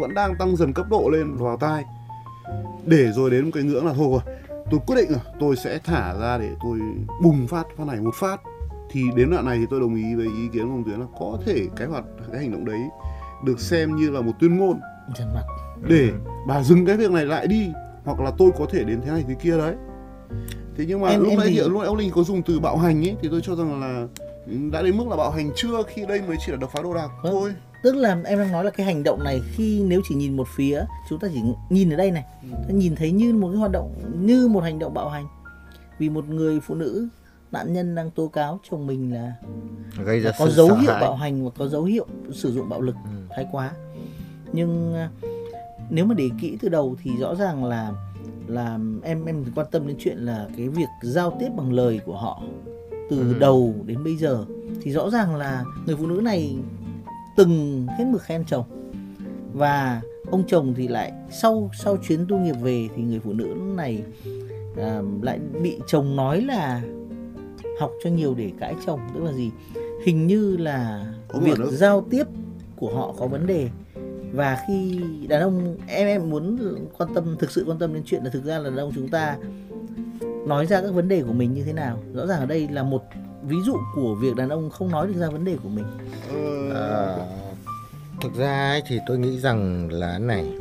vẫn 0.00 0.14
đang 0.14 0.34
tăng 0.38 0.56
dần 0.56 0.72
cấp 0.72 0.86
độ 0.90 1.10
lên 1.12 1.36
vào 1.36 1.56
tai. 1.56 1.84
Để 2.86 3.12
rồi 3.12 3.30
đến 3.30 3.44
một 3.44 3.50
cái 3.54 3.62
ngưỡng 3.62 3.86
là 3.86 3.92
thôi 3.92 4.08
rồi 4.10 4.36
tôi 4.70 4.80
quyết 4.86 4.96
định 4.96 5.08
rồi 5.08 5.20
tôi 5.40 5.56
sẽ 5.56 5.78
thả 5.84 6.14
ra 6.20 6.38
để 6.38 6.50
tôi 6.62 6.78
bùng 7.22 7.46
phát 7.46 7.66
phát 7.76 7.86
này 7.86 8.00
một 8.00 8.14
phát. 8.14 8.40
Thì 8.90 9.02
đến 9.16 9.30
đoạn 9.30 9.44
này 9.44 9.58
thì 9.58 9.66
tôi 9.70 9.80
đồng 9.80 9.94
ý 9.94 10.14
với 10.14 10.26
ý 10.26 10.48
kiến 10.52 10.66
của 10.66 10.74
ông 10.74 10.84
Tuyến 10.84 11.00
là 11.00 11.06
có 11.20 11.38
thể 11.46 11.66
cái 11.76 11.88
hoạt 11.88 12.04
cái 12.32 12.40
hành 12.40 12.52
động 12.52 12.64
đấy 12.64 12.80
được 13.44 13.60
xem 13.60 13.96
như 13.96 14.10
là 14.10 14.20
một 14.20 14.32
tuyên 14.40 14.58
ngôn. 14.58 14.80
Trần 15.14 15.28
mặt 15.34 15.42
để 15.88 16.10
bà 16.46 16.62
dừng 16.62 16.86
cái 16.86 16.96
việc 16.96 17.10
này 17.10 17.26
lại 17.26 17.46
đi 17.46 17.72
hoặc 18.04 18.20
là 18.20 18.32
tôi 18.38 18.50
có 18.58 18.66
thể 18.70 18.84
đến 18.84 19.00
thế 19.04 19.10
này 19.10 19.24
thế 19.28 19.34
kia 19.34 19.58
đấy 19.58 19.74
thế 20.76 20.84
nhưng 20.88 21.00
mà 21.00 21.08
Em- 21.08 21.20
lúc 21.20 21.30
em 21.30 21.38
nãy 21.38 21.48
thì- 21.50 21.60
lúc 21.60 21.72
nãy 21.78 21.86
ông 21.86 21.96
Linh 21.96 22.10
có 22.10 22.22
dùng 22.22 22.42
từ 22.42 22.60
bạo 22.60 22.76
hành 22.76 23.04
ấy 23.06 23.16
thì 23.22 23.28
tôi 23.30 23.40
cho 23.44 23.56
rằng 23.56 23.80
là 23.80 24.06
ừ, 24.46 24.52
đã 24.72 24.82
đến 24.82 24.96
mức 24.96 25.04
là 25.08 25.16
bạo 25.16 25.30
hành 25.30 25.50
chưa 25.56 25.82
khi 25.88 26.06
đây 26.06 26.20
mới 26.28 26.36
chỉ 26.46 26.52
là 26.52 26.58
đập 26.60 26.70
phá 26.72 26.82
đồ 26.82 26.94
đạc 26.94 27.08
Vâng. 27.22 27.32
thôi 27.32 27.54
tức 27.82 27.96
là 27.96 28.22
em 28.24 28.38
đang 28.38 28.52
nói 28.52 28.64
là 28.64 28.70
cái 28.70 28.86
hành 28.86 29.02
động 29.02 29.24
này 29.24 29.40
khi 29.52 29.82
nếu 29.86 30.00
chỉ 30.08 30.14
nhìn 30.14 30.36
một 30.36 30.48
phía 30.56 30.84
chúng 31.08 31.18
ta 31.18 31.28
chỉ 31.34 31.40
nhìn 31.70 31.90
ở 31.90 31.96
đây 31.96 32.10
này 32.10 32.24
ta 32.68 32.74
nhìn 32.74 32.94
thấy 32.96 33.10
như 33.12 33.34
một 33.34 33.48
cái 33.48 33.56
hoạt 33.58 33.72
động 33.72 33.94
như 34.20 34.48
một 34.48 34.60
hành 34.60 34.78
động 34.78 34.94
bạo 34.94 35.08
hành 35.08 35.26
vì 35.98 36.08
một 36.08 36.28
người 36.28 36.60
phụ 36.60 36.74
nữ 36.74 37.08
nạn 37.52 37.72
nhân 37.72 37.94
đang 37.94 38.10
tố 38.10 38.28
cáo 38.28 38.60
chồng 38.70 38.86
mình 38.86 39.14
là 39.14 39.32
gây 40.04 40.20
ra 40.20 40.30
có 40.38 40.48
dấu 40.48 40.66
hiệu 40.74 40.92
hãi. 40.92 41.00
bạo 41.00 41.16
hành 41.16 41.44
và 41.44 41.50
có 41.58 41.68
dấu 41.68 41.84
hiệu 41.84 42.06
sử 42.32 42.52
dụng 42.52 42.68
bạo 42.68 42.80
lực 42.80 42.94
Ừ. 43.04 43.10
thái 43.36 43.46
quá 43.52 43.72
nhưng 44.52 44.94
à, 44.94 45.10
nếu 45.90 46.04
mà 46.04 46.14
để 46.14 46.28
kỹ 46.40 46.56
từ 46.62 46.68
đầu 46.68 46.96
thì 47.02 47.10
rõ 47.20 47.34
ràng 47.34 47.64
là 47.64 47.92
là 48.52 48.78
em 49.02 49.24
em 49.24 49.44
quan 49.54 49.66
tâm 49.70 49.86
đến 49.86 49.96
chuyện 49.98 50.18
là 50.18 50.48
cái 50.56 50.68
việc 50.68 50.88
giao 51.02 51.36
tiếp 51.40 51.48
bằng 51.56 51.72
lời 51.72 52.00
của 52.04 52.16
họ 52.16 52.42
từ 53.10 53.18
Ừ. 53.18 53.34
đầu 53.40 53.74
đến 53.86 54.04
bây 54.04 54.16
giờ. 54.16 54.44
Thì 54.82 54.92
rõ 54.92 55.10
ràng 55.10 55.36
là 55.36 55.64
người 55.86 55.96
phụ 55.96 56.06
nữ 56.06 56.20
này 56.20 56.56
từng 57.36 57.86
hết 57.98 58.04
mực 58.12 58.22
khen 58.22 58.44
chồng. 58.46 58.64
Và 59.54 60.02
ông 60.30 60.44
chồng 60.46 60.74
thì 60.76 60.88
lại 60.88 61.12
sau 61.30 61.70
sau 61.82 61.96
chuyến 62.08 62.26
tu 62.28 62.38
nghiệp 62.38 62.56
về 62.62 62.88
thì 62.96 63.02
người 63.02 63.20
phụ 63.20 63.32
nữ 63.32 63.54
này 63.76 64.02
à, 64.76 65.02
lại 65.22 65.40
bị 65.62 65.78
chồng 65.86 66.16
nói 66.16 66.40
là 66.40 66.82
học 67.80 67.90
cho 68.04 68.10
nhiều 68.10 68.34
để 68.34 68.50
cãi 68.60 68.74
chồng. 68.86 69.00
Tức 69.14 69.20
là 69.24 69.32
gì? 69.32 69.50
Hình 70.04 70.26
như 70.26 70.56
là 70.56 71.06
Có 71.28 71.38
việc 71.38 71.58
giao 71.70 72.00
tiếp 72.10 72.24
của 72.76 72.94
họ 72.94 73.14
có 73.18 73.26
vấn 73.26 73.46
đề 73.46 73.68
và 74.32 74.58
khi 74.66 75.00
đàn 75.28 75.42
ông 75.42 75.76
em 75.86 76.06
em 76.06 76.30
muốn 76.30 76.58
quan 76.98 77.14
tâm 77.14 77.36
thực 77.38 77.50
sự 77.50 77.64
quan 77.66 77.78
tâm 77.78 77.94
đến 77.94 78.02
chuyện 78.06 78.24
là 78.24 78.30
thực 78.30 78.44
ra 78.44 78.58
là 78.58 78.70
đàn 78.70 78.78
ông 78.78 78.92
chúng 78.94 79.08
ta 79.08 79.36
nói 80.46 80.66
ra 80.66 80.80
các 80.80 80.94
vấn 80.94 81.08
đề 81.08 81.22
của 81.22 81.32
mình 81.32 81.54
như 81.54 81.62
thế 81.64 81.72
nào. 81.72 81.98
Rõ 82.14 82.26
ràng 82.26 82.40
ở 82.40 82.46
đây 82.46 82.68
là 82.68 82.82
một 82.82 83.02
ví 83.42 83.56
dụ 83.66 83.76
của 83.94 84.14
việc 84.14 84.36
đàn 84.36 84.48
ông 84.48 84.70
không 84.70 84.90
nói 84.90 85.06
được 85.06 85.14
ra 85.16 85.28
vấn 85.28 85.44
đề 85.44 85.56
của 85.62 85.68
mình. 85.68 85.84
À, 86.74 87.16
thực 88.22 88.34
ra 88.34 88.70
ấy 88.70 88.82
thì 88.86 88.98
tôi 89.06 89.18
nghĩ 89.18 89.38
rằng 89.38 89.88
là 89.92 90.18
này 90.18 90.52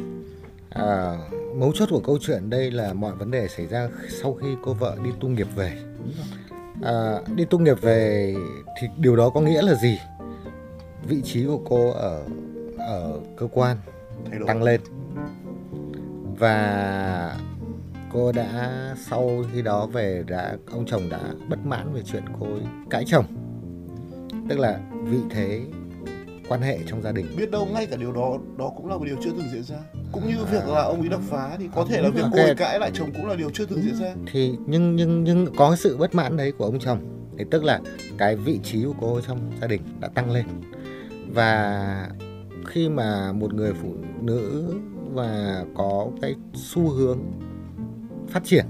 à, 0.70 1.18
mấu 1.56 1.72
chốt 1.76 1.90
của 1.92 2.00
câu 2.00 2.18
chuyện 2.22 2.50
đây 2.50 2.72
là 2.72 2.94
mọi 2.94 3.16
vấn 3.16 3.32
đề 3.32 3.48
xảy 3.48 3.68
ra 3.68 3.90
sau 4.22 4.34
khi 4.34 4.48
cô 4.64 4.74
vợ 4.74 4.98
đi 5.04 5.10
tu 5.20 5.28
nghiệp 5.28 5.48
về. 5.56 5.78
À, 6.84 7.20
đi 7.36 7.46
tu 7.46 7.60
nghiệp 7.60 7.82
về 7.82 8.36
thì 8.82 8.88
điều 8.98 9.16
đó 9.16 9.30
có 9.30 9.42
nghĩa 9.42 9.62
là 9.62 9.74
gì? 9.76 10.00
Vị 11.08 11.22
trí 11.22 11.46
của 11.46 11.62
cô 11.70 11.92
ở 11.92 12.24
ở 12.88 13.20
cơ 13.38 13.48
quan 13.52 13.78
thay 14.30 14.40
đổi. 14.40 14.48
tăng 14.48 14.64
lên. 14.64 14.82
Và 16.40 17.38
cô 18.14 18.32
đã 18.32 18.96
sau 19.10 19.44
khi 19.54 19.62
đó 19.62 19.86
về 19.86 20.24
đã 20.28 20.58
ông 20.72 20.86
chồng 20.86 21.10
đã 21.10 21.20
bất 21.50 21.66
mãn 21.66 21.94
về 21.94 22.02
chuyện 22.06 22.24
cô 22.40 22.46
ấy 22.46 22.62
cãi 22.90 23.04
chồng. 23.08 23.26
Tức 24.50 24.60
là 24.60 24.80
vị 25.04 25.18
thế 25.30 25.62
quan 26.50 26.62
hệ 26.62 26.80
trong 26.88 27.02
gia 27.02 27.12
đình. 27.12 27.26
Biết 27.38 27.52
đâu 27.52 27.66
ngay 27.74 27.86
cả 27.86 27.98
điều 27.98 28.12
đó 28.12 28.38
đó 28.58 28.72
cũng 28.78 28.90
là 28.90 28.98
một 28.98 29.06
điều 29.06 29.16
chưa 29.24 29.32
từng 29.32 29.50
diễn 29.52 29.64
ra. 29.64 29.78
Cũng 30.12 30.28
như 30.28 30.46
việc 30.52 30.68
là 30.68 30.82
ông 30.82 31.00
ấy 31.00 31.10
đập 31.10 31.22
phá 31.30 31.56
thì 31.60 31.70
có 31.76 31.86
thể 31.90 32.02
là 32.02 32.10
việc 32.10 32.22
Ok. 32.22 32.32
cô 32.34 32.44
ấy 32.44 32.56
cãi 32.56 32.80
lại 32.80 32.92
chồng 32.94 33.12
cũng 33.14 33.28
là 33.28 33.36
điều 33.36 33.50
chưa 33.50 33.66
từng 33.66 33.82
diễn 33.82 33.96
ra. 33.96 34.14
Thì 34.32 34.58
nhưng 34.66 34.96
nhưng 34.96 35.24
nhưng 35.24 35.56
có 35.56 35.76
sự 35.76 35.98
bất 35.98 36.16
mãn 36.16 36.38
đấy 36.38 36.52
của 36.58 36.66
ông 36.66 36.80
chồng. 36.80 37.00
Thì 37.38 37.46
tức 37.52 37.64
là 37.64 37.80
cái 38.18 38.36
vị 38.36 38.60
trí 38.64 38.84
của 38.84 38.94
cô 39.02 39.22
trong 39.22 39.52
gia 39.62 39.68
đình 39.68 39.82
đã 40.00 40.08
tăng 40.08 40.32
lên. 40.32 40.46
Và 41.34 42.10
khi 42.72 42.90
mà 42.90 43.32
một 43.32 43.54
người 43.54 43.74
phụ 43.74 43.96
nữ 44.22 44.74
và 45.14 45.66
có 45.76 46.08
cái 46.22 46.36
xu 46.54 46.90
hướng 46.90 47.20
phát 48.28 48.44
triển 48.44 48.66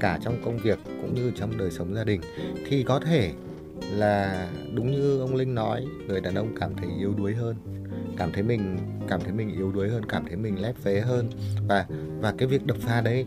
cả 0.00 0.18
trong 0.22 0.42
công 0.44 0.58
việc 0.58 0.78
cũng 1.02 1.14
như 1.14 1.32
trong 1.36 1.58
đời 1.58 1.70
sống 1.70 1.94
gia 1.94 2.04
đình 2.04 2.20
thì 2.66 2.82
có 2.82 3.00
thể 3.00 3.32
là 3.90 4.48
đúng 4.74 4.92
như 4.92 5.20
ông 5.20 5.34
Linh 5.34 5.54
nói 5.54 5.86
người 6.08 6.20
đàn 6.20 6.34
ông 6.34 6.54
cảm 6.60 6.74
thấy 6.76 6.88
yếu 6.98 7.14
đuối 7.16 7.34
hơn 7.34 7.56
cảm 8.18 8.32
thấy 8.32 8.42
mình 8.42 8.78
cảm 9.08 9.20
thấy 9.20 9.32
mình 9.32 9.52
yếu 9.54 9.72
đuối 9.72 9.88
hơn 9.88 10.04
cảm 10.08 10.24
thấy 10.26 10.36
mình 10.36 10.62
lép 10.62 10.74
vế 10.82 11.00
hơn. 11.00 11.30
Và 11.68 11.86
và 12.20 12.34
cái 12.38 12.48
việc 12.48 12.66
đập 12.66 12.76
phá 12.80 13.00
đấy 13.00 13.26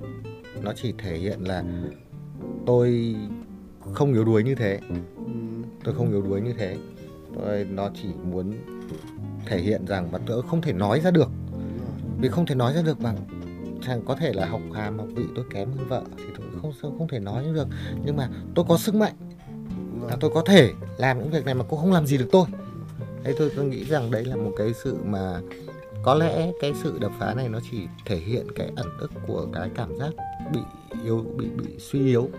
nó 0.61 0.73
chỉ 0.75 0.93
thể 0.97 1.17
hiện 1.17 1.39
là 1.41 1.63
tôi 2.65 3.15
không 3.93 4.13
yếu 4.13 4.25
đuối 4.25 4.43
như 4.43 4.55
thế. 4.55 4.79
Ừ, 4.89 4.95
tôi 5.83 5.95
không 5.95 6.11
yếu 6.11 6.21
đuối 6.21 6.41
như 6.41 6.53
thế. 6.57 6.77
Tôi 7.35 7.65
nó 7.65 7.89
chỉ 8.01 8.07
muốn 8.31 8.53
thể 9.45 9.59
hiện 9.59 9.85
rằng 9.85 10.11
và 10.11 10.19
tôi 10.25 10.41
không 10.41 10.61
thể 10.61 10.73
nói 10.73 10.99
ra 10.99 11.11
được. 11.11 11.29
Vì 12.19 12.29
không 12.29 12.45
thể 12.45 12.55
nói 12.55 12.73
ra 12.73 12.81
được 12.81 12.99
bằng 12.99 13.17
chẳng 13.87 14.01
có 14.05 14.15
thể 14.15 14.33
là 14.33 14.45
học 14.45 14.61
hàm 14.73 14.97
học 14.97 15.07
vị 15.15 15.23
tôi 15.35 15.45
kém 15.53 15.71
hơn 15.71 15.87
vợ 15.87 16.01
thì 16.17 16.23
tôi 16.37 16.47
không 16.61 16.97
không 16.97 17.07
thể 17.07 17.19
nói 17.19 17.43
được. 17.53 17.67
Nhưng 18.05 18.17
mà 18.17 18.29
tôi 18.55 18.65
có 18.69 18.77
sức 18.77 18.95
mạnh 18.95 19.13
là 20.09 20.17
tôi 20.19 20.31
có 20.33 20.41
thể 20.45 20.71
làm 20.97 21.19
những 21.19 21.29
việc 21.29 21.45
này 21.45 21.53
mà 21.53 21.65
cô 21.69 21.77
không 21.77 21.91
làm 21.91 22.05
gì 22.05 22.17
được 22.17 22.29
tôi. 22.31 22.45
Đấy 23.23 23.35
tôi 23.37 23.51
tôi 23.55 23.65
nghĩ 23.65 23.83
rằng 23.85 24.11
đấy 24.11 24.25
là 24.25 24.35
một 24.35 24.51
cái 24.57 24.73
sự 24.83 24.97
mà 25.05 25.39
có 26.03 26.15
lẽ 26.15 26.51
cái 26.61 26.73
sự 26.83 26.97
đập 26.99 27.11
phá 27.19 27.33
này 27.33 27.49
nó 27.49 27.59
chỉ 27.71 27.77
thể 28.05 28.17
hiện 28.17 28.47
cái 28.55 28.71
ẩn 28.75 28.87
ức 28.99 29.11
của 29.27 29.47
cái 29.53 29.69
cảm 29.75 29.97
giác 29.99 30.09
bị 30.53 30.59
yếu 31.03 31.25
bị 31.37 31.45
bị 31.45 31.79
suy 31.79 32.05
yếu 32.05 32.29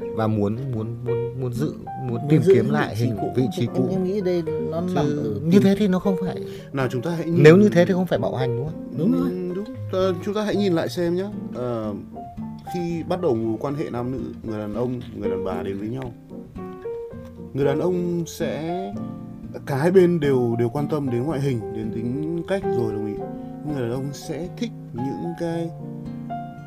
và 0.00 0.26
muốn 0.26 0.58
muốn 0.74 0.96
muốn 1.04 1.40
muốn 1.40 1.52
giữ 1.52 1.74
muốn 2.02 2.20
tìm 2.28 2.42
giữ 2.42 2.54
kiếm 2.54 2.70
lại 2.70 2.96
hình 2.96 3.16
vị 3.36 3.44
trí 3.56 3.66
cũ. 3.66 3.88
Em 3.90 4.04
nghĩ 4.04 4.20
đây 4.20 4.42
nó 4.80 4.94
nằm 4.94 5.06
Chứ 5.06 5.18
ở 5.22 5.40
như 5.42 5.58
thế 5.60 5.74
thì 5.78 5.88
nó 5.88 5.98
không 5.98 6.16
phải 6.24 6.36
nào 6.72 6.88
chúng 6.90 7.02
ta 7.02 7.10
hãy 7.10 7.24
nhìn 7.26 7.42
nếu 7.42 7.56
như 7.56 7.68
thế 7.68 7.84
thì 7.84 7.92
không 7.92 8.06
phải 8.06 8.18
bạo 8.18 8.34
hành 8.36 8.56
đúng 8.56 8.66
không? 8.66 8.94
Đúng 8.98 9.12
rồi. 9.12 9.30
Ừm, 9.30 9.54
đúng. 9.54 9.64
Ờ, 9.92 10.14
chúng 10.24 10.34
ta 10.34 10.42
hãy 10.42 10.56
nhìn 10.56 10.72
lại 10.72 10.88
xem 10.88 11.14
nhé 11.14 11.26
Ờ, 11.54 11.94
khi 12.74 13.02
bắt 13.08 13.20
đầu 13.20 13.36
quan 13.60 13.74
hệ 13.74 13.90
nam 13.90 14.10
nữ 14.12 14.20
người 14.42 14.58
đàn 14.58 14.74
ông 14.74 15.00
người 15.16 15.30
đàn 15.30 15.44
bà 15.44 15.62
đến 15.62 15.78
với 15.78 15.88
nhau 15.88 16.12
người 17.54 17.64
đàn 17.64 17.80
ông 17.80 18.24
sẽ 18.26 18.92
cả 19.66 19.76
hai 19.76 19.90
bên 19.90 20.20
đều 20.20 20.56
đều 20.58 20.68
quan 20.68 20.88
tâm 20.88 21.10
đến 21.10 21.22
ngoại 21.22 21.40
hình 21.40 21.60
đến 21.76 21.92
tính 21.94 22.42
cách 22.48 22.62
rồi 22.64 22.92
đồng 22.92 23.06
ý. 23.06 23.14
Người 23.72 23.82
đàn 23.82 23.92
ông 23.92 24.04
sẽ 24.12 24.48
thích 24.56 24.70
những 24.92 25.32
cái 25.40 25.70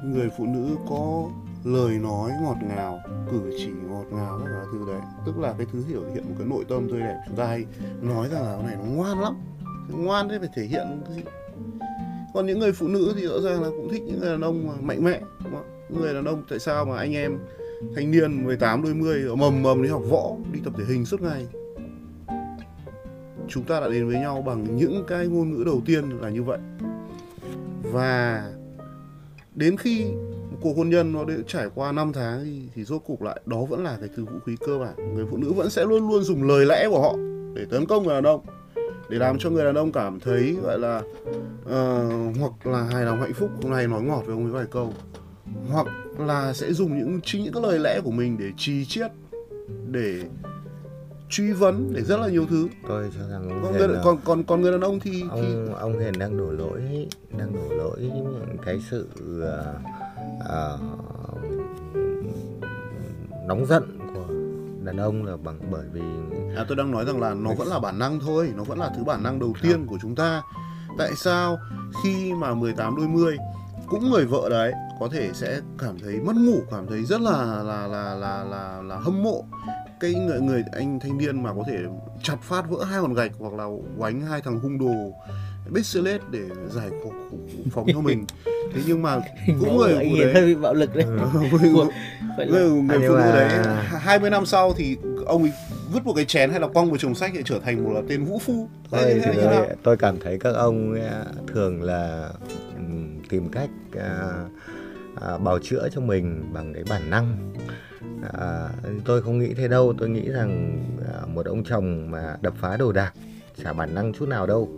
người 0.03 0.29
phụ 0.37 0.45
nữ 0.45 0.75
có 0.89 1.29
lời 1.63 1.97
nói 1.97 2.31
ngọt 2.43 2.57
ngào, 2.61 2.99
cử 3.31 3.51
chỉ 3.57 3.69
ngọt 3.89 4.05
ngào 4.11 4.39
tất 4.39 4.45
cả 4.53 4.63
thứ 4.71 4.79
đấy. 4.87 5.01
Tức 5.25 5.39
là 5.39 5.53
cái 5.57 5.67
thứ 5.71 5.83
hiểu 5.87 6.03
hiện 6.13 6.23
một 6.29 6.35
cái 6.37 6.47
nội 6.47 6.65
tâm 6.69 6.89
tươi 6.89 6.99
đẹp 6.99 7.21
chúng 7.27 7.35
ta 7.35 7.45
hay 7.45 7.65
nói 8.01 8.29
rằng 8.29 8.43
là 8.43 8.55
cái 8.55 8.63
này, 8.63 8.75
nó 8.75 8.91
ngoan 8.95 9.19
lắm. 9.19 9.33
Ngoan 9.89 10.29
thế 10.29 10.39
phải 10.39 10.49
thể 10.55 10.63
hiện 10.63 11.01
cái 11.05 11.15
gì. 11.15 11.21
Còn 12.33 12.45
những 12.45 12.59
người 12.59 12.71
phụ 12.71 12.87
nữ 12.87 13.13
thì 13.15 13.27
rõ 13.27 13.39
ràng 13.39 13.63
là 13.63 13.69
cũng 13.69 13.89
thích 13.91 14.01
những 14.05 14.19
người 14.19 14.29
đàn 14.29 14.41
ông 14.41 14.67
mà 14.67 14.73
mạnh 14.81 15.03
mẽ, 15.03 15.21
đúng 15.43 15.53
không? 15.53 15.79
người 15.89 16.13
đàn 16.13 16.25
ông 16.25 16.43
tại 16.49 16.59
sao 16.59 16.85
mà 16.85 16.97
anh 16.97 17.15
em 17.15 17.39
thanh 17.95 18.11
niên 18.11 18.43
18 18.43 18.83
đôi 18.83 18.93
mươi, 18.93 19.35
mầm 19.37 19.63
mầm 19.63 19.83
đi 19.83 19.89
học 19.89 20.01
võ, 20.09 20.35
đi 20.53 20.59
tập 20.63 20.73
thể 20.77 20.83
hình 20.87 21.05
suốt 21.05 21.21
ngày? 21.21 21.47
Chúng 23.47 23.63
ta 23.63 23.79
đã 23.79 23.89
đến 23.89 24.07
với 24.07 24.15
nhau 24.15 24.41
bằng 24.41 24.77
những 24.77 25.03
cái 25.07 25.27
ngôn 25.27 25.51
ngữ 25.51 25.63
đầu 25.63 25.81
tiên 25.85 26.09
là 26.09 26.29
như 26.29 26.43
vậy. 26.43 26.59
Và 27.83 28.43
đến 29.55 29.77
khi 29.77 30.05
cuộc 30.61 30.77
hôn 30.77 30.89
nhân 30.89 31.11
nó 31.13 31.25
đã 31.25 31.33
trải 31.47 31.67
qua 31.75 31.91
5 31.91 32.13
tháng 32.13 32.43
thì, 32.45 32.61
thì 32.75 32.83
rốt 32.83 33.01
cục 33.07 33.21
lại 33.21 33.41
đó 33.45 33.65
vẫn 33.69 33.83
là 33.83 33.97
cái 33.99 34.09
thứ 34.15 34.25
vũ 34.25 34.39
khí 34.45 34.55
cơ 34.67 34.77
bản. 34.77 35.15
Người 35.15 35.25
phụ 35.31 35.37
nữ 35.37 35.53
vẫn 35.53 35.69
sẽ 35.69 35.85
luôn 35.85 36.09
luôn 36.09 36.23
dùng 36.23 36.43
lời 36.47 36.65
lẽ 36.65 36.87
của 36.89 37.01
họ 37.01 37.15
để 37.55 37.65
tấn 37.71 37.85
công 37.85 38.03
người 38.03 38.13
đàn 38.15 38.23
ông 38.23 38.41
để 39.09 39.17
làm 39.17 39.37
cho 39.39 39.49
người 39.49 39.65
đàn 39.65 39.75
ông 39.75 39.91
cảm 39.91 40.19
thấy 40.19 40.55
gọi 40.63 40.79
là 40.79 41.01
ờ, 41.65 42.07
hoặc 42.39 42.67
là 42.67 42.83
hài 42.83 43.05
lòng 43.05 43.21
hạnh 43.21 43.33
phúc 43.33 43.49
hôm 43.63 43.71
nay 43.71 43.87
nói 43.87 44.01
ngọt 44.01 44.23
với 44.25 44.33
ông 44.35 44.43
ấy 44.43 44.51
vài 44.51 44.65
câu. 44.71 44.93
Hoặc 45.71 45.87
là 46.19 46.53
sẽ 46.53 46.73
dùng 46.73 46.97
những 46.99 47.19
chính 47.23 47.43
những 47.43 47.53
cái 47.53 47.63
lời 47.63 47.79
lẽ 47.79 47.99
của 48.03 48.11
mình 48.11 48.37
để 48.39 48.45
trì 48.57 48.85
chiết 48.85 49.11
để 49.91 50.21
truy 51.29 51.51
vấn 51.51 51.93
để 51.93 52.01
rất 52.01 52.19
là 52.19 52.27
nhiều 52.29 52.45
thứ. 52.49 52.67
Tôi 52.87 53.09
cho 53.15 53.27
rằng 53.29 53.49
ông 53.49 53.61
còn 53.63 53.71
người, 53.77 53.87
là- 53.87 54.01
còn 54.03 54.17
còn 54.25 54.43
còn 54.43 54.61
người 54.61 54.71
đàn 54.71 54.81
ông 54.81 54.99
thì, 54.99 55.11
thì 55.21 55.27
ông 55.29 55.75
ông 55.75 55.99
Hiền 55.99 56.13
đang 56.19 56.37
đổ 56.37 56.51
lỗi 56.51 56.81
đang 57.37 57.53
đổ 57.55 57.75
lỗi 57.75 57.99
những 57.99 58.57
cái 58.65 58.79
sự 58.89 59.07
ờ, 59.41 59.73
uh, 60.39 60.79
nóng 63.47 63.65
giận 63.65 63.99
của 64.13 64.33
đàn 64.83 64.97
ông 64.97 65.23
là 65.23 65.37
bằng 65.37 65.59
bởi 65.71 65.85
vì 65.93 66.01
À, 66.59 66.65
tôi 66.67 66.77
đang 66.77 66.91
nói 66.91 67.05
rằng 67.05 67.19
là 67.19 67.33
nó 67.33 67.53
vẫn 67.53 67.67
là 67.67 67.79
bản 67.79 67.99
năng 67.99 68.19
thôi, 68.19 68.53
nó 68.57 68.63
vẫn 68.63 68.79
là 68.79 68.89
thứ 68.97 69.03
bản 69.03 69.23
năng 69.23 69.39
đầu 69.39 69.53
tiên 69.61 69.85
của 69.85 69.97
chúng 70.01 70.15
ta. 70.15 70.41
Tại 70.97 71.11
sao 71.15 71.57
khi 72.03 72.33
mà 72.33 72.53
18 72.53 72.95
đôi 72.95 73.07
mươi 73.07 73.37
cũng 73.87 74.09
người 74.09 74.25
vợ 74.25 74.49
đấy 74.49 74.73
có 74.99 75.07
thể 75.11 75.29
sẽ 75.33 75.61
cảm 75.77 75.99
thấy 75.99 76.19
mất 76.19 76.35
ngủ, 76.35 76.59
cảm 76.71 76.87
thấy 76.87 77.03
rất 77.05 77.21
là 77.21 77.63
là 77.63 77.87
là 77.87 78.15
là 78.15 78.43
là, 78.43 78.81
là 78.81 78.97
hâm 78.97 79.23
mộ 79.23 79.45
cái 79.99 80.13
người 80.13 80.41
người 80.41 80.63
anh 80.71 80.99
thanh 80.99 81.17
niên 81.17 81.43
mà 81.43 81.53
có 81.53 81.63
thể 81.67 81.77
chặt 82.23 82.37
phát 82.41 82.69
vỡ 82.69 82.83
hai 82.83 82.99
hòn 82.99 83.13
gạch 83.13 83.31
hoặc 83.39 83.53
là 83.53 83.65
quánh 83.97 84.21
hai 84.21 84.41
thằng 84.41 84.59
hung 84.59 84.79
đồ 84.79 85.13
bít 85.71 85.85
lết 85.95 86.21
để 86.31 86.39
giải 86.69 86.89
phóng, 87.73 87.85
cho 87.93 88.01
mình. 88.01 88.25
Thế 88.73 88.81
nhưng 88.87 89.01
mà 89.01 89.19
cũng 89.59 89.77
người 89.77 89.93
phụ 90.09 90.15
đấy. 90.23 90.33
hơi 90.33 90.45
bị 90.45 90.55
bạo 90.55 90.73
lực 90.73 90.95
đấy. 90.95 91.05
Người, 91.51 92.45
là- 92.45 92.45
người, 92.47 92.69
À, 92.89 92.95
phụ 92.95 92.99
nữ 92.99 93.15
mà- 93.15 93.31
đấy. 93.35 93.75
20 93.99 94.29
năm 94.29 94.45
sau 94.45 94.73
thì 94.73 94.97
ông 95.25 95.41
ấy 95.43 95.51
vứt 95.93 96.05
một 96.05 96.13
cái 96.13 96.25
chén 96.25 96.49
hay 96.51 96.59
là 96.59 96.67
quăng 96.67 96.89
một 96.89 96.95
chồng 96.99 97.15
sách 97.15 97.31
để 97.35 97.41
trở 97.45 97.59
thành 97.59 97.83
một 97.83 97.91
là 97.93 98.01
tên 98.09 98.25
vũ 98.25 98.39
phu. 98.39 98.69
Tôi, 98.91 99.01
Thế- 99.03 99.19
thế 99.23 99.33
nào? 99.45 99.53
tôi, 99.67 99.75
tôi 99.83 99.97
cảm 99.97 100.19
thấy 100.19 100.37
các 100.39 100.55
ông 100.55 100.93
à, 101.01 101.23
thường 101.53 101.81
là 101.83 102.29
ừm, 102.75 103.19
tìm 103.29 103.49
cách 103.49 103.69
à, 103.99 104.29
à, 105.21 105.37
bào 105.37 105.59
chữa 105.59 105.89
cho 105.95 106.01
mình 106.01 106.49
bằng 106.53 106.73
cái 106.73 106.83
bản 106.89 107.09
năng. 107.09 107.53
À, 108.39 108.69
tôi 109.05 109.21
không 109.21 109.39
nghĩ 109.39 109.53
thế 109.57 109.67
đâu. 109.67 109.93
Tôi 109.99 110.09
nghĩ 110.09 110.29
rằng 110.29 110.79
à, 111.13 111.25
một 111.33 111.45
ông 111.45 111.63
chồng 111.63 112.11
mà 112.11 112.35
đập 112.41 112.53
phá 112.61 112.77
đồ 112.77 112.91
đạc 112.91 113.13
chả 113.63 113.73
bản 113.73 113.95
năng 113.95 114.13
chút 114.13 114.25
nào 114.29 114.47
đâu 114.47 114.69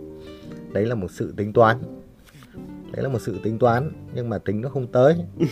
đấy 0.72 0.86
là 0.86 0.94
một 0.94 1.10
sự 1.10 1.34
tính 1.36 1.52
toán. 1.52 1.76
Đấy 2.92 3.02
là 3.02 3.08
một 3.08 3.18
sự 3.20 3.38
tính 3.42 3.58
toán 3.58 3.90
nhưng 4.14 4.28
mà 4.28 4.38
tính 4.38 4.60
nó 4.60 4.68
không 4.68 4.86
tới. 4.86 5.14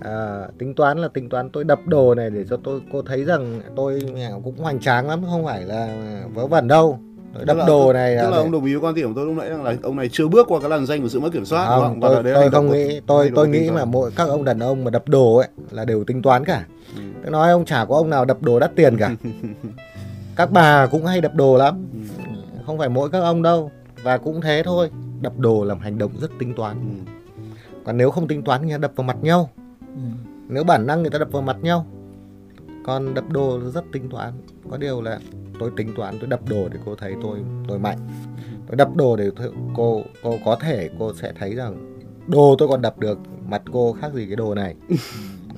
À, 0.00 0.48
tính 0.58 0.74
toán 0.74 0.98
là 0.98 1.08
tính 1.08 1.28
toán 1.28 1.50
tôi 1.50 1.64
đập 1.64 1.80
đồ 1.86 2.14
này 2.14 2.30
để 2.30 2.44
cho 2.50 2.56
tôi 2.64 2.80
cô 2.92 3.02
thấy 3.02 3.24
rằng 3.24 3.60
tôi 3.76 4.00
cũng 4.44 4.56
hoành 4.58 4.80
tráng 4.80 5.08
lắm 5.08 5.22
không 5.30 5.44
phải 5.44 5.62
là 5.64 5.96
vớ 6.34 6.46
vẩn 6.46 6.68
đâu. 6.68 6.98
Tôi 7.34 7.44
đập 7.44 7.56
là- 7.56 7.66
đồ 7.66 7.92
này 7.92 8.16
tức 8.16 8.24
là 8.24 8.30
để- 8.30 8.36
ông 8.36 8.52
đồng 8.52 8.64
ý 8.64 8.74
với 8.74 8.80
quan 8.82 8.94
điểm 8.94 9.08
của 9.08 9.20
tôi 9.20 9.26
lúc 9.26 9.36
nãy 9.36 9.48
rằng 9.50 9.64
là 9.64 9.74
ông 9.82 9.96
này 9.96 10.08
chưa 10.12 10.28
bước 10.28 10.46
qua 10.48 10.60
cái 10.60 10.70
làn 10.70 10.86
danh 10.86 11.02
của 11.02 11.08
sự 11.08 11.20
mất 11.20 11.32
kiểm 11.32 11.44
soát 11.44 11.68
đúng 11.76 11.84
không, 11.84 12.00
tôi, 12.00 12.14
là 12.14 12.22
tôi 12.34 12.42
hành 12.42 12.50
không 12.52 12.70
nghĩ 12.72 13.00
tôi 13.06 13.32
tôi 13.34 13.48
nghĩ 13.48 13.70
mà 13.70 13.84
mỗi 13.84 14.10
các 14.16 14.28
ông 14.28 14.44
đàn 14.44 14.58
ông 14.58 14.84
mà 14.84 14.90
đập 14.90 15.08
đồ 15.08 15.36
ấy 15.36 15.48
là 15.70 15.84
đều 15.84 16.04
tính 16.04 16.22
toán 16.22 16.44
cả. 16.44 16.66
Ừ. 16.96 17.02
tôi 17.22 17.30
nói 17.32 17.50
ông 17.50 17.64
chả 17.64 17.84
có 17.84 17.94
ông 17.96 18.10
nào 18.10 18.24
đập 18.24 18.42
đồ 18.42 18.60
đắt 18.60 18.76
tiền 18.76 18.96
cả. 18.96 19.10
Các 20.36 20.50
bà 20.52 20.86
cũng 20.86 21.06
hay 21.06 21.20
đập 21.20 21.34
đồ 21.34 21.56
lắm. 21.56 21.86
Ừ. 21.92 21.98
không 22.66 22.78
phải 22.78 22.88
mỗi 22.88 23.10
các 23.10 23.18
ông 23.20 23.42
đâu 23.42 23.70
và 24.04 24.18
cũng 24.18 24.40
thế 24.40 24.62
thôi 24.64 24.90
đập 25.20 25.38
đồ 25.38 25.64
làm 25.64 25.78
hành 25.78 25.98
động 25.98 26.10
rất 26.20 26.30
tính 26.38 26.54
toán. 26.54 26.76
Ừ. 26.80 27.12
còn 27.84 27.96
nếu 27.96 28.10
không 28.10 28.28
tính 28.28 28.42
toán 28.42 28.62
thì 28.62 28.72
đập 28.80 28.92
vào 28.96 29.04
mặt 29.04 29.16
nhau. 29.22 29.50
Ừ. 29.80 30.02
nếu 30.48 30.64
bản 30.64 30.86
năng 30.86 31.02
người 31.02 31.10
ta 31.10 31.18
đập 31.18 31.28
vào 31.32 31.42
mặt 31.42 31.56
nhau 31.62 31.86
còn 32.84 33.14
đập 33.14 33.24
đồ 33.30 33.60
rất 33.74 33.84
tính 33.92 34.08
toán. 34.10 34.32
Có 34.70 34.76
điều 34.76 35.02
là 35.02 35.20
tôi 35.58 35.70
tính 35.76 35.94
toán 35.96 36.18
tôi 36.18 36.28
đập 36.28 36.40
đồ 36.48 36.68
để 36.68 36.78
cô 36.84 36.94
thấy 36.94 37.14
tôi 37.22 37.38
tôi 37.68 37.78
mạnh. 37.78 37.98
Tôi 38.66 38.76
đập 38.76 38.96
đồ 38.96 39.16
để 39.16 39.28
th- 39.28 39.52
cô 39.76 40.02
cô 40.22 40.38
có 40.44 40.56
thể 40.56 40.90
cô 40.98 41.14
sẽ 41.14 41.32
thấy 41.38 41.54
rằng 41.54 41.96
đồ 42.26 42.54
tôi 42.58 42.68
còn 42.68 42.82
đập 42.82 42.98
được 42.98 43.18
mặt 43.48 43.62
cô 43.72 43.92
khác 43.92 44.12
gì 44.14 44.26
cái 44.26 44.36
đồ 44.36 44.54
này. 44.54 44.74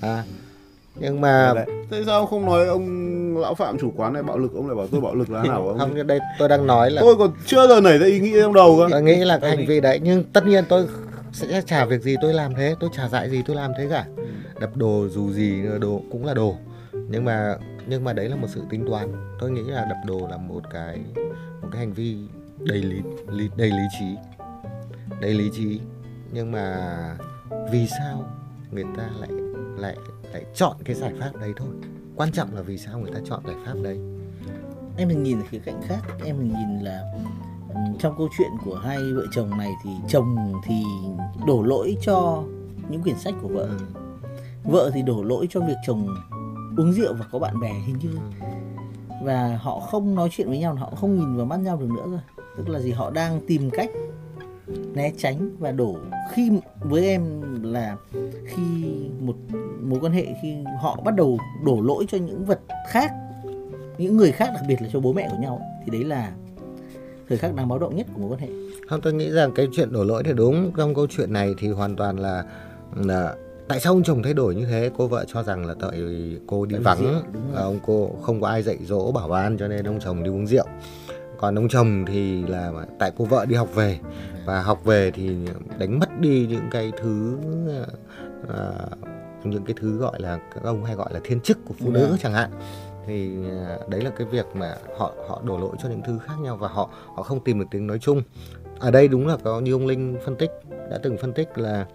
À 0.01 0.25
nhưng 0.99 1.21
mà 1.21 1.55
thế 1.91 2.03
sao 2.07 2.27
không 2.27 2.47
nói 2.47 2.67
ông 2.67 3.37
lão 3.37 3.55
phạm 3.55 3.79
chủ 3.79 3.93
quán 3.97 4.13
này 4.13 4.23
bạo 4.23 4.39
lực 4.39 4.55
ông 4.55 4.67
lại 4.67 4.77
bảo 4.77 4.87
tôi 4.87 5.01
bạo 5.01 5.15
lực 5.15 5.31
là 5.31 5.43
nào 5.43 5.69
ông? 5.69 5.79
Không 5.79 6.07
đây 6.07 6.21
tôi 6.39 6.49
đang 6.49 6.67
nói 6.67 6.91
là 6.91 7.03
tôi 7.03 7.17
còn 7.17 7.31
chưa 7.47 7.67
giờ 7.69 7.81
nảy 7.81 7.99
ra 7.99 8.07
ý 8.07 8.21
nghĩ 8.21 8.33
trong 8.41 8.55
đầu 8.55 8.77
cơ. 8.79 8.89
Tôi 8.91 9.03
nghĩ 9.03 9.17
là 9.17 9.39
cái 9.39 9.57
hành 9.57 9.67
vi 9.67 9.81
đấy 9.81 10.01
nhưng 10.03 10.25
tất 10.25 10.47
nhiên 10.47 10.65
tôi 10.69 10.87
sẽ 11.33 11.63
chả 11.67 11.85
việc 11.85 12.03
gì 12.03 12.17
tôi 12.23 12.35
làm 12.35 12.55
thế 12.55 12.75
tôi 12.81 12.91
chả 12.97 13.09
dạy 13.09 13.31
gì 13.31 13.43
tôi 13.47 13.57
làm 13.57 13.73
thế 13.79 13.87
cả. 13.91 14.07
Đập 14.61 14.77
đồ 14.77 15.07
dù 15.11 15.33
gì 15.33 15.63
đồ 15.81 16.03
cũng 16.13 16.27
là 16.27 16.35
đồ. 16.35 16.57
Nhưng 16.93 17.25
mà 17.25 17.57
nhưng 17.87 18.05
mà 18.05 18.13
đấy 18.13 18.29
là 18.29 18.37
một 18.37 18.49
sự 18.55 18.63
tính 18.71 18.87
toán. 18.89 19.13
Tôi 19.41 19.51
nghĩ 19.51 19.63
là 19.63 19.85
đập 19.89 19.99
đồ 20.07 20.29
là 20.31 20.37
một 20.37 20.63
cái 20.73 20.99
một 21.63 21.69
cái 21.73 21.79
hành 21.79 21.93
vi 21.93 22.17
đầy 22.59 22.83
lý, 22.83 22.97
lý 23.31 23.49
đầy 23.57 23.71
lý 23.71 23.83
trí. 23.99 24.07
Đầy 25.21 25.35
lý 25.35 25.51
trí. 25.57 25.81
Nhưng 26.33 26.53
mà 26.53 26.77
vì 27.73 27.87
sao 27.99 28.25
người 28.71 28.85
ta 28.97 29.03
lại 29.21 29.31
lại 29.77 29.97
lại 30.33 30.45
chọn 30.55 30.77
cái 30.85 30.97
giải 30.97 31.13
pháp 31.21 31.31
đấy 31.41 31.53
thôi. 31.57 31.69
Quan 32.17 32.33
trọng 32.33 32.55
là 32.55 32.63
vì 32.63 32.79
sao 32.79 32.99
người 32.99 33.11
ta 33.15 33.21
chọn 33.25 33.41
giải 33.47 33.57
pháp 33.67 33.75
đấy? 33.83 33.99
Em 34.97 35.09
mình 35.09 35.23
nhìn 35.23 35.41
ở 35.41 35.45
khía 35.51 35.59
cạnh 35.59 35.81
khác. 35.89 36.01
Em 36.25 36.39
mình 36.39 36.49
nhìn 36.49 36.85
là 36.85 37.03
ừm, 37.69 37.99
trong 37.99 38.15
câu 38.19 38.29
chuyện 38.39 38.51
của 38.65 38.75
hai 38.75 38.99
vợ 38.99 39.27
chồng 39.33 39.59
này 39.59 39.73
thì 39.85 39.91
chồng 40.09 40.53
thì 40.65 40.83
đổ 41.47 41.63
lỗi 41.63 41.97
cho 42.01 42.43
những 42.89 43.03
quyển 43.03 43.19
sách 43.19 43.35
của 43.43 43.49
vợ. 43.49 43.63
Ừ. 43.63 43.79
vợ 44.65 44.91
thì 44.95 45.03
đổ 45.03 45.23
lỗi 45.23 45.47
cho 45.51 45.61
việc 45.61 45.77
chồng 45.87 46.17
uống 46.77 46.93
rượu 46.93 47.15
và 47.15 47.27
có 47.33 47.39
bạn 47.39 47.61
bè 47.61 47.73
hình 47.73 47.99
như. 47.99 48.19
Và 49.25 49.59
họ 49.63 49.81
không 49.81 50.15
nói 50.15 50.29
chuyện 50.33 50.49
với 50.49 50.59
nhau 50.59 50.75
họ 50.75 50.91
không 50.97 51.17
nhìn 51.17 51.37
vào 51.37 51.47
mắt 51.47 51.57
nhau 51.57 51.77
được 51.77 51.91
nữa 51.91 52.07
rồi. 52.07 52.21
Tức 52.57 52.69
là 52.69 52.81
gì? 52.81 52.91
Họ 52.91 53.11
đang 53.11 53.41
tìm 53.47 53.71
cách 53.71 53.91
né 54.95 55.13
tránh 55.19 55.57
và 55.59 55.73
đổ 55.73 55.97
khi 56.33 56.51
với 56.81 57.07
em 57.07 57.23
là 57.63 57.97
khi 58.47 58.63
một 59.21 59.35
mối 59.83 59.99
quan 60.03 60.13
hệ 60.13 60.27
khi 60.43 60.57
họ 60.81 61.01
bắt 61.05 61.17
đầu 61.17 61.39
đổ 61.65 61.81
lỗi 61.81 62.05
cho 62.09 62.19
những 62.19 62.45
vật 62.45 62.61
khác 62.89 63.13
những 63.99 64.17
người 64.17 64.33
khác 64.33 64.51
đặc 64.55 64.63
biệt 64.69 64.83
là 64.83 64.89
cho 64.93 65.01
bố 65.01 65.13
mẹ 65.13 65.29
của 65.31 65.39
nhau 65.43 65.61
thì 65.85 65.91
đấy 65.91 66.05
là 66.05 66.33
thời 67.29 67.39
khắc 67.39 67.55
đáng 67.55 67.69
báo 67.69 67.79
động 67.79 67.97
nhất 67.97 68.07
của 68.15 68.21
mối 68.21 68.31
quan 68.31 68.41
hệ. 68.41 68.49
Không, 68.89 69.01
tôi 69.01 69.13
nghĩ 69.13 69.31
rằng 69.31 69.53
cái 69.55 69.69
chuyện 69.73 69.93
đổ 69.93 70.05
lỗi 70.05 70.23
thì 70.25 70.33
đúng. 70.33 70.73
Trong 70.77 70.95
câu 70.95 71.07
chuyện 71.11 71.33
này 71.33 71.55
thì 71.59 71.69
hoàn 71.69 71.97
toàn 71.97 72.19
là, 72.19 72.45
là 72.95 73.35
tại 73.69 73.81
sao 73.81 73.93
ông 73.93 74.03
chồng 74.03 74.23
thay 74.23 74.35
đổi 74.35 74.55
như 74.55 74.67
thế? 74.67 74.91
Cô 74.99 75.07
vợ 75.07 75.25
cho 75.33 75.43
rằng 75.43 75.67
là 75.67 75.75
tại 75.81 76.03
cô 76.47 76.67
đi 76.67 76.75
Tại 76.75 76.83
vắng. 76.83 77.03
rượu, 77.03 77.23
ông 77.55 77.79
cô 77.87 78.11
không 78.23 78.41
có 78.41 78.49
ai 78.49 78.63
dạy 78.63 78.79
dỗ 78.85 79.13
bảo 79.13 79.29
ban 79.29 79.59
cho 79.59 79.69
nên 79.69 79.85
ông 79.85 79.99
chồng 80.05 80.23
đi 80.23 80.31
uống 80.31 80.47
rượu 80.47 80.65
còn 81.39 81.55
ông 81.59 81.69
chồng 81.69 82.05
thì 82.07 82.43
là 82.47 82.73
tại 82.99 83.13
cô 83.17 83.25
vợ 83.25 83.47
đi 83.49 83.55
học 83.55 83.75
về. 83.75 83.99
Và 84.45 84.63
học 84.63 84.85
về 84.85 85.11
thì 85.11 85.37
đánh 85.79 85.99
mất 85.99 86.21
đi 86.21 86.47
những 86.51 86.69
cái 86.71 86.93
thứ 87.03 87.39
à, 88.49 88.71
những 89.45 89.65
cái 89.65 89.75
thứ 89.81 89.99
gọi 89.99 90.21
là 90.21 90.39
các 90.55 90.65
ông 90.65 90.85
hay 90.85 90.95
gọi 90.95 91.13
là 91.13 91.21
thiên 91.25 91.41
chức 91.41 91.59
của 91.65 91.75
phụ 91.81 91.91
nữ 91.91 92.07
Vâng. 92.07 92.19
chẳng 92.21 92.33
hạn. 92.33 92.51
Thì 93.07 93.37
à, 93.51 93.79
đấy 93.89 94.01
là 94.01 94.11
cái 94.11 94.27
việc 94.27 94.47
mà 94.55 94.75
họ 94.99 95.13
họ 95.29 95.43
đổ 95.45 95.59
lỗi 95.59 95.77
cho 95.83 95.89
những 95.89 96.03
thứ 96.07 96.19
khác 96.19 96.35
nhau 96.41 96.57
và 96.57 96.69
họ 96.69 96.91
họ 97.15 97.23
không 97.23 97.45
tìm 97.45 97.59
được 97.59 97.67
tiếng 97.71 97.87
nói 97.87 97.99
chung. 97.99 98.23
Ở 98.79 98.91
đây 98.91 99.09
đúng 99.09 99.27
là 99.27 99.37
có 99.45 99.61
như 99.61 99.73
ông 99.73 99.87
linh 99.87 100.17
phân 100.25 100.37
tích 100.37 100.51
đã 100.91 100.99
từng 101.03 101.17
phân 101.19 101.33
tích 101.33 101.59
là 101.59 101.87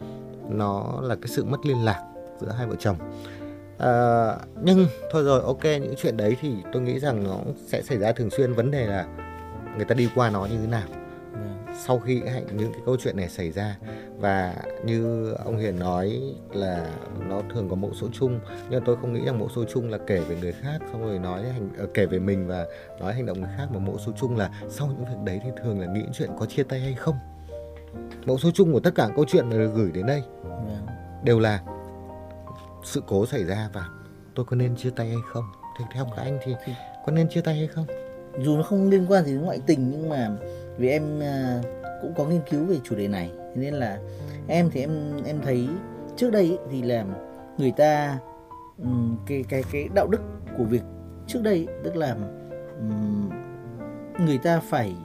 nó 0.50 1.00
là 1.02 1.16
cái 1.16 1.28
sự 1.28 1.44
mất 1.44 1.66
liên 1.66 1.86
lạc 1.86 2.02
giữa 2.42 2.52
hai 2.52 2.68
vợ 2.68 2.76
chồng. 2.80 2.98
À, 3.78 4.36
nhưng 4.64 4.88
thôi 5.12 5.24
rồi 5.24 5.42
ok 5.42 5.64
những 5.64 5.94
chuyện 5.98 6.18
đấy 6.18 6.38
thì 6.42 6.56
tôi 6.74 6.82
nghĩ 6.82 7.00
rằng 7.00 7.24
nó 7.24 7.38
sẽ 7.68 7.82
xảy 7.82 7.98
ra 7.98 8.12
thường 8.12 8.30
xuyên. 8.30 8.54
Vấn 8.54 8.72
đề 8.72 8.88
là 8.88 9.06
người 9.76 9.86
ta 9.86 9.96
đi 9.96 10.10
qua 10.16 10.30
nó 10.30 10.46
như 10.46 10.58
thế 10.62 10.68
nào 10.68 10.88
Vâng. 11.32 11.76
sau 11.86 12.00
khi 12.00 12.22
hạnh 12.22 12.46
những 12.54 12.72
cái 12.72 12.82
câu 12.86 12.98
chuyện 13.00 13.18
này 13.18 13.30
xảy 13.30 13.52
ra 13.52 13.78
và 14.18 14.56
như 14.86 15.32
ông 15.46 15.58
Hiền 15.58 15.80
nói 15.80 16.22
là 16.54 16.86
nó 17.30 17.42
thường 17.54 17.70
có 17.70 17.76
mẫu 17.76 17.94
số 17.94 18.08
chung 18.14 18.40
nhưng 18.70 18.84
tôi 18.86 18.96
không 19.02 19.14
nghĩ 19.14 19.26
rằng 19.26 19.40
mẫu 19.40 19.50
số 19.56 19.64
chung 19.74 19.90
là 19.90 19.98
kể 20.08 20.20
về 20.20 20.38
người 20.42 20.52
khác 20.52 20.80
xong 20.92 21.02
rồi 21.06 21.20
nói 21.20 21.44
hành 21.44 21.70
ờ, 21.78 21.88
kể 21.94 22.06
về 22.06 22.20
mình 22.20 22.48
và 22.48 22.66
nói 23.00 23.14
hành 23.14 23.26
động 23.26 23.40
người 23.42 23.50
khác 23.58 23.68
mà 23.72 23.80
mẫu 23.80 23.98
số 23.98 24.12
chung 24.20 24.38
là 24.38 24.50
sau 24.70 24.88
những 24.88 25.06
việc 25.06 25.18
đấy 25.26 25.40
thì 25.44 25.50
thường 25.64 25.80
là 25.82 25.88
nghĩ 25.88 26.02
chuyện 26.14 26.30
có 26.40 26.46
chia 26.46 26.64
tay 26.64 26.80
hay 26.80 26.94
không 26.94 27.16
mẫu 28.26 28.38
số 28.38 28.52
chung 28.54 28.74
của 28.74 28.80
tất 28.80 28.92
cả 28.96 29.10
câu 29.16 29.26
chuyện 29.28 29.50
mà 29.50 29.56
được 29.58 29.72
gửi 29.76 29.92
đến 29.92 30.06
đây 30.06 30.24
Vâng. 30.44 30.86
đều 31.24 31.40
là 31.40 31.60
sự 32.84 33.04
cố 33.08 33.26
xảy 33.26 33.44
ra 33.44 33.70
và 33.74 33.86
tôi 34.36 34.46
có 34.46 34.56
nên 34.56 34.76
chia 34.76 34.90
tay 34.90 35.08
hay 35.08 35.18
không 35.34 35.44
thì 35.80 35.86
theo 35.94 36.06
các 36.16 36.22
anh 36.24 36.40
thì 36.46 36.56
có 37.06 37.12
nên 37.12 37.30
chia 37.30 37.42
tay 37.42 37.56
hay 37.56 37.68
không 37.68 37.86
dù 38.40 38.58
nó 38.58 38.64
không 38.64 38.90
liên 38.90 39.06
quan 39.10 39.26
gì 39.26 39.32
đến 39.32 39.42
ngoại 39.42 39.60
tình 39.66 39.92
nhưng 39.92 40.10
mà 40.10 40.30
vì 40.78 40.90
em 40.90 41.20
à, 41.22 41.62
cũng 42.02 42.14
có 42.18 42.26
nghiên 42.26 42.42
cứu 42.50 42.66
về 42.66 42.78
chủ 42.84 42.96
đề 42.96 43.08
này. 43.08 43.32
Nên 43.56 43.74
là 43.74 44.00
em 44.48 44.70
thì 44.70 44.80
em 44.80 45.24
em 45.26 45.40
thấy 45.42 45.68
trước 46.16 46.32
đây 46.32 46.44
ý, 46.44 46.58
thì 46.72 46.82
là 46.82 47.06
người 47.58 47.72
ta 47.72 48.20
cái 49.28 49.44
cái 49.50 49.64
cái 49.72 49.90
đạo 49.96 50.08
đức 50.08 50.22
của 50.58 50.64
việc 50.64 50.84
trước 51.28 51.40
đây 51.44 51.56
ý, 51.56 51.68
tức 51.84 51.96
là 51.96 52.16
người 54.26 54.38
ta 54.38 54.60
phải 54.60 54.96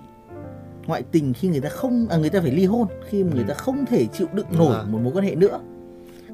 ngoại 0.87 1.03
tình 1.03 1.33
khi 1.33 1.49
người 1.49 1.61
ta 1.61 1.69
không 1.69 2.07
à, 2.11 2.17
người 2.17 2.31
ta 2.31 2.41
phải 2.41 2.51
ly 2.51 2.65
hôn 2.65 2.87
khi 3.09 3.25
mà 3.25 3.31
người 3.35 3.45
ta 3.49 3.55
không 3.55 3.87
thể 3.87 4.07
chịu 4.07 4.27
đựng 4.33 4.47
nổi 4.59 4.87
một 4.87 4.99
mối 5.03 5.13
quan 5.13 5.25
hệ 5.25 5.35
nữa. 5.35 5.61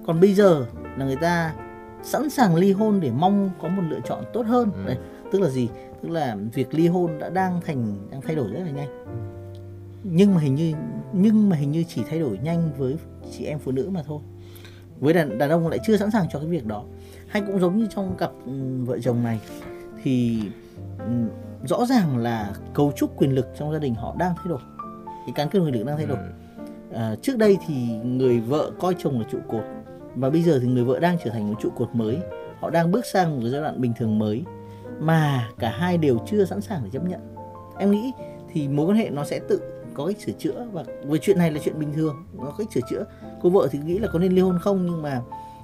Còn 0.07 0.20
bây 0.20 0.35
giờ 0.35 0.66
là 0.96 1.05
người 1.05 1.16
ta 1.16 1.55
sẵn 2.02 2.31
sàng 2.31 2.55
ly 2.55 2.72
hôn 2.72 3.00
để 3.00 3.11
mong 3.11 3.50
có 3.62 3.68
một 3.68 3.83
lựa 3.90 4.00
chọn 4.05 4.24
tốt 4.33 4.46
hơn. 4.46 4.70
Ừ. 4.72 4.87
Đấy, 4.87 4.96
tức 5.33 5.40
là 5.40 5.48
gì 5.48 5.68
tức 6.02 6.08
là 6.08 6.36
việc 6.54 6.74
ly 6.74 6.88
hôn 6.88 7.18
đã 7.18 7.30
đang 7.30 7.60
thành 7.60 8.08
đang 8.10 8.20
thay 8.20 8.34
đổi 8.34 8.50
rất 8.50 8.60
là 8.64 8.70
nhanh. 8.70 8.88
Nhưng 10.02 10.34
mà 10.34 10.40
hình 10.40 10.54
như 10.54 10.72
nhưng 11.12 11.48
mà 11.48 11.56
hình 11.56 11.72
như 11.72 11.84
chỉ 11.88 12.02
thay 12.10 12.18
đổi 12.18 12.38
nhanh 12.42 12.70
với 12.78 12.96
chị 13.32 13.44
em 13.44 13.58
phụ 13.58 13.72
nữ 13.72 13.88
mà 13.90 14.02
thôi. 14.06 14.20
Với 15.00 15.14
đàn 15.14 15.38
đàn 15.38 15.50
ông 15.50 15.68
lại 15.68 15.78
chưa 15.86 15.96
sẵn 15.96 16.10
sàng 16.10 16.26
cho 16.32 16.38
cái 16.38 16.48
việc 16.48 16.66
đó. 16.66 16.84
Hay 17.26 17.42
cũng 17.46 17.60
giống 17.60 17.78
như 17.78 17.86
trong 17.94 18.16
cặp 18.16 18.30
ừm, 18.46 18.84
vợ 18.84 18.98
chồng 18.98 19.22
này 19.22 19.40
thì 20.02 20.42
ừm, 20.98 21.28
rõ 21.64 21.86
ràng 21.86 22.18
là 22.18 22.54
cấu 22.74 22.92
trúc 22.96 23.16
quyền 23.16 23.34
lực 23.34 23.48
trong 23.58 23.72
gia 23.72 23.78
đình 23.78 23.94
họ 23.94 24.14
đang 24.18 24.34
thay 24.36 24.46
đổi. 24.48 24.60
Cái 25.26 25.32
cán 25.34 25.48
cân 25.48 25.64
quyền 25.64 25.74
lực 25.74 25.86
đang 25.86 25.96
thay 25.96 26.06
đổi. 26.06 26.18
Ừ. 26.90 26.96
à, 26.96 27.16
trước 27.22 27.38
đây 27.38 27.58
thì 27.66 27.74
người 28.04 28.40
vợ 28.40 28.70
coi 28.80 28.94
chồng 28.98 29.20
là 29.20 29.26
trụ 29.32 29.38
cột 29.48 29.64
và 30.14 30.30
bây 30.30 30.42
giờ 30.42 30.58
thì 30.62 30.68
người 30.68 30.84
vợ 30.84 30.98
đang 30.98 31.16
trở 31.24 31.30
thành 31.30 31.48
một 31.48 31.58
trụ 31.62 31.70
cột 31.70 31.94
mới. 31.94 32.18
Họ 32.60 32.70
đang 32.70 32.90
bước 32.90 33.06
sang 33.06 33.40
một 33.40 33.48
giai 33.48 33.60
đoạn 33.60 33.80
bình 33.80 33.92
thường 33.98 34.18
mới 34.18 34.44
mà 35.00 35.48
cả 35.59 35.70
hai 35.70 35.98
đều 35.98 36.18
chưa 36.26 36.44
sẵn 36.44 36.61
sàng 36.61 36.81
để 36.85 36.90
chấp 36.92 37.05
nhận 37.05 37.20
em 37.78 37.90
nghĩ 37.90 38.12
thì 38.52 38.68
mối 38.68 38.87
quan 38.87 38.96
hệ 38.96 39.11
nó 39.11 39.24
sẽ 39.24 39.40
tự 39.48 39.61
có 39.94 40.07
cách 40.07 40.20
sửa 40.20 40.33
chữa 40.33 40.66
và 40.72 40.85
với 41.05 41.18
chuyện 41.22 41.38
này 41.38 41.50
là 41.50 41.61
chuyện 41.64 41.78
bình 41.78 41.92
thường 41.92 42.24
nó 42.38 42.44
có 42.44 42.52
cách 42.59 42.66
sửa 42.74 42.81
chữa 42.90 43.05
cô 43.42 43.50
vợ 43.50 43.68
thì 43.70 43.78
nghĩ 43.78 43.98
là 43.98 44.09
có 44.12 44.18
nên 44.18 44.33
ly 44.33 44.40
hôn 44.40 44.59
không 44.59 44.87
nhưng 44.87 45.02
mà 45.02 45.20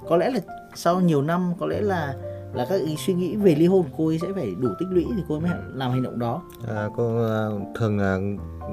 có 0.09 0.17
lẽ 0.17 0.31
là 0.31 0.41
sau 0.75 1.01
nhiều 1.01 1.23
năm 1.23 1.53
có 1.61 1.67
lẽ 1.67 1.81
là 1.81 2.14
là 2.55 2.67
các 2.69 2.81
ý 2.81 2.97
suy 3.07 3.14
nghĩ 3.14 3.37
về 3.37 3.55
ly 3.55 3.67
hôn 3.67 3.85
cô 3.97 4.07
ấy 4.07 4.19
sẽ 4.19 4.29
phải 4.35 4.55
đủ 4.59 4.69
tích 4.79 4.88
lũy 4.91 5.07
thì 5.17 5.23
cô 5.29 5.41
mới 5.41 5.51
làm 5.75 5.91
hành 5.91 6.03
động 6.03 6.19
đó 6.19 6.43
À, 6.69 6.88
cô 6.97 7.27
à, 7.27 7.49
thường 7.75 7.99
là 7.99 8.19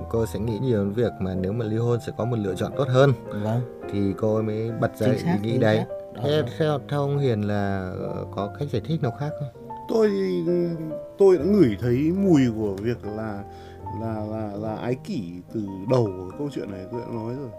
cô 0.09 0.25
sẽ 0.25 0.39
nghĩ 0.39 0.59
nhiều 0.59 0.83
đến 0.83 0.93
việc 0.93 1.11
mà 1.19 1.33
nếu 1.33 1.53
mà 1.53 1.65
ly 1.65 1.77
hôn 1.77 1.99
sẽ 2.05 2.11
có 2.17 2.25
một 2.25 2.35
lựa 2.39 2.55
chọn 2.55 2.71
tốt 2.77 2.87
hơn 2.87 3.13
vâng 3.43 3.61
thì 3.91 4.13
cô 4.17 4.41
mới 4.41 4.71
bật 4.81 4.97
ra 4.97 5.07
xác 5.07 5.37
ý 5.43 5.51
nghĩ 5.51 5.57
đấy. 5.57 5.77
xác. 5.77 5.85
Thế 6.23 6.43
theo 6.57 6.79
theo 6.89 6.99
ông 6.99 7.17
Hiền 7.17 7.41
là 7.41 7.91
có 8.35 8.55
cách 8.59 8.67
giải 8.71 8.81
thích 8.85 9.03
nào 9.03 9.11
khác 9.19 9.29
không? 9.39 9.64
Tôi 9.87 10.11
tôi 11.17 11.37
đã 11.37 11.43
ngửi 11.43 11.77
thấy 11.81 12.11
mùi 12.17 12.41
của 12.57 12.75
việc 12.81 13.05
là 13.05 13.43
là 14.01 14.25
là 14.31 14.51
là 14.55 14.75
ái 14.75 14.95
kỷ 14.95 15.21
từ 15.53 15.61
đầu 15.91 16.05
của 16.17 16.31
câu 16.37 16.49
chuyện 16.55 16.71
này. 16.71 16.85
Tôi 16.91 17.01
đã 17.01 17.07
nói 17.07 17.35
rồi. 17.35 17.49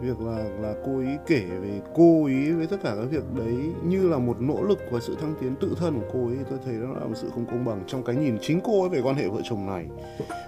Việc 0.00 0.20
là 0.20 0.44
là 0.60 0.74
cô 0.86 1.00
ý 1.00 1.08
kể 1.26 1.40
về, 1.40 1.80
cô 1.94 2.26
ý 2.26 2.52
với 2.52 2.66
tất 2.66 2.76
cả 2.82 2.94
các 2.96 3.10
việc 3.10 3.34
đấy 3.34 3.56
như 3.84 4.08
là 4.08 4.18
một 4.18 4.40
nỗ 4.40 4.62
lực 4.62 4.78
và 4.90 5.00
sự 5.00 5.16
thăng 5.20 5.34
tiến 5.40 5.54
tự 5.60 5.76
thân 5.80 6.00
của 6.00 6.06
cô 6.12 6.26
ấy, 6.26 6.36
tôi 6.50 6.58
thấy 6.64 6.74
đó 6.74 6.88
là 7.00 7.06
một 7.06 7.14
sự 7.14 7.30
không 7.34 7.46
công 7.46 7.64
bằng 7.64 7.84
trong 7.86 8.02
cái 8.04 8.16
nhìn 8.16 8.38
chính 8.40 8.60
cô 8.64 8.80
ấy 8.80 8.88
về 8.88 9.00
quan 9.02 9.16
hệ 9.16 9.28
vợ 9.28 9.40
chồng 9.44 9.66
này. 9.66 9.86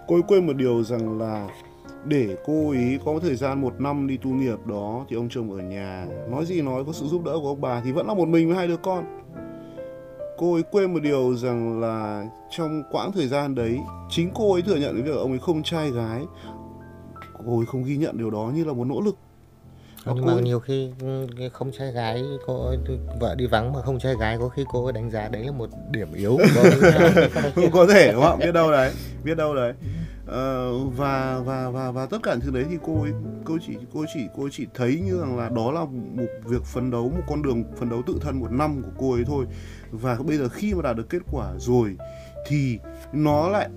Cô 0.09 0.15
ấy 0.15 0.23
quên 0.29 0.47
một 0.47 0.57
điều 0.57 0.83
rằng 0.83 1.19
là 1.19 1.49
để 2.05 2.37
cô 2.47 2.71
ý 2.71 2.99
có 3.05 3.19
thời 3.23 3.37
gian 3.37 3.61
một 3.61 3.81
năm 3.81 4.07
đi 4.07 4.17
tu 4.17 4.31
nghiệp 4.31 4.67
đó 4.67 5.07
thì 5.09 5.17
ông 5.17 5.29
chồng 5.31 5.53
ở 5.53 5.59
nhà, 5.59 6.07
nói 6.31 6.47
gì 6.47 6.63
nói, 6.63 6.85
có 6.85 6.93
sự 6.93 7.07
giúp 7.07 7.25
đỡ 7.25 7.33
của 7.43 7.49
ông 7.49 7.61
bà 7.61 7.81
thì 7.85 7.93
vẫn 7.93 8.07
là 8.07 8.15
một 8.15 8.29
mình 8.29 8.49
với 8.49 8.57
hai 8.57 8.69
đứa 8.69 8.77
con 8.77 9.05
cô 10.41 10.55
ấy 10.55 10.63
quên 10.71 10.93
một 10.93 11.01
điều 11.03 11.37
rằng 11.37 11.81
là 11.81 12.25
trong 12.51 12.83
quãng 12.91 13.13
thời 13.13 13.27
gian 13.27 13.55
đấy 13.55 13.79
chính 14.11 14.31
cô 14.35 14.53
ấy 14.53 14.63
thừa 14.63 14.77
nhận 14.77 14.95
cái 14.95 15.03
việc 15.03 15.17
ông 15.17 15.31
ấy 15.31 15.39
không 15.39 15.63
trai 15.63 15.91
gái. 15.91 16.25
Cô 17.47 17.61
ấy 17.61 17.67
không 17.67 17.85
ghi 17.85 17.97
nhận 17.97 18.19
điều 18.19 18.31
đó 18.31 18.51
như 18.55 18.65
là 18.65 18.73
một 18.73 18.87
nỗ 18.87 19.01
lực. 19.01 19.17
Và 20.05 20.13
nhưng 20.17 20.25
cô 20.25 20.35
mà 20.35 20.41
nhiều 20.41 20.61
khi 20.61 20.91
ừ, 21.01 21.27
không 21.53 21.73
trai 21.79 21.93
gái 21.93 22.25
cô 22.47 22.67
ấy, 22.67 22.79
vợ 23.21 23.35
đi 23.35 23.47
vắng 23.47 23.73
mà 23.73 23.83
không 23.83 23.99
trai 23.99 24.15
gái 24.21 24.39
có 24.39 24.49
khi 24.49 24.65
cô 24.73 24.85
ấy 24.85 24.93
đánh 24.93 25.11
giá 25.11 25.29
đấy 25.29 25.45
là 25.45 25.53
một 25.53 25.71
điểm 25.91 26.13
yếu. 26.15 26.37
Của 26.37 26.45
cô 26.83 26.89
ấy. 26.99 27.51
cũng 27.55 27.71
có 27.71 27.87
thể 27.87 28.13
đúng 28.13 28.23
không? 28.23 28.39
Biết 28.39 28.53
đâu 28.53 28.71
đấy 28.71 28.93
biết 29.25 29.35
đâu 29.35 29.55
đấy 29.55 29.73
Ờ, 30.31 30.79
và 30.85 31.41
và 31.45 31.71
và 31.71 31.91
và 31.91 32.07
tất 32.07 32.19
cả 32.23 32.35
những 32.35 32.41
thứ 32.41 32.51
đấy 32.51 32.65
thì 32.71 32.79
cô 32.83 33.03
ấy 33.03 33.13
cô 33.45 33.59
chỉ 33.67 33.77
cô 33.95 34.05
chỉ 34.15 34.21
cô 34.37 34.49
chỉ 34.53 34.67
thấy 34.75 35.01
như 35.05 35.21
rằng 35.21 35.37
là 35.39 35.49
đó 35.49 35.73
là 35.73 35.85
một 35.91 36.27
việc 36.45 36.65
phấn 36.65 36.91
đấu 36.91 37.11
một 37.11 37.23
con 37.29 37.43
đường 37.43 37.65
phấn 37.77 37.89
đấu 37.89 38.03
tự 38.07 38.19
thân 38.21 38.41
một 38.41 38.53
năm 38.53 38.83
của 38.83 38.91
cô 38.99 39.13
ấy 39.13 39.25
thôi. 39.27 39.47
Và 39.91 40.19
bây 40.27 40.39
giờ 40.39 40.49
khi 40.49 40.75
mà 40.75 40.83
đạt 40.83 40.97
được 40.97 41.09
kết 41.09 41.23
quả 41.33 41.53
rồi 41.59 41.97
thì 42.47 42.79
nó 43.13 43.49
lại 43.49 43.69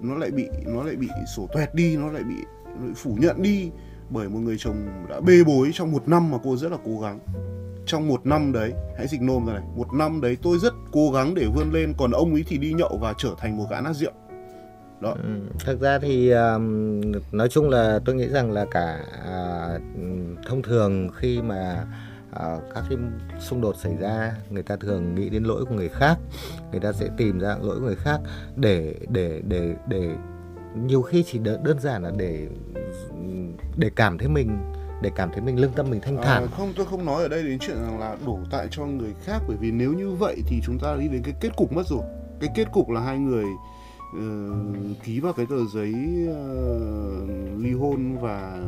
nó 0.00 0.14
lại 0.14 0.30
bị 0.30 0.48
nó 0.66 0.82
lại 0.82 0.96
bị 0.96 1.08
sổ 1.36 1.48
toẹt 1.52 1.74
đi 1.74 1.96
nó 1.96 2.10
lại 2.12 2.22
bị, 2.22 2.34
nó 2.64 2.84
lại 2.84 2.94
phủ 2.96 3.16
nhận 3.20 3.42
đi 3.42 3.70
bởi 4.10 4.28
một 4.28 4.38
người 4.38 4.56
chồng 4.58 4.76
đã 5.08 5.20
bê 5.20 5.44
bối 5.44 5.70
trong 5.74 5.92
một 5.92 6.08
năm 6.08 6.30
mà 6.30 6.38
cô 6.44 6.56
rất 6.56 6.72
là 6.72 6.78
cố 6.84 7.00
gắng. 7.00 7.18
Trong 7.86 8.08
một 8.08 8.26
năm 8.26 8.52
đấy 8.52 8.72
hãy 8.98 9.06
dịch 9.08 9.22
nôm 9.22 9.46
ra 9.46 9.52
này 9.52 9.62
một 9.76 9.92
năm 9.92 10.20
đấy 10.20 10.36
tôi 10.42 10.58
rất 10.58 10.74
cố 10.92 11.10
gắng 11.10 11.34
để 11.34 11.46
vươn 11.54 11.72
lên 11.72 11.94
còn 11.98 12.10
ông 12.10 12.32
ấy 12.32 12.44
thì 12.46 12.58
đi 12.58 12.72
nhậu 12.72 12.98
và 13.00 13.14
trở 13.18 13.34
thành 13.38 13.56
một 13.56 13.66
gã 13.70 13.80
nát 13.80 13.92
rượu 13.92 14.12
đó. 15.00 15.14
Ừ, 15.22 15.28
thực 15.64 15.80
ra 15.80 15.98
thì 15.98 16.30
um, 16.30 17.12
nói 17.32 17.48
chung 17.48 17.68
là 17.68 18.00
tôi 18.04 18.14
nghĩ 18.14 18.28
rằng 18.28 18.52
là 18.52 18.66
cả 18.70 19.04
à, 19.24 19.78
thông 20.46 20.62
thường 20.62 21.08
khi 21.16 21.42
mà 21.42 21.84
à, 22.32 22.56
các 22.74 22.84
cái 22.88 22.98
xung 23.40 23.60
đột 23.60 23.76
xảy 23.76 23.96
ra 23.96 24.34
người 24.50 24.62
ta 24.62 24.76
thường 24.76 25.14
nghĩ 25.14 25.28
đến 25.28 25.44
lỗi 25.44 25.64
của 25.64 25.74
người 25.74 25.88
khác 25.88 26.18
người 26.70 26.80
ta 26.80 26.92
sẽ 26.92 27.08
tìm 27.16 27.38
ra 27.38 27.56
lỗi 27.62 27.76
của 27.80 27.86
người 27.86 27.96
khác 27.96 28.20
để 28.56 28.94
để 29.08 29.42
để 29.44 29.74
để 29.88 30.10
nhiều 30.74 31.02
khi 31.02 31.24
chỉ 31.26 31.38
đơn, 31.38 31.64
đơn 31.64 31.80
giản 31.80 32.02
là 32.02 32.10
để 32.16 32.48
để 33.76 33.90
cảm 33.96 34.18
thấy 34.18 34.28
mình 34.28 34.58
để 35.02 35.10
cảm 35.16 35.30
thấy 35.32 35.40
mình 35.40 35.60
lương 35.60 35.72
tâm 35.72 35.90
mình 35.90 36.00
thanh 36.00 36.16
thản. 36.16 36.42
À, 36.42 36.48
không 36.56 36.72
tôi 36.76 36.86
không 36.86 37.04
nói 37.04 37.22
ở 37.22 37.28
đây 37.28 37.42
đến 37.42 37.58
chuyện 37.58 37.76
rằng 37.82 38.00
là 38.00 38.16
đổ 38.26 38.38
tại 38.50 38.66
cho 38.70 38.86
người 38.86 39.14
khác 39.24 39.42
bởi 39.48 39.56
vì 39.60 39.70
nếu 39.70 39.92
như 39.92 40.10
vậy 40.10 40.36
thì 40.46 40.60
chúng 40.64 40.78
ta 40.78 40.96
đi 41.00 41.08
đến 41.08 41.22
cái 41.22 41.34
kết 41.40 41.56
cục 41.56 41.72
mất 41.72 41.86
rồi. 41.86 42.02
Cái 42.40 42.50
kết 42.54 42.64
cục 42.72 42.90
là 42.90 43.00
hai 43.00 43.18
người 43.18 43.44
ờ, 44.12 44.20
ký 45.04 45.20
vào 45.20 45.32
cái 45.32 45.46
tờ 45.50 45.56
giấy 45.74 45.92
ờ, 46.28 46.38
ly 47.58 47.72
hôn 47.72 48.18
và 48.20 48.58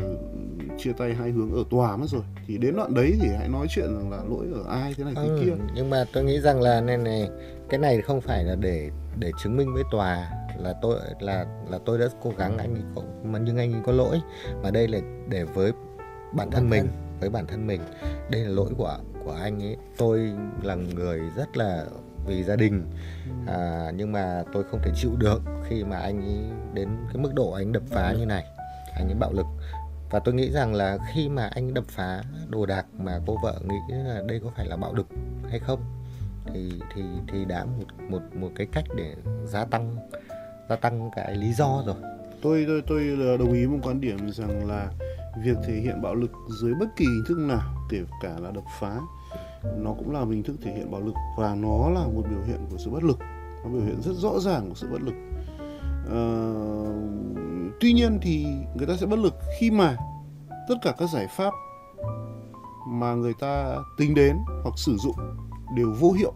chia 0.78 0.92
tay 0.92 1.14
hai 1.14 1.30
hướng 1.30 1.52
ở 1.52 1.64
tòa 1.70 1.96
mất 1.96 2.06
rồi. 2.08 2.22
Thì 2.46 2.58
đến 2.58 2.76
đoạn 2.76 2.94
đấy 2.94 3.12
thì 3.20 3.28
hãy 3.38 3.48
nói 3.48 3.66
chuyện 3.70 3.86
rằng 3.98 4.10
là 4.10 4.22
lỗi 4.30 4.46
ở 4.54 4.64
ai 4.80 4.94
thế 4.96 5.04
này 5.04 5.12
thế 5.16 5.22
Ừ, 5.28 5.40
kia. 5.44 5.52
nhưng 5.74 5.90
mà 5.90 6.04
tôi 6.12 6.24
nghĩ 6.24 6.40
rằng 6.40 6.60
là 6.60 6.80
này 6.80 6.96
này 6.96 7.30
cái 7.68 7.78
này 7.80 8.00
không 8.00 8.20
phải 8.20 8.44
là 8.44 8.54
để 8.54 8.90
để 9.18 9.30
chứng 9.42 9.56
minh 9.56 9.74
với 9.74 9.82
tòa 9.90 10.30
là 10.58 10.74
tôi 10.82 10.96
là 11.20 11.46
là 11.70 11.78
tôi 11.86 11.98
đã 11.98 12.06
cố 12.22 12.32
gắng 12.38 12.58
anh 12.58 12.74
ấy 12.74 12.82
có, 12.94 13.02
mà 13.24 13.38
nhưng 13.38 13.56
anh 13.56 13.72
ấy 13.72 13.80
có 13.86 13.92
lỗi. 13.92 14.20
Mà 14.62 14.70
đây 14.70 14.88
là 14.88 14.98
để 15.28 15.44
với 15.44 15.72
bản 16.32 16.50
thân 16.50 16.70
mình 16.70 16.86
với 17.20 17.30
bản 17.30 17.46
thân 17.46 17.66
mình. 17.66 17.80
Đây 18.30 18.40
là 18.40 18.48
lỗi 18.50 18.70
của 18.78 18.98
của 19.24 19.32
anh 19.32 19.62
ấy. 19.62 19.76
Tôi 19.96 20.32
là 20.62 20.74
người 20.74 21.20
rất 21.36 21.56
là 21.56 21.84
vì 22.26 22.44
gia 22.44 22.56
đình. 22.56 22.90
À, 23.46 23.90
nhưng 23.96 24.12
mà 24.12 24.44
tôi 24.52 24.64
không 24.70 24.80
thể 24.82 24.90
chịu 24.94 25.16
được 25.16 25.42
khi 25.68 25.84
mà 25.84 25.98
anh 25.98 26.20
ấy 26.20 26.38
đến 26.74 26.88
cái 27.12 27.22
mức 27.22 27.34
độ 27.34 27.50
anh 27.50 27.72
đập 27.72 27.82
phá 27.90 28.14
như 28.18 28.26
này. 28.26 28.44
Anh 28.96 29.08
ấy 29.08 29.14
bạo 29.14 29.32
lực. 29.32 29.46
Và 30.10 30.18
tôi 30.18 30.34
nghĩ 30.34 30.50
rằng 30.50 30.74
là 30.74 30.98
khi 31.14 31.28
mà 31.28 31.50
anh 31.54 31.74
đập 31.74 31.84
phá 31.88 32.22
đồ 32.48 32.66
đạc 32.66 32.86
mà 32.98 33.20
cô 33.26 33.36
vợ 33.42 33.60
nghĩ 33.68 33.94
là 34.04 34.22
đây 34.28 34.40
có 34.44 34.50
phải 34.56 34.66
là 34.66 34.76
bạo 34.76 34.94
lực 34.94 35.06
hay 35.50 35.58
không 35.58 35.80
thì 36.54 36.72
thì 36.94 37.02
thì 37.32 37.44
đã 37.44 37.64
một 37.64 37.84
một 38.08 38.20
một 38.34 38.50
cái 38.54 38.66
cách 38.72 38.84
để 38.96 39.14
gia 39.44 39.64
tăng 39.64 39.96
gia 40.68 40.76
tăng 40.76 41.10
cái 41.16 41.36
lý 41.36 41.52
do 41.52 41.82
rồi. 41.86 41.96
Tôi 42.42 42.64
tôi 42.68 42.82
tôi 42.86 43.16
đồng 43.38 43.52
ý 43.52 43.66
một 43.66 43.78
quan 43.82 44.00
điểm 44.00 44.30
rằng 44.32 44.68
là 44.68 44.88
việc 45.44 45.56
thể 45.66 45.74
hiện 45.74 46.02
bạo 46.02 46.14
lực 46.14 46.30
dưới 46.62 46.74
bất 46.74 46.86
kỳ 46.96 47.04
hình 47.04 47.24
thức 47.28 47.38
nào 47.38 47.74
kể 47.90 47.98
cả 48.22 48.36
là 48.38 48.50
đập 48.50 48.64
phá 48.80 49.00
nó 49.76 49.94
cũng 49.98 50.10
là 50.10 50.24
một 50.24 50.30
hình 50.30 50.42
thức 50.42 50.56
thể 50.62 50.72
hiện 50.72 50.90
bạo 50.90 51.00
lực 51.00 51.14
và 51.36 51.54
nó 51.54 51.90
là 51.90 52.00
một 52.00 52.22
biểu 52.30 52.42
hiện 52.46 52.66
của 52.70 52.78
sự 52.78 52.90
bất 52.90 53.02
lực. 53.02 53.18
Nó 53.64 53.70
biểu 53.70 53.82
hiện 53.82 54.00
rất 54.02 54.12
rõ 54.16 54.38
ràng 54.40 54.68
của 54.68 54.74
sự 54.74 54.88
bất 54.92 55.02
lực. 55.02 55.14
À, 56.10 56.22
tuy 57.80 57.92
nhiên 57.92 58.18
thì 58.22 58.46
người 58.74 58.86
ta 58.86 58.96
sẽ 58.96 59.06
bất 59.06 59.18
lực 59.18 59.34
khi 59.58 59.70
mà 59.70 59.96
tất 60.68 60.74
cả 60.82 60.94
các 60.98 61.08
giải 61.14 61.26
pháp 61.36 61.54
mà 62.88 63.14
người 63.14 63.32
ta 63.40 63.76
tính 63.98 64.14
đến 64.14 64.36
hoặc 64.62 64.74
sử 64.76 64.96
dụng 64.96 65.16
đều 65.76 65.94
vô 66.00 66.12
hiệu. 66.12 66.32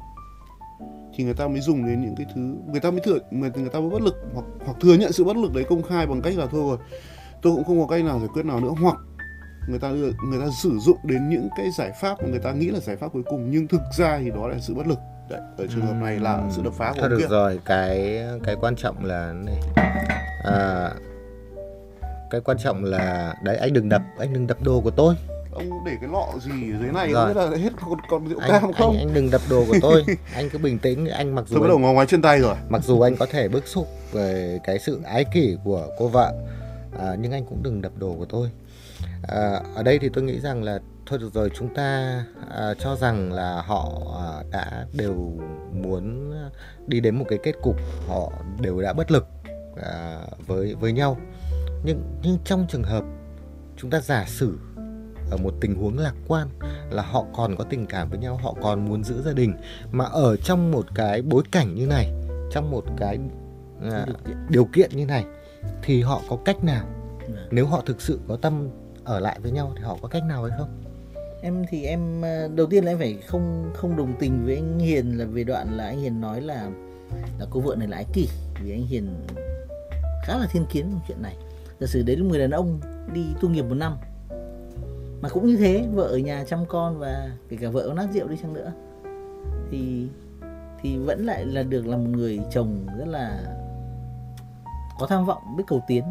Thì 1.16 1.24
người 1.24 1.34
ta 1.34 1.48
mới 1.48 1.60
dùng 1.60 1.86
đến 1.86 2.00
những 2.00 2.14
cái 2.16 2.26
thứ 2.34 2.40
người 2.70 2.80
ta 2.80 2.90
mới 2.90 3.00
thừa 3.00 3.18
người, 3.30 3.50
người 3.56 3.68
ta 3.68 3.80
mới 3.80 3.90
bất 3.90 4.02
lực 4.02 4.14
hoặc 4.34 4.46
hoặc 4.66 4.76
thừa 4.80 4.94
nhận 4.94 5.12
sự 5.12 5.24
bất 5.24 5.36
lực 5.36 5.54
đấy 5.54 5.64
công 5.68 5.82
khai 5.82 6.06
bằng 6.06 6.22
cách 6.22 6.36
là 6.36 6.46
thôi 6.46 6.60
rồi 6.60 6.78
tôi 7.42 7.54
cũng 7.56 7.64
không 7.64 7.80
có 7.80 7.86
cách 7.86 8.04
nào 8.04 8.18
giải 8.18 8.28
quyết 8.28 8.46
nào 8.46 8.60
nữa. 8.60 8.72
Hoặc 8.82 8.96
người 9.68 9.78
ta 9.78 9.88
người 9.88 10.40
ta 10.40 10.46
sử 10.62 10.78
dụng 10.78 10.98
đến 11.04 11.28
những 11.28 11.48
cái 11.56 11.70
giải 11.78 11.92
pháp 12.00 12.22
mà 12.22 12.28
người 12.28 12.38
ta 12.38 12.52
nghĩ 12.52 12.66
là 12.66 12.80
giải 12.80 12.96
pháp 12.96 13.08
cuối 13.12 13.22
cùng 13.26 13.50
nhưng 13.50 13.68
thực 13.68 13.80
ra 13.98 14.18
thì 14.18 14.30
đó 14.30 14.48
là 14.48 14.58
sự 14.60 14.74
bất 14.74 14.86
lực 14.86 14.98
đấy 15.28 15.40
ở 15.58 15.66
trường 15.66 15.86
hợp 15.86 15.94
này 16.02 16.18
là 16.18 16.42
sự 16.50 16.62
đập 16.62 16.72
phá 16.76 16.92
của 16.92 17.00
Thôi 17.00 17.10
được 17.10 17.18
kia 17.20 17.26
rồi, 17.28 17.60
cái 17.64 18.22
cái 18.44 18.56
quan 18.60 18.76
trọng 18.76 19.04
là 19.04 19.32
này. 19.32 19.60
À, 20.44 20.90
cái 22.30 22.40
quan 22.40 22.58
trọng 22.58 22.84
là 22.84 23.34
đấy 23.42 23.56
anh 23.56 23.72
đừng 23.72 23.88
đập, 23.88 24.02
anh 24.18 24.32
đừng 24.32 24.46
đập 24.46 24.62
đồ 24.62 24.80
của 24.80 24.90
tôi. 24.90 25.14
ông 25.52 25.84
để 25.86 25.92
cái 26.00 26.10
lọ 26.12 26.26
gì 26.40 26.72
ở 26.72 26.78
dưới 26.80 26.92
này 26.92 27.12
Rồi. 27.12 27.34
không 27.34 27.34
biết 27.34 27.50
là 27.50 27.62
hết 27.62 27.72
còn, 27.80 27.98
còn 28.10 28.28
rượu 28.28 28.38
Anh, 28.38 28.50
cam 28.50 28.72
không 28.72 28.96
anh 28.96 28.98
anh 28.98 29.14
đừng 29.14 29.30
đập 29.30 29.40
đồ 29.50 29.64
của 29.68 29.76
tôi. 29.82 30.04
anh 30.34 30.50
cứ 30.50 30.58
bình 30.58 30.78
tĩnh, 30.78 31.06
anh 31.06 31.34
mặc 31.34 31.44
dù 31.48 31.54
tôi 31.54 31.60
bắt 31.60 31.68
đầu 31.68 31.78
ngó 31.78 31.92
ngoái 31.92 32.06
chân 32.06 32.22
tay 32.22 32.40
rồi 32.40 32.56
mặc 32.68 32.82
dù 32.84 33.00
anh 33.00 33.16
có 33.16 33.26
thể 33.26 33.48
bức 33.48 33.66
xúc 33.66 33.86
về 34.12 34.58
cái 34.64 34.78
sự 34.78 35.00
ái 35.04 35.24
kỷ 35.24 35.56
của 35.64 35.86
cô 35.98 36.08
vợ, 36.08 36.32
à, 36.98 37.16
nhưng 37.20 37.32
anh 37.32 37.44
cũng 37.44 37.62
đừng 37.62 37.82
đập 37.82 37.92
đồ 37.98 38.14
của 38.18 38.24
tôi. 38.24 38.50
À, 39.28 39.60
ở 39.74 39.82
đây 39.82 39.98
thì 39.98 40.08
tôi 40.08 40.24
nghĩ 40.24 40.40
rằng 40.40 40.62
là 40.62 40.78
thôi 41.06 41.18
được 41.18 41.34
rồi 41.34 41.50
chúng 41.58 41.74
ta 41.74 42.24
à, 42.50 42.74
cho 42.78 42.96
rằng 42.96 43.32
là 43.32 43.62
họ 43.66 43.90
à, 44.18 44.42
đã 44.50 44.86
đều 44.92 45.14
muốn 45.72 46.32
đi 46.86 47.00
đến 47.00 47.18
một 47.18 47.24
cái 47.28 47.38
kết 47.42 47.54
cục 47.62 47.76
họ 48.08 48.32
đều 48.60 48.80
đã 48.80 48.92
bất 48.92 49.10
lực 49.10 49.26
à, 49.82 50.18
với 50.46 50.74
với 50.74 50.92
nhau 50.92 51.16
nhưng 51.84 52.02
nhưng 52.22 52.38
trong 52.44 52.66
trường 52.68 52.82
hợp 52.82 53.04
chúng 53.76 53.90
ta 53.90 54.00
giả 54.00 54.24
sử 54.28 54.58
ở 55.30 55.36
một 55.36 55.54
tình 55.60 55.74
huống 55.74 55.98
lạc 55.98 56.14
quan 56.28 56.48
là 56.90 57.02
họ 57.02 57.24
còn 57.36 57.56
có 57.56 57.64
tình 57.64 57.86
cảm 57.86 58.08
với 58.10 58.18
nhau 58.18 58.36
họ 58.36 58.54
còn 58.62 58.88
muốn 58.88 59.04
giữ 59.04 59.22
gia 59.22 59.32
đình 59.32 59.54
mà 59.92 60.04
ở 60.04 60.36
trong 60.36 60.70
một 60.70 60.86
cái 60.94 61.22
bối 61.22 61.42
cảnh 61.52 61.74
như 61.74 61.86
này 61.86 62.12
trong 62.52 62.70
một 62.70 62.84
cái 62.96 63.18
à, 63.82 64.04
Điều 64.06 64.16
kiện. 64.26 64.36
điều 64.48 64.64
kiện 64.64 64.90
như 64.96 65.06
này 65.06 65.24
thì 65.82 66.02
họ 66.02 66.20
có 66.28 66.38
cách 66.44 66.64
nào 66.64 66.86
Vâng. 67.28 67.48
nếu 67.50 67.66
họ 67.66 67.82
thực 67.86 68.00
sự 68.00 68.20
có 68.28 68.36
tâm 68.36 68.68
ở 69.04 69.20
lại 69.20 69.38
với 69.42 69.50
nhau 69.50 69.72
thì 69.76 69.82
họ 69.82 69.98
có 70.02 70.08
cách 70.08 70.22
nào 70.28 70.44
hay 70.44 70.58
không? 70.58 70.68
Em 71.42 71.64
thì 71.68 71.84
em 71.84 72.22
ờ, 72.22 72.48
đầu 72.48 72.66
tiên 72.66 72.84
là 72.84 72.92
em 72.92 72.98
phải 72.98 73.18
không 73.26 73.70
không 73.74 73.96
đồng 73.96 74.14
tình 74.18 74.44
với 74.44 74.54
anh 74.54 74.78
Hiền 74.78 75.18
là 75.18 75.24
về 75.24 75.44
đoạn 75.44 75.76
là 75.76 75.84
anh 75.84 76.00
Hiền 76.00 76.20
nói 76.20 76.40
là 76.40 76.70
là 77.38 77.46
cô 77.50 77.60
vợ 77.60 77.76
này 77.76 77.88
là 77.88 77.96
ái 77.96 78.06
kỷ, 78.12 78.28
vì 78.62 78.72
anh 78.72 78.86
Hiền 78.86 79.26
khá 80.24 80.38
là 80.38 80.46
thiên 80.50 80.66
kiến 80.66 80.86
trong 80.90 81.00
chuyện 81.08 81.22
này. 81.22 81.36
Giả 81.80 81.86
sử 81.86 82.02
đấy 82.02 82.16
là 82.16 82.22
một 82.22 82.28
người 82.30 82.40
đàn 82.40 82.50
ông 82.50 82.80
đi 83.12 83.24
tu 83.40 83.48
nghiệp 83.48 83.62
một 83.62 83.74
năm, 83.74 83.96
mà 85.20 85.28
cũng 85.28 85.46
như 85.46 85.56
thế, 85.56 85.86
vợ 85.92 86.04
ở 86.04 86.18
nhà 86.18 86.44
chăm 86.48 86.66
con 86.68 86.98
và 86.98 87.30
kể 87.48 87.56
cả 87.60 87.68
vợ 87.70 87.88
có 87.88 87.94
nát 87.94 88.06
rượu 88.12 88.28
đi 88.28 88.36
chăng 88.42 88.52
nữa, 88.52 88.72
thì 89.70 90.08
thì 90.82 90.96
vẫn 90.96 91.26
lại 91.26 91.46
là 91.46 91.62
được 91.62 91.86
là 91.86 91.96
một 91.96 92.08
người 92.10 92.40
chồng 92.52 92.86
rất 92.98 93.08
là 93.08 93.40
có 94.98 95.06
tham 95.06 95.26
vọng, 95.26 95.56
biết 95.56 95.64
cầu 95.66 95.82
tiến 95.88 96.04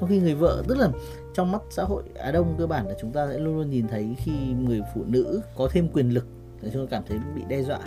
trong 0.00 0.08
khi 0.08 0.18
người 0.18 0.34
vợ, 0.34 0.62
tức 0.68 0.78
là 0.78 0.88
trong 1.34 1.52
mắt 1.52 1.62
xã 1.70 1.84
hội 1.84 2.02
Á 2.14 2.30
Đông 2.30 2.54
cơ 2.58 2.66
bản 2.66 2.88
là 2.88 2.94
chúng 3.00 3.12
ta 3.12 3.28
sẽ 3.32 3.38
luôn 3.38 3.56
luôn 3.56 3.70
nhìn 3.70 3.88
thấy 3.88 4.16
khi 4.18 4.32
người 4.60 4.80
phụ 4.94 5.04
nữ 5.06 5.40
có 5.56 5.68
thêm 5.72 5.88
quyền 5.88 6.14
lực 6.14 6.26
thì 6.62 6.68
chúng 6.72 6.86
ta 6.86 6.90
cảm 6.90 7.02
thấy 7.08 7.18
bị 7.34 7.42
đe 7.48 7.62
dọa. 7.62 7.80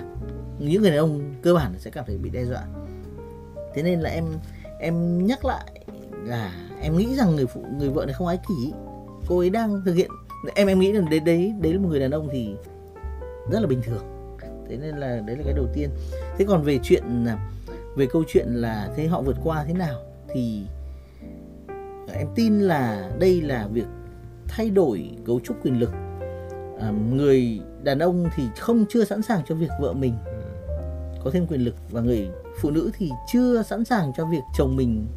Những 0.59 0.81
người 0.81 0.91
đàn 0.91 0.99
ông 0.99 1.33
cơ 1.41 1.53
bản 1.53 1.73
là 1.73 1.79
sẽ 1.79 1.91
cảm 1.91 2.05
thấy 2.07 2.17
bị 2.17 2.29
đe 2.29 2.45
dọa. 2.45 2.63
Thế 3.73 3.83
nên 3.83 3.99
là 3.99 4.09
em 4.09 4.25
em 4.79 5.27
nhắc 5.27 5.45
lại 5.45 5.85
là 6.23 6.53
em 6.81 6.97
nghĩ 6.97 7.15
rằng 7.15 7.35
người 7.35 7.45
phụ, 7.45 7.65
người 7.77 7.89
vợ 7.89 8.05
này 8.05 8.13
không 8.13 8.27
ái 8.27 8.39
kỷ. 8.47 8.73
Cô 9.27 9.39
ấy 9.39 9.49
đang 9.49 9.81
thực 9.85 9.93
hiện, 9.93 10.09
em 10.55 10.67
em 10.67 10.79
nghĩ 10.79 10.91
là 10.91 11.01
đấy 11.09 11.19
đấy 11.19 11.53
đấy 11.61 11.73
là 11.73 11.79
một 11.79 11.89
người 11.89 11.99
đàn 11.99 12.11
ông 12.11 12.29
thì 12.31 12.55
rất 13.51 13.59
là 13.59 13.67
bình 13.67 13.81
thường. 13.81 14.03
Thế 14.69 14.77
nên 14.77 14.97
là 14.97 15.21
đấy 15.27 15.37
là 15.37 15.43
cái 15.43 15.53
đầu 15.53 15.67
tiên. 15.73 15.89
Thế 16.37 16.45
còn 16.47 16.63
về 16.63 16.79
chuyện 16.83 17.25
về 17.95 18.07
câu 18.11 18.23
chuyện 18.27 18.47
là 18.47 18.89
thế 18.95 19.07
họ 19.07 19.21
vượt 19.21 19.37
qua 19.43 19.63
thế 19.67 19.73
nào 19.73 19.99
thì 20.33 20.63
Dạ, 22.11 22.17
em 22.17 22.27
tin 22.35 22.59
là 22.59 23.11
đây 23.19 23.41
là 23.41 23.67
việc 23.67 23.87
thay 24.47 24.69
đổi 24.69 25.11
cấu 25.25 25.39
trúc 25.39 25.65
quyền 25.65 25.79
lực. 25.79 25.91
À, 26.79 26.91
người 27.11 27.61
đàn 27.83 27.99
ông 27.99 28.25
thì 28.35 28.43
không 28.59 28.85
chưa 28.89 29.05
sẵn 29.05 29.21
sàng 29.21 29.41
cho 29.47 29.55
việc 29.55 29.69
vợ 29.79 29.93
mình. 29.93 30.13
Có 31.23 31.31
thêm 31.33 31.47
quyền 31.47 31.61
lực 31.61 31.75
và 31.91 32.01
người 32.01 32.29
phụ 32.61 32.71
nữ 32.71 32.91
thì 32.97 33.09
chưa 33.31 33.63
sẵn 33.63 33.85
sàng 33.85 34.11
cho 34.17 34.25
việc 34.25 34.41
chồng 34.57 34.75
mình 34.75 35.07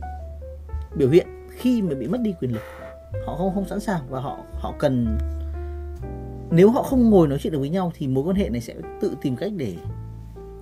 biểu 0.96 1.08
hiện 1.10 1.26
khi 1.50 1.82
mà 1.82 1.94
bị 1.94 2.08
mất 2.08 2.20
đi 2.20 2.34
quyền 2.40 2.52
lực. 2.52 2.62
Họ 3.26 3.36
không 3.36 3.54
không 3.54 3.68
sẵn 3.68 3.80
sàng 3.80 4.00
và 4.08 4.20
họ 4.20 4.38
họ 4.52 4.74
cần 4.78 5.18
nếu 6.50 6.70
họ 6.70 6.82
không 6.82 7.10
ngồi 7.10 7.28
nói 7.28 7.38
chuyện 7.42 7.52
được 7.52 7.58
với 7.58 7.70
nhau 7.70 7.92
thì 7.94 8.08
mối 8.08 8.24
quan 8.24 8.36
hệ 8.36 8.48
này 8.48 8.60
sẽ 8.60 8.74
tự 9.00 9.16
tìm 9.22 9.36
cách 9.36 9.52
để 9.56 9.76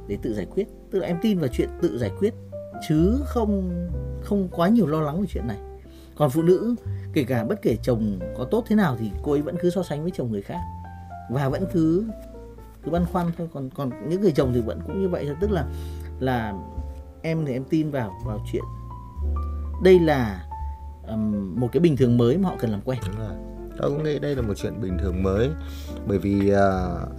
để 0.09 0.19
tự 0.23 0.35
giải 0.35 0.47
quyết. 0.47 0.69
Tức 0.91 0.99
là 0.99 1.07
em 1.07 1.19
tin 1.23 1.39
vào 1.39 1.49
chuyện 1.49 1.69
tự 1.83 1.99
giải 1.99 2.11
quyết 2.19 2.35
chứ 2.89 3.21
không 3.25 3.71
không 4.23 4.49
quá 4.49 4.69
nhiều 4.69 4.87
lo 4.87 5.01
lắng 5.01 5.21
về 5.21 5.27
chuyện 5.27 5.47
này 5.47 5.59
còn 6.23 6.31
phụ 6.31 6.43
nữ 6.43 6.75
kể 7.13 7.25
cả 7.25 7.45
bất 7.45 7.63
kể 7.63 7.77
chồng 7.83 8.19
có 8.37 8.45
tốt 8.45 8.65
thế 8.69 8.77
nào 8.77 8.97
thì 8.99 9.11
cô 9.23 9.33
ấy 9.33 9.43
vẫn 9.43 9.57
cứ 9.61 9.71
so 9.71 9.83
sánh 9.83 10.03
với 10.03 10.13
chồng 10.15 10.33
người 10.33 10.43
khác. 10.43 10.61
Và 11.31 11.49
vẫn 11.49 11.65
cứ 11.73 12.05
cứ 12.85 12.91
băn 12.91 13.05
khoăn 13.13 13.27
thôi. 13.39 13.49
Còn 13.55 13.71
còn 13.71 13.91
những 14.09 14.21
người 14.21 14.33
chồng 14.33 14.53
thì 14.55 14.61
vẫn 14.61 14.81
cũng 14.87 15.03
như 15.03 15.09
vậy 15.09 15.25
thôi. 15.27 15.37
Tức 15.41 15.51
là 15.51 15.67
là 16.21 16.55
em 17.23 17.47
thì 17.47 17.53
em 17.53 17.65
tin 17.65 17.91
vào 17.91 18.13
vào 18.27 18.39
chuyện. 18.53 18.63
Đây 19.83 19.99
là 19.99 20.45
um, 21.09 21.61
một 21.61 21.69
cái 21.73 21.81
bình 21.81 21.97
thường 21.97 22.19
mới 22.19 22.39
mà 22.39 22.49
họ 22.49 22.57
cần 22.59 22.71
làm 22.71 22.81
quen. 22.85 22.99
Đúng 23.07 23.19
rồi. 23.19 23.37
Tôi 23.79 23.91
cũng 23.91 24.05
nghĩ 24.05 24.19
đây 24.19 24.37
là 24.37 24.43
một 24.43 24.55
chuyện 24.57 24.81
bình 24.81 24.99
thường 24.99 25.23
mới. 25.23 25.51
Bởi 26.07 26.19
vì 26.19 26.53
uh, 26.53 26.59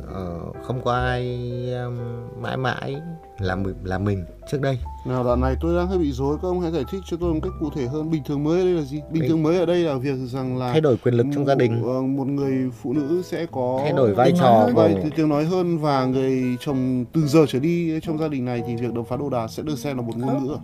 uh, 0.04 0.66
không 0.66 0.82
có 0.84 0.94
ai 0.94 1.50
um, 1.74 1.98
mãi 2.42 2.58
mãi 2.58 3.02
là 3.40 3.56
mình 3.56 3.76
là 3.84 3.98
mình 3.98 4.26
trước 4.52 4.62
đây. 4.62 4.80
nào 5.06 5.24
đoạn 5.24 5.42
này 5.42 5.56
tôi 5.62 5.76
đang 5.78 5.88
hơi 5.88 5.98
bị 5.98 6.12
rối 6.12 6.38
các 6.42 6.48
ông 6.48 6.62
hãy 6.62 6.72
giải 6.72 6.84
thích 6.92 7.02
cho 7.10 7.18
tôi 7.18 7.34
một 7.34 7.40
cách 7.44 7.52
cụ 7.60 7.70
thể 7.76 7.86
hơn 7.88 8.12
bình 8.12 8.22
thường 8.26 8.44
mới 8.44 8.60
ở 8.60 8.64
đây 8.66 8.74
là 8.74 8.82
gì 8.82 9.02
bình 9.12 9.22
Bình- 9.22 9.30
thường 9.30 9.44
mới 9.44 9.60
ở 9.60 9.66
đây 9.66 9.80
là 9.84 9.96
việc 9.96 10.16
rằng 10.28 10.58
là 10.58 10.72
Thay 10.72 10.82
đổi 10.82 10.98
quyền 10.98 11.14
lực 11.16 11.26
trong 11.36 11.46
gia 11.46 11.56
đình, 11.56 11.82
một, 11.82 11.88
ờ, 11.94 12.02
một 12.02 12.28
người 12.28 12.70
phụ 12.82 12.94
nữ 12.94 13.22
sẽ 13.26 13.46
có 13.52 13.80
thay 13.84 13.94
đổi 13.94 14.14
vai 14.14 14.32
trò 14.40 14.66
của 14.68 14.82
vai 14.82 15.12
tiếng 15.16 15.30
nói 15.30 15.46
hơn 15.46 15.78
và 15.78 16.06
người 16.06 16.58
chồng 16.60 17.06
từ 17.14 17.28
giờ 17.28 17.46
trở 17.48 17.60
đi 17.60 18.00
trong 18.02 18.18
gia 18.18 18.28
đình 18.28 18.46
này 18.46 18.64
thì 18.68 18.76
việc 18.76 18.94
đập 18.94 19.06
phá 19.10 19.18
đồ 19.18 19.30
đạc 19.30 19.48
sẽ 19.48 19.64
được 19.64 19.78
xem 19.78 19.98
là 19.98 20.04
một 20.04 20.18
ngôn 20.18 20.44
ngữ 20.48 20.56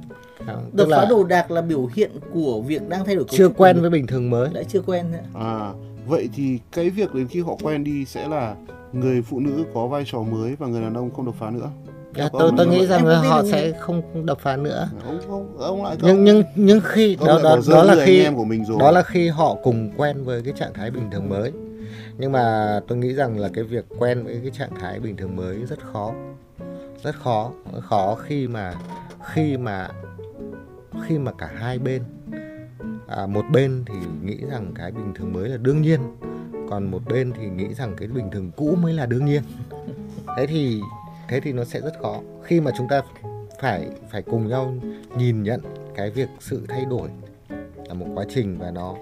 Không, 0.46 0.70
đập 0.74 0.88
phá 0.92 1.06
đồ 1.10 1.24
đạc 1.24 1.52
là 1.52 1.62
biểu 1.62 1.90
hiện 1.96 2.12
của 2.34 2.62
việc 2.62 2.90
đang 2.90 3.06
thay 3.06 3.16
đổi 3.16 3.26
chưa 3.30 3.50
quen 3.50 3.82
với 3.82 3.90
bình 3.90 4.08
thường 4.08 4.30
mới. 4.30 4.50
đã 4.54 4.64
chưa 4.64 4.82
quen 4.82 5.06
nữa. 5.12 5.20
à 5.34 5.74
vậy 6.08 6.30
thì 6.36 6.60
cái 6.72 6.90
việc 6.90 7.14
đến 7.14 7.28
khi 7.28 7.42
họ 7.42 7.56
quen 7.64 7.84
đi 7.84 8.06
sẽ 8.06 8.28
là 8.28 8.56
người 8.94 9.22
phụ 9.22 9.40
nữ 9.40 9.64
có 9.74 9.88
vai 9.88 10.04
trò 10.06 10.22
mới 10.22 10.56
và 10.56 10.68
người 10.68 10.82
đàn 10.82 10.94
ông 10.94 11.10
không 11.16 11.26
đập 11.26 11.36
phá 11.40 11.50
nữa 11.50 11.70
Có 12.18 12.30
tôi 12.40 12.52
tôi 12.58 12.68
nghĩ 12.68 12.86
rằng 12.86 13.06
là 13.06 13.20
họ 13.20 13.44
sẽ 13.44 13.72
không? 13.72 14.26
đập 14.26 14.38
phá 14.42 14.56
nữa. 14.56 14.90
ông 15.06 15.20
ông 15.30 15.58
ông 15.58 15.84
lại 15.84 15.98
Nhưng 16.02 16.24
nhưng 16.24 16.44
nhưng 16.56 16.80
khi 16.84 17.18
đó 17.26 17.40
đó 17.44 17.62
rơi 17.62 17.78
đó 17.78 17.84
là 17.84 18.06
khi 18.06 18.28
đó 18.80 18.92
là 18.92 19.04
khi 19.04 19.28
họ 19.28 19.56
cùng 19.64 19.92
quen 19.98 20.24
với 20.24 20.42
cái 20.42 20.54
trạng 20.58 20.74
thái 20.74 20.92
bình 20.92 21.10
thường 21.12 21.30
mới. 21.30 21.52
Nhưng 22.18 22.32
mà 22.32 22.80
tôi 22.88 22.98
nghĩ 22.98 23.14
rằng 23.14 23.40
là 23.40 23.50
cái 23.54 23.64
việc 23.64 23.86
quen 24.00 24.24
với 24.24 24.40
cái 24.42 24.52
trạng 24.60 24.80
thái 24.80 25.00
bình 25.00 25.18
thường 25.18 25.36
mới 25.36 25.66
rất 25.66 25.80
khó. 25.94 26.14
Rất 27.04 27.16
khó. 27.16 27.52
Khó 27.82 28.16
khi 28.16 28.48
mà 28.48 28.74
khi 29.34 29.58
mà 29.58 29.90
khi 31.08 31.18
mà 31.18 31.32
cả 31.32 31.50
hai 31.56 31.80
bên 31.80 32.04
à, 33.08 33.28
một 33.28 33.46
bên 33.52 33.84
thì 33.86 33.96
nghĩ 34.24 34.38
rằng 34.52 34.72
cái 34.76 34.92
bình 34.92 35.14
thường 35.16 35.34
mới 35.34 35.50
là 35.50 35.58
đương 35.58 35.82
nhiên 35.82 36.00
còn 36.70 36.92
một 36.92 37.02
bên 37.10 37.34
thì 37.40 37.50
nghĩ 37.50 37.74
rằng 37.74 37.96
cái 37.98 38.08
bình 38.08 38.30
thường 38.32 38.52
cũ 38.58 38.78
mới 38.82 38.94
là 38.94 39.06
đương 39.06 39.26
nhiên. 39.26 39.42
Thế 40.38 40.48
thì 40.48 40.82
thế 41.30 41.40
thì 41.40 41.54
nó 41.54 41.64
sẽ 41.64 41.82
rất 41.82 41.94
khó. 42.02 42.22
Khi 42.44 42.62
mà 42.62 42.72
chúng 42.78 42.88
ta 42.88 43.02
phải 43.62 43.88
phải 44.12 44.22
cùng 44.22 44.48
nhau 44.48 44.76
nhìn 45.18 45.44
nhận 45.44 45.62
cái 45.96 46.10
việc 46.10 46.30
sự 46.40 46.66
thay 46.68 46.86
đổi 46.86 47.10
là 47.88 47.94
một 47.94 48.06
quá 48.16 48.26
trình 48.30 48.58
và 48.60 48.72
nó 48.72 48.96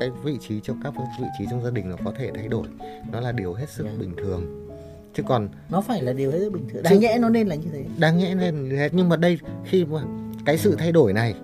cái 0.00 0.10
vị 0.24 0.38
trí 0.40 0.60
trong 0.60 0.80
các 0.84 0.94
vị 0.96 1.26
trí 1.38 1.44
trong 1.50 1.64
gia 1.64 1.70
đình 1.70 1.90
nó 1.90 1.96
có 2.04 2.12
thể 2.18 2.30
thay 2.34 2.48
đổi 2.48 2.66
nó 3.12 3.20
là 3.20 3.32
điều 3.32 3.54
hết 3.54 3.70
sức 3.70 3.84
Yeah. 3.84 3.98
bình 3.98 4.14
thường. 4.16 4.68
Chứ 5.14 5.22
còn 5.26 5.48
nó 5.70 5.80
phải 5.80 6.02
là 6.02 6.12
điều 6.12 6.30
hết 6.30 6.38
sức 6.38 6.50
bình 6.50 6.68
thường. 6.72 6.82
Đáng 6.82 7.00
nhẽ 7.00 7.18
nó 7.20 7.28
nên 7.28 7.48
là 7.48 7.54
như 7.54 7.68
thế. 7.72 7.84
Đáng 7.98 8.18
nhẽ 8.18 8.34
nên 8.34 8.68
thế. 8.70 8.88
Nhưng 8.92 9.08
mà 9.08 9.16
đây 9.16 9.38
khi 9.64 9.84
mà 9.84 10.02
cái 10.46 10.58
sự 10.58 10.76
thay 10.78 10.92
đổi 10.92 11.12
này 11.12 11.34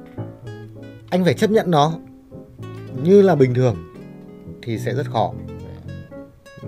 anh 1.11 1.25
phải 1.25 1.35
chấp 1.35 1.51
nhận 1.51 1.71
nó 1.71 1.93
như 3.03 3.23
là 3.23 3.35
bình 3.35 3.55
thường 3.55 3.77
thì 4.63 4.79
sẽ 4.79 4.95
rất 4.95 5.07
khó. 5.11 5.33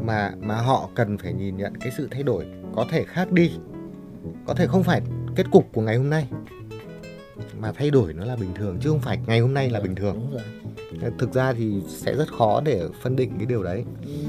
Mà 0.03 0.33
mà 0.41 0.55
họ 0.55 0.89
cần 0.95 1.19
phải 1.19 1.33
nhìn 1.33 1.57
nhận 1.57 1.77
cái 1.77 1.93
sự 1.97 2.09
thay 2.11 2.23
đổi 2.23 2.47
có 2.77 2.87
thể 2.91 3.05
khác 3.05 3.33
đi. 3.33 3.51
Có 4.47 4.55
thể 4.55 4.67
không 4.67 4.83
phải 4.83 5.03
kết 5.37 5.47
cục 5.51 5.69
của 5.73 5.83
ngày 5.83 5.97
hôm 5.97 6.11
nay 6.11 6.29
mà 7.59 7.73
thay 7.73 7.91
đổi 7.91 8.13
nó 8.13 8.25
là 8.25 8.37
bình 8.37 8.55
thường 8.55 8.79
chứ 8.81 8.91
không 8.91 9.01
phải 9.01 9.19
ngày 9.27 9.41
hôm 9.41 9.55
nay 9.55 9.71
là 9.71 9.81
bình 9.81 9.95
thường. 9.95 10.37
Thực 11.19 11.35
ra 11.35 11.53
thì 11.53 11.83
sẽ 11.89 12.15
rất 12.15 12.33
khó 12.33 12.61
để 12.61 12.83
phân 13.03 13.17
định 13.17 13.33
cái 13.39 13.47
điều 13.47 13.63
đấy. 13.63 13.85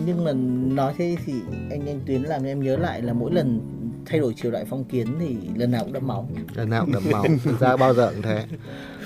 Nhưng 0.06 0.24
mà 0.24 0.32
nói 0.76 0.94
thế 0.98 1.18
thì 1.26 1.34
anh 1.70 1.88
anh 1.88 2.00
Tuyến 2.06 2.22
làm 2.22 2.44
em 2.44 2.64
nhớ 2.64 2.78
lại 2.78 3.02
là 3.02 3.14
mỗi 3.14 3.34
lần 3.34 3.60
thay 4.06 4.20
đổi 4.20 4.34
triều 4.34 4.52
đại 4.52 4.66
phong 4.70 4.84
kiến 4.84 5.08
thì 5.20 5.36
lần 5.56 5.72
nào 5.72 5.84
cũng 5.84 5.94
đẫm 5.94 6.08
máu. 6.08 6.30
Lần 6.56 6.70
nào 6.70 6.86
cũng 6.86 6.94
đẫm 6.94 7.04
máu 7.12 7.26
thực 7.44 7.60
ra 7.60 7.78
bao 7.78 7.94
giờ 7.94 8.12
cũng 8.14 8.22
thế. 8.22 8.46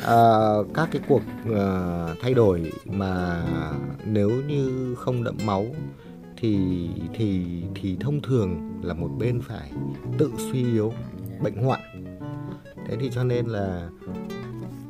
À, 0.04 0.20
các 0.74 0.90
cái 0.92 1.02
cuộc 1.08 1.22
uh, 1.50 1.56
thay 2.22 2.34
đổi 2.34 2.72
mà 2.86 3.44
nếu 4.06 4.30
như 4.30 4.96
không 4.96 5.24
đẫm 5.24 5.38
máu 5.46 5.66
thì 6.38 6.90
thì 7.14 7.46
thì 7.76 7.98
thông 8.00 8.22
thường 8.22 8.80
là 8.84 8.94
một 8.94 9.10
bên 9.20 9.42
phải 9.42 9.72
tự 10.18 10.32
suy 10.38 10.64
yếu 10.64 10.94
bệnh 11.42 11.56
hoạn. 11.56 11.80
Thế 12.88 12.98
thì 13.00 13.10
cho 13.14 13.24
nên 13.24 13.46
là 13.46 13.90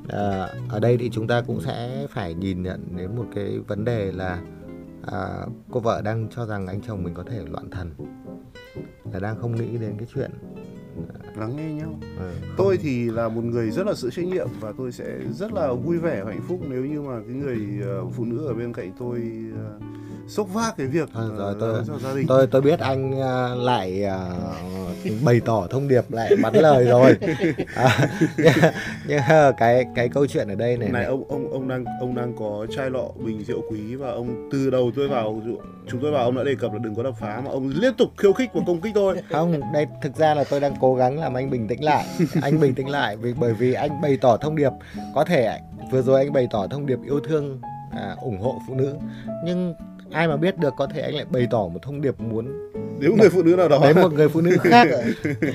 à, 0.09 0.47
ở 0.69 0.79
đây 0.79 0.97
thì 0.97 1.09
chúng 1.09 1.27
ta 1.27 1.41
cũng 1.41 1.61
sẽ 1.61 2.07
phải 2.09 2.33
nhìn 2.33 2.63
nhận 2.63 2.97
đến 2.97 3.15
một 3.15 3.25
cái 3.35 3.59
vấn 3.67 3.85
đề 3.85 4.11
là 4.11 4.41
à, 5.11 5.45
cô 5.71 5.79
vợ 5.79 6.01
đang 6.01 6.27
cho 6.35 6.45
rằng 6.45 6.67
anh 6.67 6.81
chồng 6.81 7.03
mình 7.03 7.13
có 7.13 7.23
thể 7.23 7.41
loạn 7.51 7.69
thần 7.69 7.91
là 9.13 9.19
đang 9.19 9.39
không 9.41 9.55
nghĩ 9.55 9.77
đến 9.77 9.95
cái 9.97 10.07
chuyện 10.13 10.31
lắng 11.35 11.55
nghe 11.55 11.73
nhau. 11.73 11.99
ờ, 12.19 12.31
tôi 12.57 12.77
thì 12.77 13.11
là 13.11 13.29
một 13.29 13.43
người 13.43 13.71
rất 13.71 13.87
là 13.87 13.93
sự 13.93 14.09
trách 14.09 14.25
nhiệm 14.25 14.47
và 14.59 14.73
tôi 14.77 14.91
sẽ 14.91 15.19
rất 15.33 15.53
là 15.53 15.73
vui 15.73 15.97
vẻ 15.97 16.23
và 16.23 16.31
hạnh 16.31 16.41
phúc 16.47 16.59
nếu 16.69 16.85
như 16.85 17.01
mà 17.01 17.19
cái 17.27 17.35
người 17.35 17.59
ờ, 17.83 18.05
phụ 18.09 18.25
nữ 18.25 18.47
ở 18.47 18.53
bên 18.53 18.73
cạnh 18.73 18.91
tôi 18.99 19.21
ờ, 19.55 19.79
xốc 20.27 20.47
vác 20.53 20.77
cái 20.77 20.87
việc 20.87 21.09
ờ, 21.13 21.31
rồi, 21.37 21.55
tôi- 21.59 21.83
cho 21.87 21.99
gia 21.99 22.13
đình. 22.15 22.27
tôi 22.27 22.47
tôi 22.47 22.61
biết 22.61 22.79
anh 22.79 23.21
à, 23.21 23.55
lại 23.55 24.03
à, 24.03 24.19
bày 25.25 25.39
tỏ 25.45 25.67
thông 25.69 25.87
điệp 25.87 26.11
lại 26.11 26.31
bắn 26.43 26.55
lời 26.55 26.85
rồi. 26.85 27.17
À, 27.75 28.09
nhưng, 28.37 28.53
nhưng 29.07 29.19
cái 29.57 29.85
cái 29.95 30.09
câu 30.09 30.27
chuyện 30.27 30.47
ở 30.47 30.55
đây 30.55 30.77
này, 30.77 30.89
này 30.89 31.01
này. 31.01 31.05
ông 31.05 31.23
ông 31.29 31.51
ông 31.51 31.67
đang 31.67 31.85
ông 32.01 32.15
đang 32.15 32.35
có 32.39 32.65
chai 32.75 32.89
lọ 32.89 33.03
bình 33.25 33.43
rượu 33.43 33.61
quý 33.71 33.95
và 33.95 34.11
ông 34.11 34.49
từ 34.51 34.69
đầu 34.69 34.91
tôi 34.95 35.07
vào 35.07 35.41
chúng 35.87 36.01
tôi 36.01 36.11
vào 36.11 36.23
ông 36.25 36.35
đã 36.35 36.43
đề 36.43 36.55
cập 36.55 36.73
là 36.73 36.79
đừng 36.79 36.95
có 36.95 37.03
đập 37.03 37.13
phá 37.19 37.41
mà 37.45 37.51
ông 37.51 37.71
liên 37.75 37.93
tục 37.93 38.09
khiêu 38.17 38.33
khích 38.33 38.49
và 38.53 38.61
công 38.67 38.81
kích 38.81 38.93
tôi. 38.95 39.17
Không 39.31 39.61
đây 39.73 39.85
thực 40.01 40.15
ra 40.15 40.33
là 40.33 40.43
tôi 40.49 40.59
đang 40.59 40.73
cố 40.79 40.95
gắng 40.95 41.19
làm 41.19 41.33
anh 41.33 41.49
bình 41.49 41.67
tĩnh 41.67 41.83
lại. 41.83 42.05
Anh 42.41 42.59
bình 42.59 42.75
tĩnh 42.75 42.89
lại 42.89 43.17
vì 43.17 43.33
bởi 43.33 43.53
vì 43.53 43.73
anh 43.73 44.01
bày 44.01 44.17
tỏ 44.21 44.37
thông 44.37 44.55
điệp. 44.55 44.71
Có 45.15 45.23
thể 45.25 45.59
vừa 45.91 46.01
rồi 46.01 46.19
anh 46.19 46.33
bày 46.33 46.47
tỏ 46.51 46.67
thông 46.67 46.85
điệp 46.85 46.99
yêu 47.05 47.19
thương 47.27 47.61
à, 47.91 48.15
ủng 48.21 48.39
hộ 48.41 48.61
phụ 48.67 48.75
nữ 48.75 48.95
nhưng 49.45 49.73
ai 50.17 50.27
mà 50.27 50.37
biết 50.37 50.57
được 50.57 50.73
có 50.77 50.87
thể 50.87 51.01
anh 51.01 51.15
lại 51.15 51.25
bày 51.29 51.47
tỏ 51.51 51.67
một 51.73 51.79
thông 51.81 52.01
điệp 52.01 52.19
muốn 52.19 52.69
nếu 52.99 53.15
người 53.15 53.29
phụ 53.29 53.43
nữ 53.43 53.55
nào 53.55 53.67
đó. 53.67 53.79
đến 53.83 54.01
một 54.01 54.13
người 54.13 54.29
phụ 54.29 54.41
nữ 54.41 54.57
khác. 54.63 54.87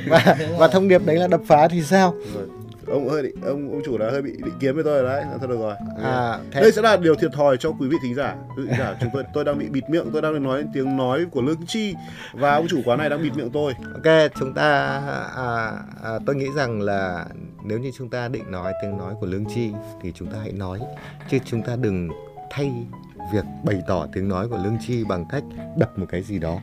Và 0.09 0.37
và 0.59 0.69
thông 0.69 0.89
điệp 0.89 1.07
đấy 1.07 1.17
là 1.17 1.27
đập 1.27 1.41
phá 1.47 1.69
thì 1.69 1.83
sao? 1.83 2.15
Rồi. 2.35 2.47
ông 2.87 3.09
hơi 3.09 3.23
định, 3.23 3.35
ông 3.45 3.71
ông 3.71 3.83
chủ 3.85 3.99
đã 3.99 4.11
hơi 4.11 4.23
bị 4.23 4.31
định 4.31 4.55
kiếm 4.61 4.75
với 4.75 4.85
tôi 4.85 5.03
rồi 5.03 5.11
đấy 5.13 5.25
thôi 5.39 5.49
được 5.49 5.59
rồi. 5.61 5.75
À 6.03 6.39
thế 6.53 6.61
đây 6.61 6.73
sẽ 6.73 6.83
là 6.83 6.97
điều 6.97 7.15
thiệt 7.15 7.31
thòi 7.33 7.57
cho 7.57 7.71
quý 7.71 7.89
vị 7.89 7.97
thính 8.03 8.15
giả. 8.15 8.37
Quý 8.57 8.63
vị 8.67 8.73
giả 8.79 8.97
chúng 9.01 9.11
tôi 9.13 9.23
tôi 9.35 9.45
đang 9.45 9.59
bị 9.59 9.69
bịt 9.69 9.85
miệng 9.91 10.11
tôi 10.13 10.23
đang 10.23 10.43
nói 10.43 10.65
tiếng 10.75 10.97
nói 10.97 11.27
của 11.31 11.43
lương 11.43 11.67
chi 11.67 11.95
và 12.33 12.55
ông 12.55 12.67
chủ 12.69 12.81
quán 12.85 12.99
này 12.99 13.11
đang 13.11 13.23
bịt 13.23 13.37
miệng 13.37 13.51
tôi. 13.51 13.73
Ok, 13.95 14.31
chúng 14.41 14.55
ta 14.55 15.01
à, 15.37 15.73
à, 16.03 16.19
tôi 16.27 16.37
nghĩ 16.37 16.47
rằng 16.57 16.81
là 16.81 17.27
nếu 17.65 17.79
như 17.79 17.91
chúng 17.99 18.09
ta 18.11 18.29
định 18.29 18.51
nói 18.51 18.73
tiếng 18.83 18.99
nói 18.99 19.15
của 19.21 19.27
lương 19.27 19.45
chi 19.55 19.71
thì 20.03 20.13
chúng 20.15 20.29
ta 20.29 20.39
hãy 20.43 20.53
nói 20.53 20.81
chứ 21.31 21.39
chúng 21.45 21.63
ta 21.63 21.77
đừng 21.77 22.09
thay 22.51 22.73
việc 23.33 23.45
bày 23.65 23.83
tỏ 23.87 24.07
tiếng 24.13 24.29
nói 24.29 24.49
của 24.49 24.59
lương 24.65 24.79
chi 24.87 25.05
bằng 25.05 25.25
cách 25.29 25.45
đập 25.77 25.99
một 25.99 26.07
cái 26.09 26.23
gì 26.23 26.39
đó. 26.39 26.61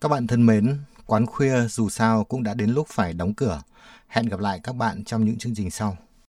Các 0.00 0.08
bạn 0.08 0.26
thân 0.26 0.46
mến, 0.46 0.78
quán 1.06 1.26
khuya 1.26 1.66
dù 1.68 1.88
sao 1.88 2.24
cũng 2.24 2.42
đã 2.42 2.54
đến 2.54 2.70
lúc 2.70 2.86
phải 2.88 3.12
đóng 3.12 3.34
cửa. 3.34 3.62
Hẹn 4.08 4.26
gặp 4.26 4.40
lại 4.40 4.60
các 4.62 4.76
bạn 4.76 5.04
trong 5.04 5.24
những 5.24 5.38
chương 5.38 5.54
trình 5.54 5.70
sau. 5.70 5.96